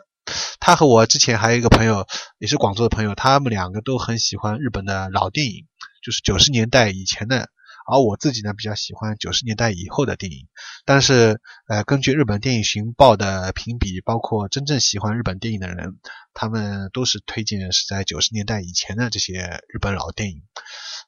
[0.59, 5.65] 他和我之前还有一个朋友，也是广州的朋友，他们两个都很喜欢日本的老电影，
[6.03, 7.49] 就是九十年代以前的。
[7.87, 10.47] 而我自己呢，比较喜欢九十年代以后的电影。
[10.85, 15.97] 但是，呃，根据日本电影寻报的评比，包括真正喜欢日本电影的人，
[16.33, 20.43] 他们都是推荐是在九十年代以前的这些日本老电影。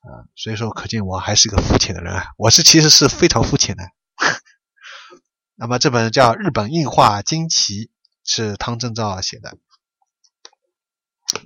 [0.01, 2.25] 啊，所以说，可见我还是一个肤浅的人啊！
[2.37, 3.83] 我是其实是非常肤浅的。
[5.55, 7.85] 那么这本叫《日本映画惊奇》，
[8.23, 9.57] 是汤正照写的。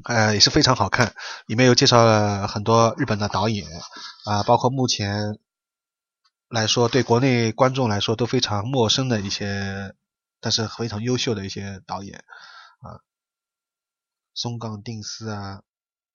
[0.03, 3.65] 呃，也是非常好看，里面有介绍了很多日本的导演
[4.25, 5.39] 啊，包括目前
[6.49, 9.95] 来说对国内观众来说都非常陌生的一些，
[10.41, 12.17] 但是非常优秀的一些导演
[12.81, 12.99] 啊，
[14.33, 15.61] 松冈定司啊。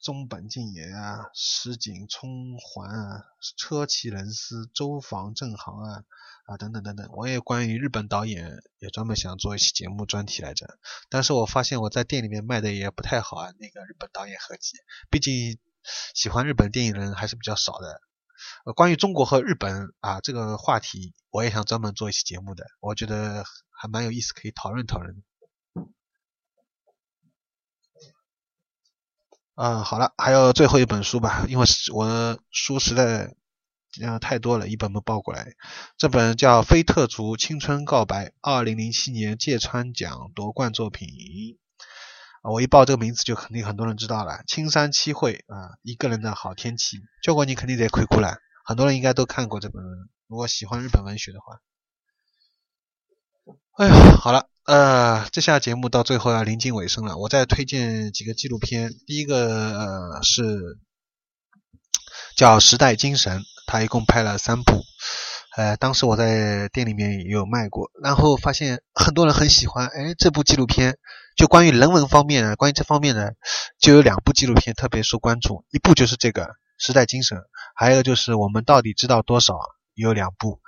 [0.02, 3.24] 中本敬也啊，石井聪环啊，
[3.56, 6.02] 车崎人司、周防正行啊
[6.46, 8.50] 啊等等等等，我也关于日本导演
[8.80, 10.76] 也专门想做一期节目专题来着，
[11.08, 14.76] 但是我发现我在店里面卖的也不太好啊，那个日本导演合集，
[15.08, 15.58] 毕竟
[16.14, 18.00] 喜欢日本电影人还是比较少的。
[18.74, 25.22] 关于中国和日本啊这个话题，我也想专门做一期节目的，我觉得还蛮有意思，可以讨论讨论。
[29.62, 31.64] 嗯，好了，还有最后一本书吧，因为
[31.94, 33.32] 我书实在
[34.02, 35.52] 嗯太多了，一本本抱过来。
[35.96, 41.06] 这本叫《菲特族青春告白》，二零零七年芥川奖夺冠作品。
[42.42, 44.42] 我一报这个名字，就肯定很多人知道了。
[44.48, 48.38] 青山七惠啊，一个人的好天气，教官你肯定得亏哭了。
[48.64, 49.80] 很多人应该都看过这本，
[50.26, 51.60] 如果喜欢日本文学的话。
[53.78, 54.51] 哎呀，好了。
[54.64, 58.92] 呃，这下节目到最后要临近尾声了，我再推荐几个纪录片。
[59.06, 60.78] 第一个是
[62.36, 64.84] 叫《时代精神》，它一共拍了三部。
[65.56, 69.88] 呃，当时我在店里面也有卖过，然后发现很多人很喜欢。
[69.88, 70.96] 哎，这部纪录片
[71.36, 73.34] 就关于人文方面，关于这方面的
[73.80, 76.44] 就有两部纪录片特别受关注，一部就是这个
[76.78, 77.36] 《时代精神》，
[77.74, 79.58] 还有就是我们到底知道多少，
[79.94, 80.60] 有两部。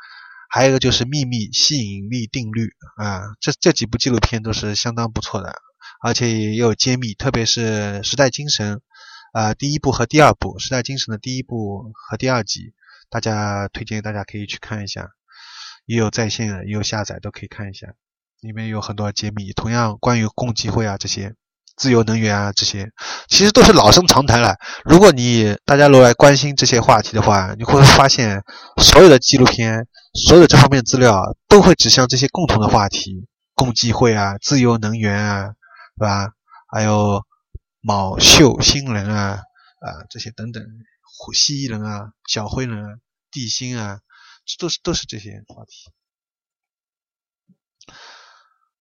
[0.54, 2.66] 还有一个就是《秘密吸引力定律》
[3.02, 5.52] 啊，这这几部纪录片都是相当不错的，
[6.00, 7.66] 而且也有揭秘，特别是
[8.04, 8.76] 《时代精神》
[9.32, 12.72] 啊，第一部和第二部，《时代精神》的第一部和第二集，
[13.10, 15.10] 大家推荐大家可以去看一下，
[15.86, 17.92] 也有在线，也有下载，都可以看一下，
[18.40, 21.34] 里面有很多揭秘，同样关于共济会啊这些。
[21.76, 22.88] 自由能源啊，这些
[23.28, 24.56] 其实都是老生常谈了。
[24.84, 28.42] 如果你大家如果来关心这些话题的话，你会发现
[28.78, 36.28] 所有的纪录片、所有这方面资料都会指向这些共同的话题：共济会啊、自由能源啊，是吧？
[36.72, 37.22] 还有
[37.80, 39.40] 卯秀星人啊
[39.80, 40.62] 啊这些等等，
[41.32, 42.88] 蜥蜴人啊、小灰人、啊、
[43.30, 44.00] 地心啊，
[44.58, 45.90] 都是都是这些话题。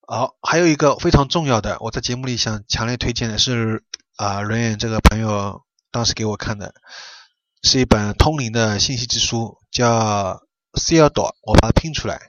[0.06, 3.86] 好，还有一个非常重要的，我在节目里想强烈推荐的是
[4.18, 6.74] 啊，Rain 这个朋友当时给我看的，
[7.62, 10.42] 是一本通灵的信息之书，叫
[10.74, 12.20] Theodore，我把它拼出来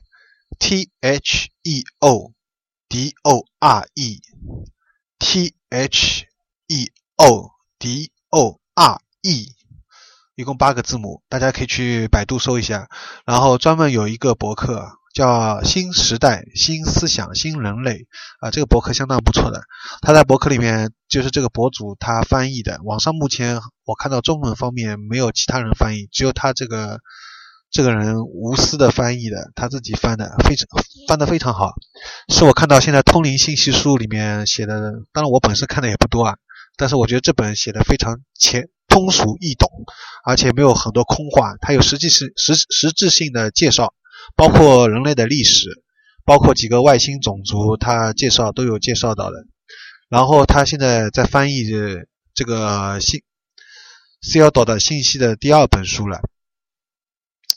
[0.61, 2.33] ，T H E O
[2.89, 6.27] D O R E，T H
[6.69, 9.49] E O D O R E，
[10.37, 12.89] 一共八个字母，大家可以去百度搜一下，
[13.27, 15.01] 然后专门有一个博客。
[15.15, 18.09] 叫新时代新思想新人类
[18.41, 19.63] 啊，这个博客相当不错的。
[20.03, 26.99] 他在博客里面就是这个博主他翻译的，网上目前我看到中文方面没有其他人翻译，只有他这个
[27.71, 30.67] 这个人无私的翻译的，他自己翻的非常
[31.07, 31.75] 翻的非常好，
[32.29, 34.93] 是我看到现在通灵信息书里面写的。
[35.13, 36.37] 当然我本身看的也不多啊，
[36.77, 39.71] 但是我觉得这本写的非常浅通俗易懂，
[40.25, 43.95] 而且没有很多空话，它有实际是实实质性的介绍。
[44.37, 45.69] 包括人类的历史，
[46.25, 49.37] 包括几个外星种族，他介绍都有介绍到的。
[50.09, 51.65] 然后他现在在翻译
[52.35, 53.23] 这个信
[54.23, 56.21] c e l 的信息的第二本书了。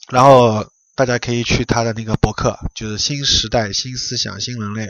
[0.10, 0.66] 然后
[0.96, 4.88] 大家可以去他的那个博客，就是新时代新思想新人类，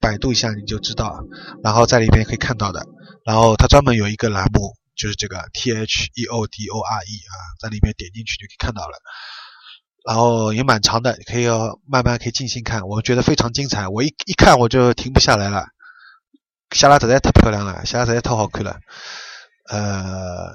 [0.00, 1.24] 百度一下你就知道。
[1.62, 2.86] 然后在里面可以看到的。
[3.24, 8.96] 然后他专门有一个栏目，就是这个 T H E O D O R E 啊，在里面点进去就可以看到了。
[10.08, 13.88] 然后也蛮长的，可以要慢慢可以静心看，我觉得非常精彩。
[13.88, 15.66] 我一一看我就停不下来了。
[16.74, 18.78] 夏拉实在太漂亮了，夏拉实在太好看了。
[19.68, 20.54] 呃，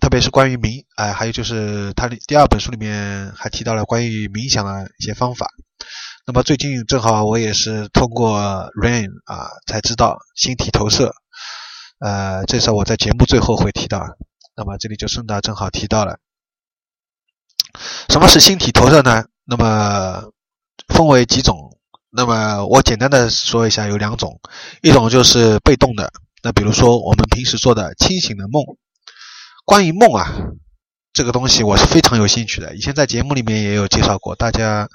[0.00, 5.46] 特别是关于冥，哎，还有就是他的第二本书里面还提到了关于冥想的一些方法。
[6.26, 8.40] 那么最近正好我也是通过
[8.82, 11.12] Rain 啊才知道星体投射。
[11.98, 14.00] 呃，这是我在节目最后会提到。
[14.56, 16.18] 那么这里就顺道正好提到了，
[18.08, 19.24] 什么是星体投射呢？
[19.44, 20.22] 那么
[20.88, 21.76] 分为几种？
[22.10, 24.40] 那么我简单的说一下，有两种，
[24.82, 28.62] 一种就是被动的，那比如说我们平时做的清醒的梦。
[29.64, 30.32] 关于梦啊，
[31.12, 34.88] 这个东西我是非常有兴趣的，以前在节目里面也有介绍过，大家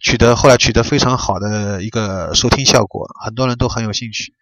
[0.00, 4.32] 取得后来取得非常好的一个收听效果，很多人都很有兴趣。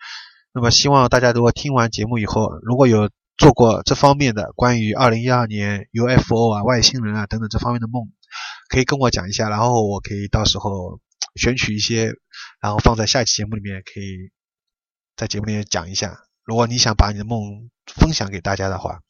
[0.53, 3.11] 那么希望大家如果听完节目以后，如果有
[3.41, 8.07] 做过这方面的关于二零一二年 UFO 啊、外星人啊等等这方面的梦，
[8.69, 11.01] 可以跟我讲一下，然后我可以到时候
[11.37, 12.13] 选取一些，
[12.61, 14.31] 然后放在下期节目里面，可以
[15.17, 16.19] 在节目里面讲一下。
[16.45, 19.01] 如果你想把你的梦分享给大家的话。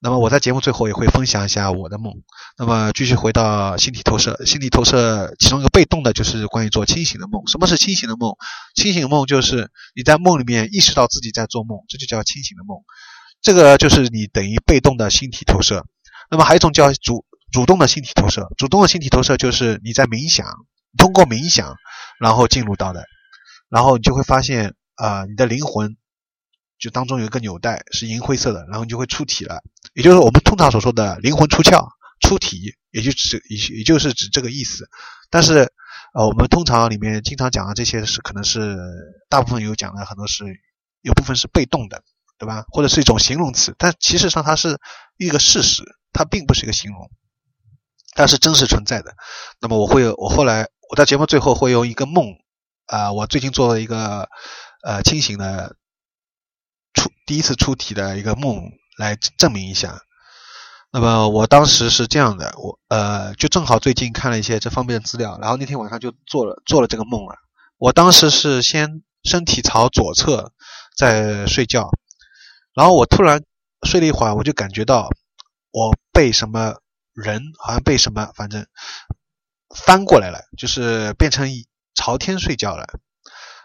[0.00, 2.22] 那么我在节目最后也会分享一下我的梦。
[2.56, 7.44] 那么继续回到星体投射，星体投射其中一个被动的就是关于做清醒的梦。
[7.48, 8.36] 什么是清醒的梦？
[8.76, 12.78] 清醒的梦就是你在梦里面意识到自己在做梦，这就叫清醒的梦。
[13.40, 15.84] 这个就是你等于被动的星体投射。
[16.30, 18.48] 那么还有一种叫主主动的星体投射。
[18.56, 20.46] 主动的星体投射就是你在冥想，
[20.96, 21.76] 通过冥想
[22.20, 23.04] 然后进入到的，
[23.68, 25.96] 然后你就会发现啊，你的灵魂。
[26.80, 31.88] 就当中有一个纽带是银灰色的，然后你就会出体了，也就是我们通常所说的灵魂出窍、
[32.20, 34.88] 出体，也就指也也就是指这个意思。
[35.28, 35.72] 但是，
[36.14, 38.78] 呃，我们通常里面经常讲的这些是可能是
[39.28, 40.44] 大部分有讲的很多是
[41.02, 42.04] 有部分是被动的，
[42.38, 42.64] 对吧？
[42.68, 44.78] 或者是一种形容词，但其实上它是
[45.16, 45.82] 一个事实，
[46.12, 47.10] 它并不是一个形容，
[48.14, 49.14] 它是真实存在的。
[49.60, 52.26] 那么我会我后来我在节目最后会用一个梦
[52.86, 54.28] 啊，我最近做了一个
[54.84, 55.76] 呃清醒的。
[56.94, 60.00] 出第一次出题的一个梦来证明一下。
[60.90, 67.36] 那么我当时是这样的，我呃就正好最近看了一些这方面的资料，然后那天晚上就做了做了这个梦了。
[67.76, 70.50] 我当时是先身体朝左侧
[70.96, 71.88] 在睡觉，
[72.78, 73.42] 然后我突然
[73.82, 75.10] 睡了一会儿，我就感觉到
[75.72, 76.76] 我被什么
[77.12, 78.64] 人好像被什么反正
[79.74, 81.48] 翻过来了，就是变成
[81.96, 82.86] 朝天睡觉了。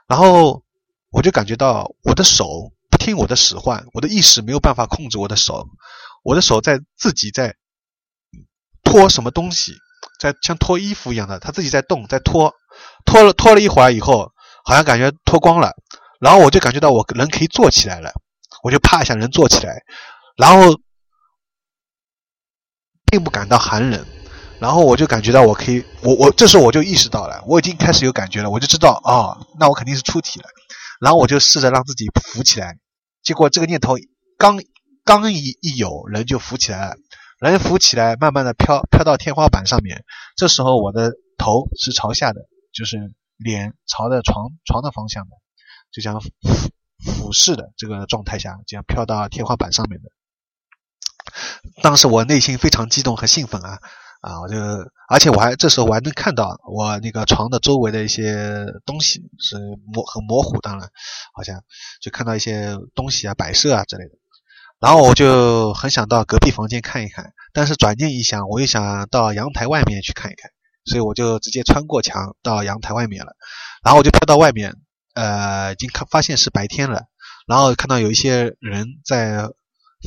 [0.08, 0.64] 然后
[1.12, 2.98] 我就感觉到我的手不。
[3.04, 5.68] 听我的使唤，我的意识没有办法控制我的手，
[6.24, 7.54] 我的手在自己在
[8.82, 9.74] 脱什么东西，
[10.22, 12.54] 在像脱衣服一样的，他自己在动，在脱，
[13.06, 14.32] 脱了脱了一会儿以后，
[14.64, 15.74] 好像感觉脱光了，
[16.22, 18.14] 然后我就感觉到我人可以坐起来了，
[18.64, 19.84] 我就啪一下人坐起来，
[20.38, 20.80] 然后
[23.12, 24.04] 并不感到寒冷，
[24.60, 30.48] 然后我就感觉到我可以，我我这时候我就意识到了，我已经开始有感觉了，我就知道啊，那我肯定是出体了，
[31.00, 32.80] 然后我就试着让自己浮起来。
[33.22, 33.96] 结果这个念头
[34.38, 34.60] 刚
[35.04, 36.96] 刚一一有，人就浮起来了。
[37.40, 40.06] 人浮起来，慢慢的飘飘到天花板上面。
[40.38, 42.40] 这时候我的头是朝下的，
[42.72, 45.32] 就是脸朝着床床的方向的，
[45.92, 46.22] 就像
[47.06, 50.10] 俯视的这个状态下，这样飘到天花板上面的。
[51.82, 53.80] 当时我内心非常激动和兴奋啊！
[54.22, 54.56] 啊，我就，
[55.10, 60.90] 而且我还这时候我还能看到我那个床的周围的一些东西是模很模糊，当然，
[61.34, 61.62] 好像
[62.02, 64.12] 就看到一些东西啊摆设啊之类的。
[64.80, 70.52] 然后我就很想到隔壁房间看一看，但是转念一想，我又想到阳台外面去看一看，
[70.86, 73.36] 所以我就直接穿过墙到阳台外面了。
[73.84, 74.76] 然后我就飘到外面，
[75.14, 77.08] 呃，已经看发现是白天了，
[77.48, 79.50] 然后看到有一些人在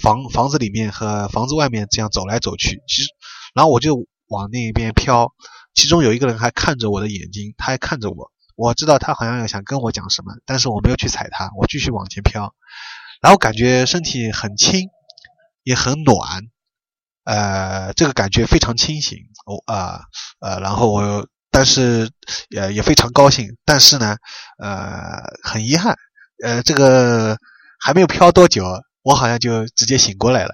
[0.03, 3.09] 房房子里面和房子外面这样走来走去，其实。
[3.55, 5.33] 然后我就往那边飘，
[5.75, 12.55] 其中有一个人还看着我的眼睛，他还看着我，我知道他好像要想跟我讲什么，但是我没有去踩他，我继续往前飘，
[13.23, 14.89] 然后感觉身体很轻，
[15.63, 16.43] 也很暖，
[17.25, 20.01] 呃，这个感觉非常清醒，我啊
[20.41, 21.27] 呃，然后我又
[21.57, 22.11] 但是
[22.55, 24.19] 呃也非常高兴，但是呢
[24.59, 24.93] 呃
[25.43, 25.97] 很遗憾，
[26.45, 27.39] 呃这个
[27.81, 28.63] 还没有飘多久，
[29.01, 30.53] 我好像就直接醒过来了。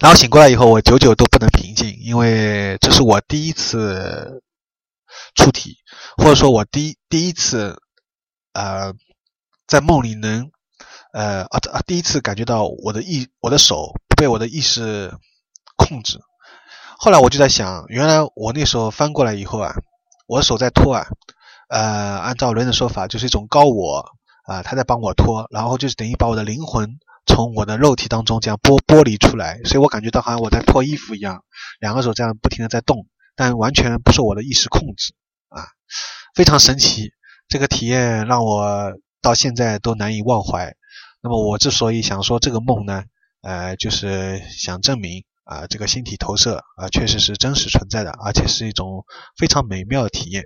[0.00, 4.42] 然后醒过来以后，我久久都不能平静，因为这是我第一次
[5.36, 5.76] 出体，
[6.16, 7.80] 或者说我第第一次，
[8.52, 8.92] 呃，
[9.68, 10.50] 在梦里能，
[11.12, 15.14] 呃啊啊，第一次感觉到我的意，我的手不被我的意识
[15.76, 16.18] 控制。
[17.02, 19.72] 后来我就在想，原来我那时候翻过来以后啊，
[20.26, 21.06] 我的手在拖啊，
[21.70, 24.04] 呃，按照人的说法，就是一种高我
[24.44, 26.98] 啊，他在帮我拖，然后就是等于把我的灵魂。
[27.26, 31.42] 从我的肉体当中这样剥剥离出来，所以我感觉到好像我在脱衣服一样，
[31.78, 35.14] 两个手这样不停的在动，但完全不受我的意识控制
[35.48, 35.64] 啊，
[36.34, 37.12] 非常神奇。
[37.48, 40.74] 这个体验让我到现在都难以忘怀。
[41.22, 43.04] 那么我之所以想说这个梦呢，
[43.42, 49.04] 呃，就是想证明啊，这个星体投射啊，确实是真实存在的，而且是一种
[49.36, 50.44] 非常美妙的体验。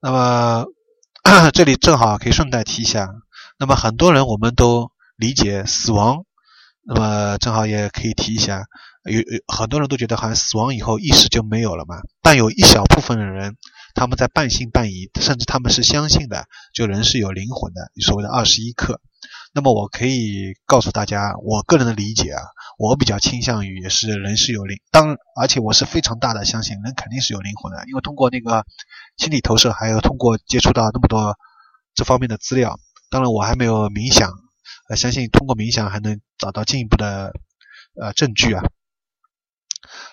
[0.00, 0.66] 那么
[1.52, 3.08] 这里正好可以顺带提一下，
[3.58, 4.92] 那么很多人我们都。
[5.18, 6.24] 理解死亡，
[6.86, 8.62] 那么正好也可以提一下，
[9.02, 13.56] 有有很多人都觉得好像死亡以后意识就没有了嘛，但有一小部分的人，
[13.96, 19.00] 他们在半信半疑，甚至他们是相信的，就人是有灵魂的，所谓的二十一克。
[19.58, 22.42] 那么我可以告诉大家，我个人的理解啊，
[22.78, 28.64] 我比较倾向于也是人是有灵，当而且我是非常大的相信人肯定是有灵魂的，因为通过那个
[29.16, 31.36] 心理投射，还有通过接触到那么多
[31.92, 32.78] 这方面的资料，
[33.10, 34.30] 当然我还没有冥想，
[34.88, 37.32] 呃，相信通过冥想还能找到进一步的
[38.00, 38.62] 呃证据啊。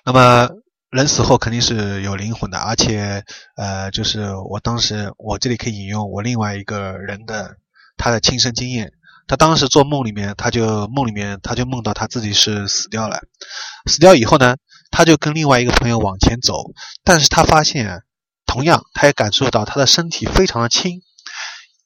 [0.05, 0.49] 那么
[0.89, 3.23] 人死后肯定是有灵魂的，而且
[3.57, 7.57] 呃，就是我当时我这里可以引用我另外一个人的
[7.95, 8.91] 他的亲身经验。
[9.27, 13.21] 他当时做梦里面，他就梦里面，他就梦到他自己是死掉了。
[13.89, 14.57] 死掉以后呢，
[14.91, 16.53] 他就跟另外一个朋友往前走，
[17.03, 18.03] 但是他发现，
[18.45, 21.01] 同样他也感受到他的身体非常的轻。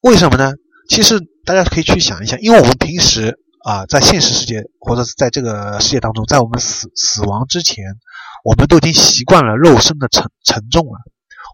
[0.02, 0.54] 为什么呢？
[0.90, 7.86] 其实大家可以去想一下，因为我们平时啊，在现实世界或者是在这个世界当中，在我们死死亡之前，
[8.44, 11.00] 我们都已经习惯了肉身的沉沉重了，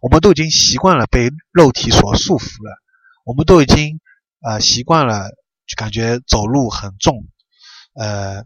[0.02, 2.82] 我们都已经习惯了被肉体所束缚了，
[3.24, 4.00] 我们都已经
[4.42, 5.30] 啊习惯了。
[5.68, 7.26] 就感觉走路很重，
[8.00, 8.44] 呃，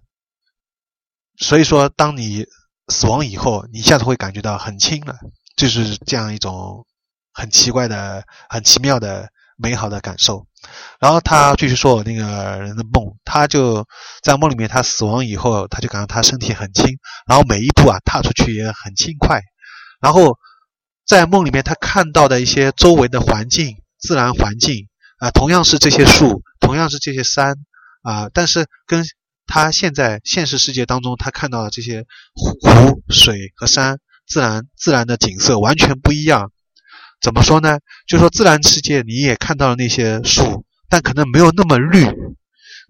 [1.38, 2.46] 所以说，当你
[2.88, 5.16] 死亡以后，你一下子会感觉到很轻了，
[5.58, 6.86] 就是这样一种
[7.34, 10.48] 很奇怪的、很奇妙的美好的感受。
[11.00, 12.24] 然后他继续说那个
[12.62, 13.86] 人的梦，他就
[14.24, 16.98] 在梦里面，他死亡以后，他就感觉他身体很轻，
[17.28, 19.41] 然后每一步啊踏出去也很轻快。
[20.00, 20.38] 然后
[21.06, 24.88] 在梦里面，他看到的一些周围的环境、自然环境
[25.20, 26.44] 啊，同样是这些树。
[26.60, 27.56] 同样是这些山
[28.02, 29.03] 啊，但是跟
[29.48, 32.06] 他现在现实世界当中他看到的这些
[32.36, 36.52] 湖水和山自然自然的景色完全不一样。
[37.22, 37.80] 怎么说呢？
[38.07, 42.06] 就说自然世界你也看到了那些树，但可能没有那么绿，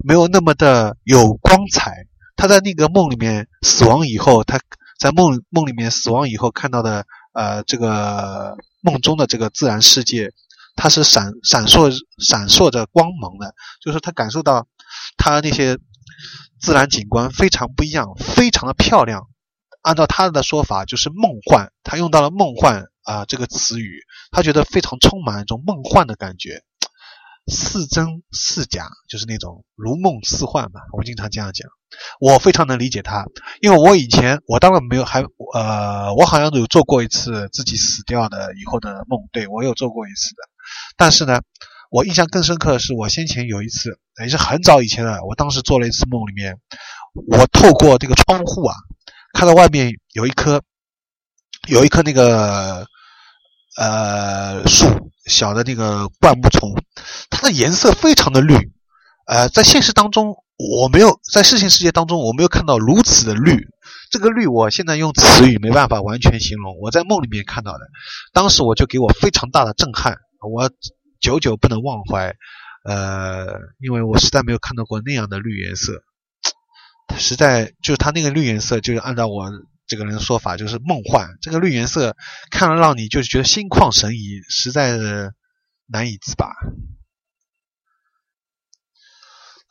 [0.03, 2.05] 没有那么的有光彩。
[2.35, 4.59] 他在那个梦里面死亡以后，他
[4.99, 10.31] 在梦梦里面死亡以后看到的呃这个梦中的这个自然世界。
[10.75, 14.67] 它是闪闪烁闪烁着光芒的，就是他感受到，
[15.17, 15.77] 他那些
[16.61, 19.27] 自然景观非常不一样，非常的漂亮。
[19.81, 21.71] 按照他的说法，就是梦幻。
[21.83, 26.63] 他用到了梦幻啊这个词语，他觉得非常充满一种梦幻的感觉，
[27.49, 30.81] 似真似假，就是那种如梦似幻嘛。
[30.97, 31.69] 我经常这样讲，
[32.19, 33.25] 我非常能理解他，
[33.61, 35.23] 因为我以前我当然没有还
[35.53, 40.43] 呃，我好像有做过一次自己死掉的以后的梦，对我有做过一次的。
[40.97, 41.41] 但是呢，
[41.89, 46.59] 我印象更深刻的是，我先前有一次，也是很早以前的，我当时做了一次梦，里面
[47.27, 48.75] 我透过这个窗户啊，
[49.33, 50.61] 看到外面有一棵，
[51.67, 52.85] 有一棵那个
[53.77, 54.85] 呃树，
[55.29, 56.73] 小的那个灌木丛，
[57.29, 58.55] 它的颜色非常的绿，
[59.27, 63.67] 呃，在现实当中我没有，在视线世界当中我没有看到如此的绿，
[64.11, 67.79] 这个绿我现在用词语没办法完全形容，我在梦里面看到的，
[68.33, 70.17] 当时我就给我非常大的震撼。
[70.41, 70.71] 我
[71.19, 72.33] 久久不能忘怀，
[72.85, 73.47] 呃，
[73.79, 76.01] 因为我实在没有看到过那样的绿颜色，
[77.17, 79.51] 实在就是它那个绿颜色，就是按照我
[79.89, 81.27] 这个人的说法，就是梦幻。
[81.41, 82.15] 这个绿颜色
[82.49, 85.33] 看了让你就是觉得心旷神怡，实在是
[85.87, 86.47] 难以自拔。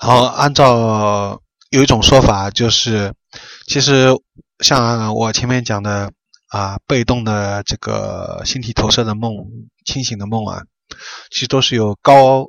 [0.02, 1.40] 然后按照
[1.70, 3.14] 有一种说法，就是
[3.66, 4.08] 其实
[4.58, 6.12] 像我前面讲的。
[6.50, 9.34] 啊，被动的这个星体投射的梦，
[9.84, 10.62] 清醒的梦啊，
[11.30, 12.46] 其实都是有高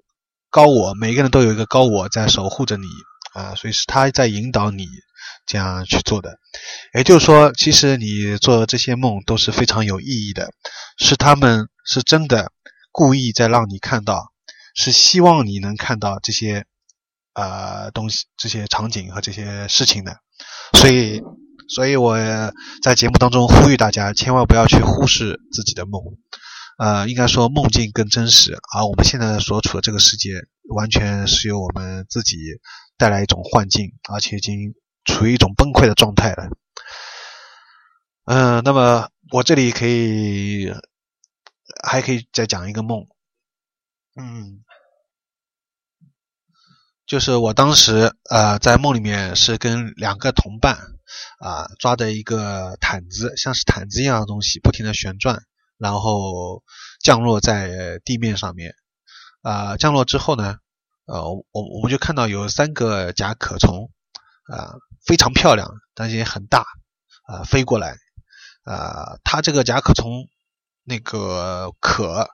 [0.49, 2.87] 高我，每个人都有一个高我在守护着你
[3.33, 4.87] 啊，所以是他在引导你
[5.49, 6.37] 这样去做的。
[6.93, 10.51] 也就是说，其实你做的这些梦都是非常有意义的，
[10.97, 12.51] 是他们是真的
[12.91, 14.31] 故意在让你看到，
[14.75, 16.65] 是希望你能看到这些
[17.33, 20.17] 呃东西、这些场景和这些事情的，
[20.77, 21.21] 所以。
[21.71, 22.17] 所以我
[22.81, 26.01] 在节目当中呼吁大家，千万不要去忽视自己的梦。
[26.79, 30.31] 呃，应该说梦境更真实，而我们现在所处的这个世界，
[30.73, 32.37] 完全是由我们自己
[32.97, 34.73] 带来一种幻境，而且已经
[35.05, 36.49] 处于一种崩溃的状态了。
[38.25, 40.73] 嗯，那么我这里可以
[41.83, 43.07] 还可以再讲一个梦。
[44.15, 44.63] 嗯。
[47.07, 50.77] 就是我当时呃在梦里面是跟两个同伴
[51.39, 55.41] 啊抓的一个毯子，像是毯子一样的东西，不停的旋转，
[55.79, 56.61] 然后
[57.01, 58.75] 降落在地面上面。
[59.41, 60.57] 啊，降落之后呢，
[61.05, 63.89] 呃，我我们就看到有三个甲壳虫
[64.43, 64.75] 啊，
[65.09, 66.59] 非常漂亮，但是也很大
[67.25, 67.97] 啊，飞过来
[68.63, 70.27] 啊，它这个甲壳虫
[70.83, 72.29] 那个壳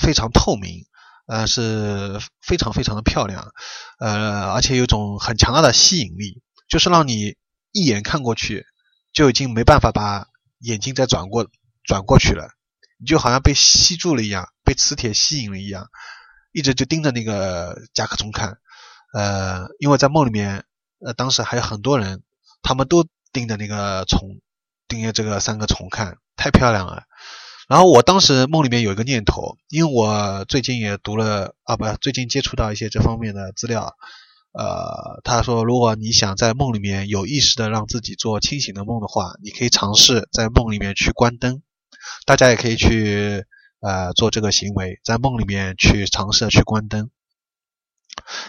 [0.00, 0.86] 非常透明。
[1.26, 3.52] 呃，是非常非常的漂亮，
[4.00, 7.36] 呃，而且有种很强大的吸引力，就是让你
[7.70, 8.66] 一眼看过去
[9.12, 10.26] 就已经没办法把
[10.58, 11.48] 眼睛再转过
[11.84, 12.50] 转过去了，
[12.98, 15.88] 你就好像被吸住了一样，被磁铁吸引了一样，
[16.50, 18.58] 一直就盯着那个甲壳虫看。
[19.14, 20.64] 呃，因为在梦里面，
[21.04, 22.22] 呃，当时还有很多人，
[22.62, 24.40] 他们都盯着那个虫，
[24.88, 27.04] 盯着这个三个虫看，太漂亮了。
[27.68, 33.94] 然后我当时梦里面有一个念头，因为我最近也读了啊，不，最近接触到一些这方面的资料。
[34.52, 41.62] 呃，他说，如果你想在梦里面有意识的让自己做清醒的梦的话，你可以尝试在梦里面去关灯。
[42.26, 43.46] 大家也可以去
[43.80, 47.10] 呃做这个行为，在梦里面去尝试去关灯。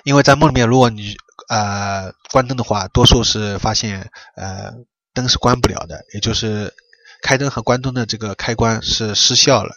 [0.03, 1.15] 因为在梦里面，如果你
[1.49, 4.71] 呃关灯的话，多数是发现呃
[5.13, 6.73] 灯是关不了的，也就是
[7.21, 9.73] 开灯和关灯的这个开关是失效了，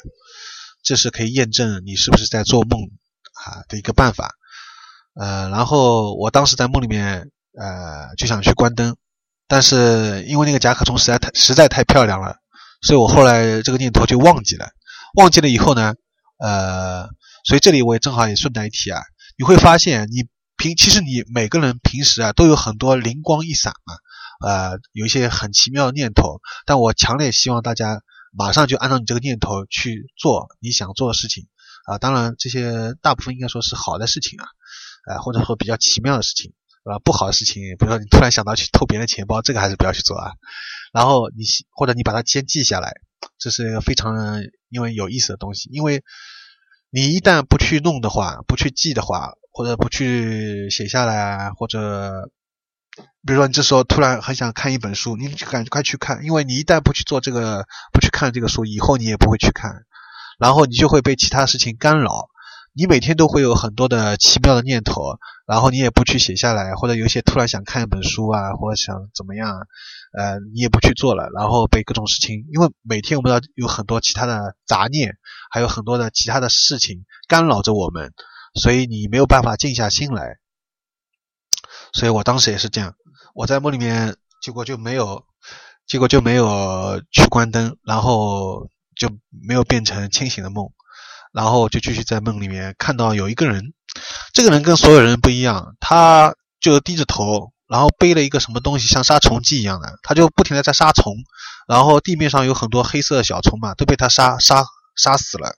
[0.82, 2.80] 这是可以验证你是不是在做梦
[3.44, 4.34] 啊的一个办法。
[5.14, 8.96] 呃，然后我当时在梦里面呃就想去关灯，
[9.48, 12.36] 但是因为那个甲壳虫实在太实在太漂亮了，
[12.82, 14.68] 所以我后来这个念头就忘记了。
[15.14, 15.94] 忘记了以后呢，
[16.38, 17.08] 呃，
[17.44, 19.00] 所以这里我也正好也顺带一提啊。
[19.38, 20.26] 你会发现，你
[20.56, 23.94] 平其实你每个人平时啊都有很多灵光一闪嘛，
[24.46, 26.40] 呃，有一些很奇妙的念头。
[26.64, 28.02] 但我强烈希望大家
[28.32, 31.46] 马上就按照你这个念头去做你想做的事情
[31.86, 31.98] 啊。
[31.98, 34.46] 当然，这些大部分应该说是好的事情啊，
[35.08, 36.52] 呃，或者说比较奇妙的事情，
[36.84, 40.32] 啊，不好的事情，比如说你突然想到去偷别人钱包，这个还是不要去做啊。
[40.92, 42.94] 然后你或者你把它先记下来，
[43.38, 46.02] 这是一个非常因为有意思的东西，因为。
[46.88, 52.28] 你一旦不去弄的话，不去记的话，或者不去写下来，或者
[53.26, 59.86] 比如说你这时候突然很想看一本书，你赶快去看，因为你一旦不去做这个，不去看这个书，以后你也不会去看，
[60.38, 62.28] 然后你就会被其他事情干扰。
[62.74, 65.16] 你每天都会有很多的奇妙的念头，
[65.46, 69.66] 然后你也不去写下来，或者有些突然想看一本书啊，或者想怎么样。
[70.12, 75.16] 呃，你也不去做了，然后被各种事情，因为每天我们要有很多其他的杂念，
[75.50, 78.12] 还有很多的其他的事情干扰着我们，
[78.56, 80.36] 所以你没有办法静下心来。
[81.92, 82.94] 所以我当时也是这样，
[83.34, 85.24] 我在梦里面，结果就没有，
[85.86, 89.08] 结果就没有去关灯，然后就
[89.46, 90.72] 没有变成清醒的梦，
[91.32, 93.72] 然后就继续在梦里面看到有一个人，
[94.32, 97.52] 这个人跟所有人不一样，他就低着头。
[97.68, 101.12] 然后背了一个什么东西，像杀虫剂一样的，他就不停的在杀虫。
[101.66, 104.64] 然后地面上有很多黑色的小虫嘛，都被他杀杀
[104.94, 105.56] 杀死了。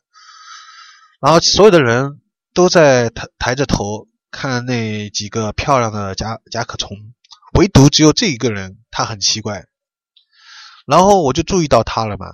[1.21, 2.19] 然后所有的人
[2.59, 7.15] 都在抬抬着头看那几个漂亮的甲甲壳虫，
[7.57, 9.67] 唯独只有这一个人，他很奇怪。
[10.85, 12.27] 然后我就注意到他了嘛，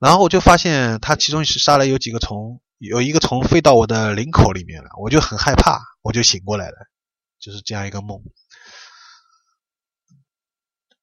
[0.00, 6.74] 然后我就发现他其中是杀了有几个虫，有一个虫飞到我的领口里面了，我就很害怕，我就醒过来了，
[7.38, 8.24] 就是这样一个梦。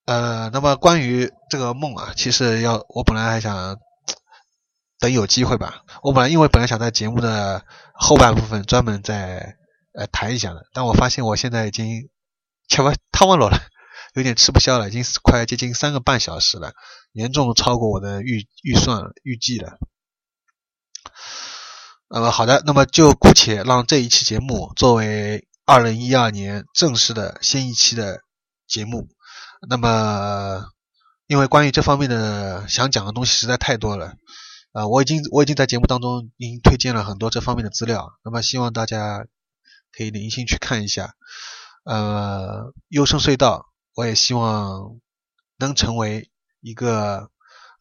[0.04, 3.78] 呃，那么关于这个梦啊，其实要我本来还想
[5.00, 5.84] 等有机会吧。
[6.04, 9.58] 我本来因为本来想在节目的后半部分专门再
[9.94, 12.10] 呃谈一下的，但我发现我现在已经
[12.68, 13.60] 吃不汤完了了，
[14.16, 16.74] 有点吃不消了，已经快接近三个半小时了，
[17.14, 19.78] 严重超过我的预预算预计了。
[22.10, 28.22] 那么好的，那么就姑且让这一期节目作为二零一二年正式的新一期的
[28.68, 29.10] 节目。
[29.68, 30.66] 那么，
[31.26, 34.14] 因为关于这方面的想讲的东西实在太多了，
[34.78, 39.26] 啊，我已经我已经在节目当中已经推荐了很多这方面的资料，那么希望大家
[39.92, 41.16] 可以零星去看一下。
[41.84, 45.00] 呃，优胜隧道，我也希望
[45.58, 46.30] 能成为
[46.62, 47.32] 一个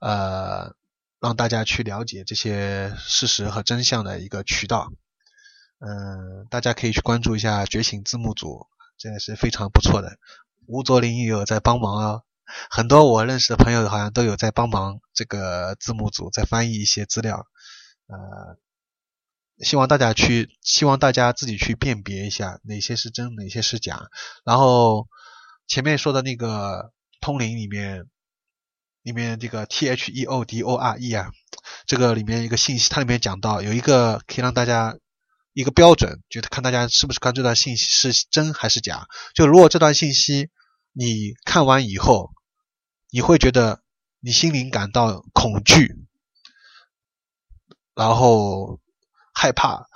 [0.01, 0.75] 呃
[1.21, 4.91] 让大家去了解这些事实和真相的一个渠道。
[5.81, 10.17] 嗯，大家可以去关注一下觉醒字幕组，这也是非常不错的。
[10.67, 12.23] 吴卓林也有在帮忙啊，
[12.71, 17.47] 很多我认识的朋友好像都有在帮忙这个字幕组在翻译一些资料，
[18.07, 18.59] 呃，
[19.65, 24.09] 希望大家去，希望大家自己去辨别一下哪些是真，哪些是假。
[24.45, 25.09] 然后
[25.67, 28.05] 前面说的那个通灵里面，
[29.03, 31.31] 里面这个 T H E O D O R E 啊，
[31.87, 34.97] 这个里面一个信息，它里面讲到有一个可以让大家。
[35.59, 39.07] 一个标准，就看大家是不是看这段信息是真还是假。
[39.35, 40.51] 就如果这段信息
[40.93, 42.31] 你看完以后，
[43.17, 43.81] 你会觉得
[44.21, 45.97] 你心灵感到恐惧，
[47.95, 48.79] 然后
[49.33, 49.87] 害怕，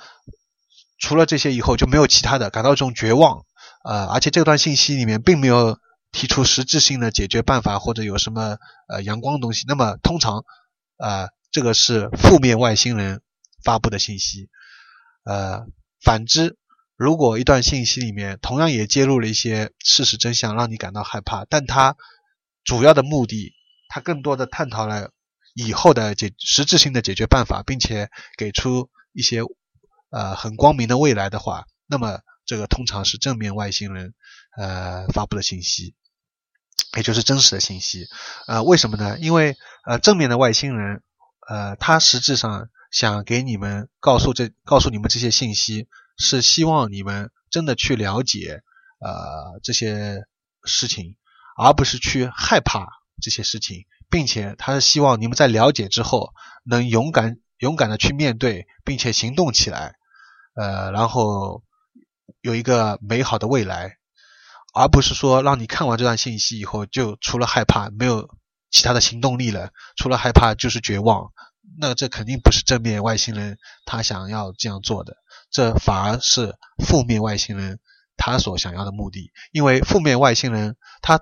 [0.98, 3.44] 除了这些以后就没有其他的，感到一种绝望。
[3.84, 5.78] 呃，而且这段信息里面并没有
[6.12, 8.56] 提出实质性的解决办法或者有什么
[8.88, 9.66] 呃阳光的东西。
[9.68, 10.46] 那么通常，
[10.96, 13.20] 呃，这个是负面外星人
[13.62, 14.48] 发布的信息。
[15.24, 15.66] 呃，
[16.02, 16.56] 反之，
[16.96, 21.98] 如果一段信息里面同样也揭露了一些事实真相，让你感到害怕，但它
[22.70, 23.52] 主要的目的，
[23.88, 25.10] 它更多的探讨了
[25.54, 29.40] 以后的解实质性的解决办法，并且给出一些
[30.10, 34.14] 呃很光明的未来的话，那么这个通常是正面外星人
[34.56, 35.96] 呃发布的信息，
[36.96, 38.06] 也就是真实的信息。
[38.46, 39.18] 呃，为什么呢？
[39.18, 41.02] 因为呃正面的外星人
[41.48, 45.88] 呃他实质上想给你们告诉这告诉你们这些信息。
[46.22, 48.60] 是希望你们真的去了解，
[49.00, 50.26] 呃，这些
[50.64, 51.16] 事情，
[51.62, 52.88] 而不是去害怕
[53.20, 56.32] 这些事情，并且他是希望你们在了解之后
[56.64, 59.96] 能勇敢勇敢的去面对，并且行动起来，
[60.54, 61.62] 呃，然后
[62.40, 63.98] 有一个美好的未来，
[64.72, 68.30] 而不是说让你看完这段信息以后就除了害怕没有
[68.70, 71.30] 其他的行动力了，除了害怕就是绝望，
[71.78, 75.16] 那这肯定不是正面外星人他想要这样做的。
[75.50, 76.56] 这反而是
[76.86, 77.80] 负面外星人
[78.16, 81.20] 他所想要的目的，因为负面外星人他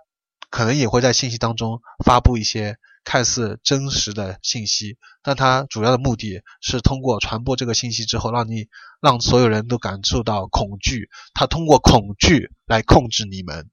[0.51, 8.69] 可能也会在信息当中发布一些看似真实的信息，但他主要的目的是通过传播这个信息之后，让你
[9.01, 13.71] 让所有人都感受到恐惧，他通过恐惧来控制你们。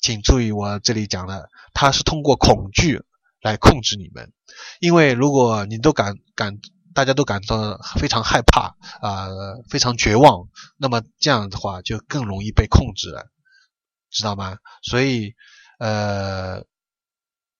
[0.00, 3.02] 请注意，我这里讲的，他是通过恐惧
[3.40, 4.32] 来控制你们，
[4.80, 6.58] 因为如果你都感感。
[6.96, 9.28] 大家都感到非常害怕啊，
[9.68, 10.48] 非常绝望。
[10.78, 13.26] 那么这样的话就更容易被控制了，
[14.08, 14.56] 知道吗？
[14.82, 15.34] 所以，
[15.78, 16.64] 呃，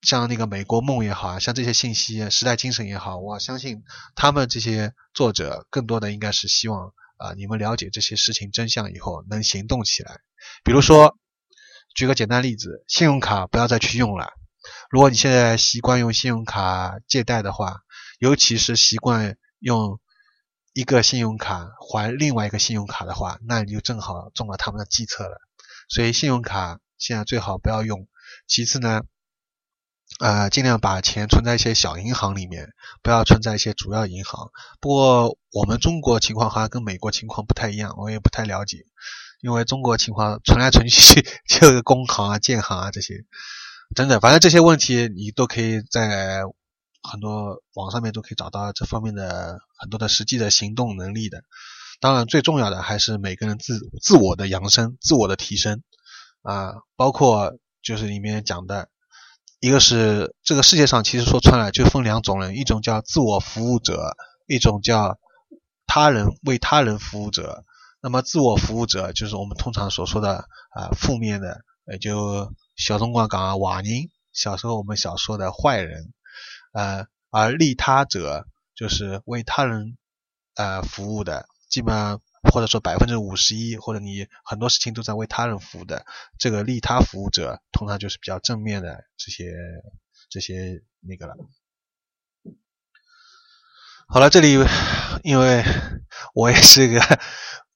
[0.03, 3.83] 像那个美国梦也好啊，像这些信息、时代精神也好，我相信
[4.15, 10.21] 他们这些作者更多的应该是希望啊，你们了解这些事情真相以后能行动起来。
[10.65, 11.17] 比如说，
[11.95, 14.33] 举个简单例子，信用卡不要再去用了。
[14.91, 17.81] 如果你现在习惯用信用卡借贷的话，
[18.19, 20.01] 尤其是习惯用
[20.73, 25.39] 一个信用卡还另外一个信用卡的话，那你就正好中了他们的计策了。
[25.89, 28.07] 所以信用卡现在最好不要用。
[28.47, 29.03] 其次呢，
[30.21, 34.51] 呃，尽量把钱存在一些小银行里面，不要存在一些主要银行。
[34.81, 38.79] 不过我们中国情况好像跟美国情况不太一样，我也不太了解。
[39.41, 43.15] 因为中国情况存来存去 就是工行啊、建行啊这些，
[43.95, 46.43] 等等，反正这些问题你都可以在。
[47.09, 51.45] 很多网上面都可以找到这方面的很多的实际的行动能力的，
[52.01, 55.85] 当然最重要的还是每个人自自我的扬升、自我的提升
[56.47, 58.89] 啊，包括就是里面讲的，
[59.59, 64.17] 一个是这个世界上其实说穿了就分两种人，一种叫自我服务者，
[64.47, 65.19] 一种叫
[65.89, 67.65] 他人为他人服务者。
[68.01, 76.13] 那么自我服务者就是我们通常所说的啊负面的，也就小中国讲啊瓦宁，小时候我们小说的坏人。
[76.73, 78.47] 呃，而利他者
[78.77, 79.97] 就是为他人
[80.55, 82.21] 呃服务的，基本上
[82.53, 86.05] 或者说百分之五十一，或者你很多事情都在为他人服务的，
[86.39, 89.53] 这个利他服务者通常就是比较正面的这些
[90.31, 91.35] 这些那个了。
[94.09, 94.55] 好了，这里
[95.23, 95.65] 因为
[96.35, 97.01] 我也是一个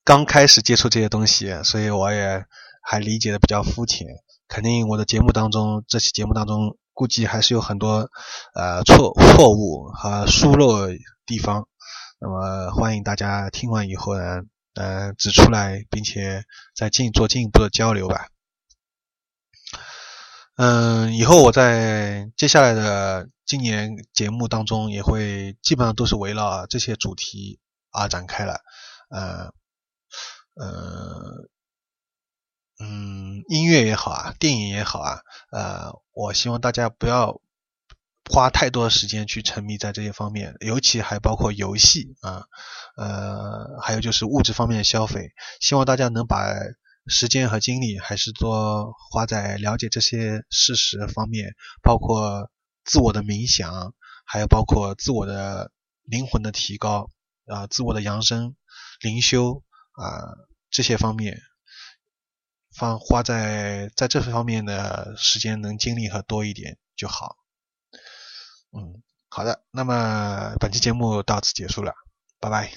[0.03, 2.45] 刚开始接触这些东西，所以我也
[2.81, 4.07] 还理解的比较肤浅，
[4.47, 6.77] 肯定我的节目当中这期节目当中。
[6.93, 8.11] 估计还是有很多
[8.53, 10.89] 呃错错误和疏漏
[11.25, 11.67] 地方，
[12.19, 14.41] 那么欢迎大家听完以后呢，
[14.73, 16.43] 呃指出来，并且
[16.75, 18.27] 再进做进一步的交流吧。
[20.55, 27.59] 嗯，以后我在接下来的今年节目当中，也会基本上都是围绕这些主题
[27.91, 28.61] 而展开了，
[29.09, 29.53] 呃，
[30.55, 31.49] 呃。
[32.83, 35.19] 嗯，音乐也好啊，电影也好啊，
[35.51, 37.39] 呃，我希望大家不要
[38.29, 42.45] 花太多的时间去沉迷在这些方面，尤其还包括游戏啊，
[42.95, 45.31] 呃，还有就是物质方面的消费。
[45.59, 46.53] 希望大家能把
[47.07, 52.49] 时间和精力还是多花在了解这些事实方面，包括
[52.85, 53.93] 自我的冥想，
[54.25, 55.71] 还有包括自我的
[56.03, 57.09] 灵魂的提高
[57.47, 58.55] 啊，自我的扬升、
[59.01, 60.35] 灵修啊
[60.69, 61.41] 这些方面。
[62.73, 67.35] 放花在在这方面的时间能精力和多一点就好。
[68.73, 71.93] 嗯，好的，那么本期节目到此结束了，
[72.39, 72.71] 拜拜。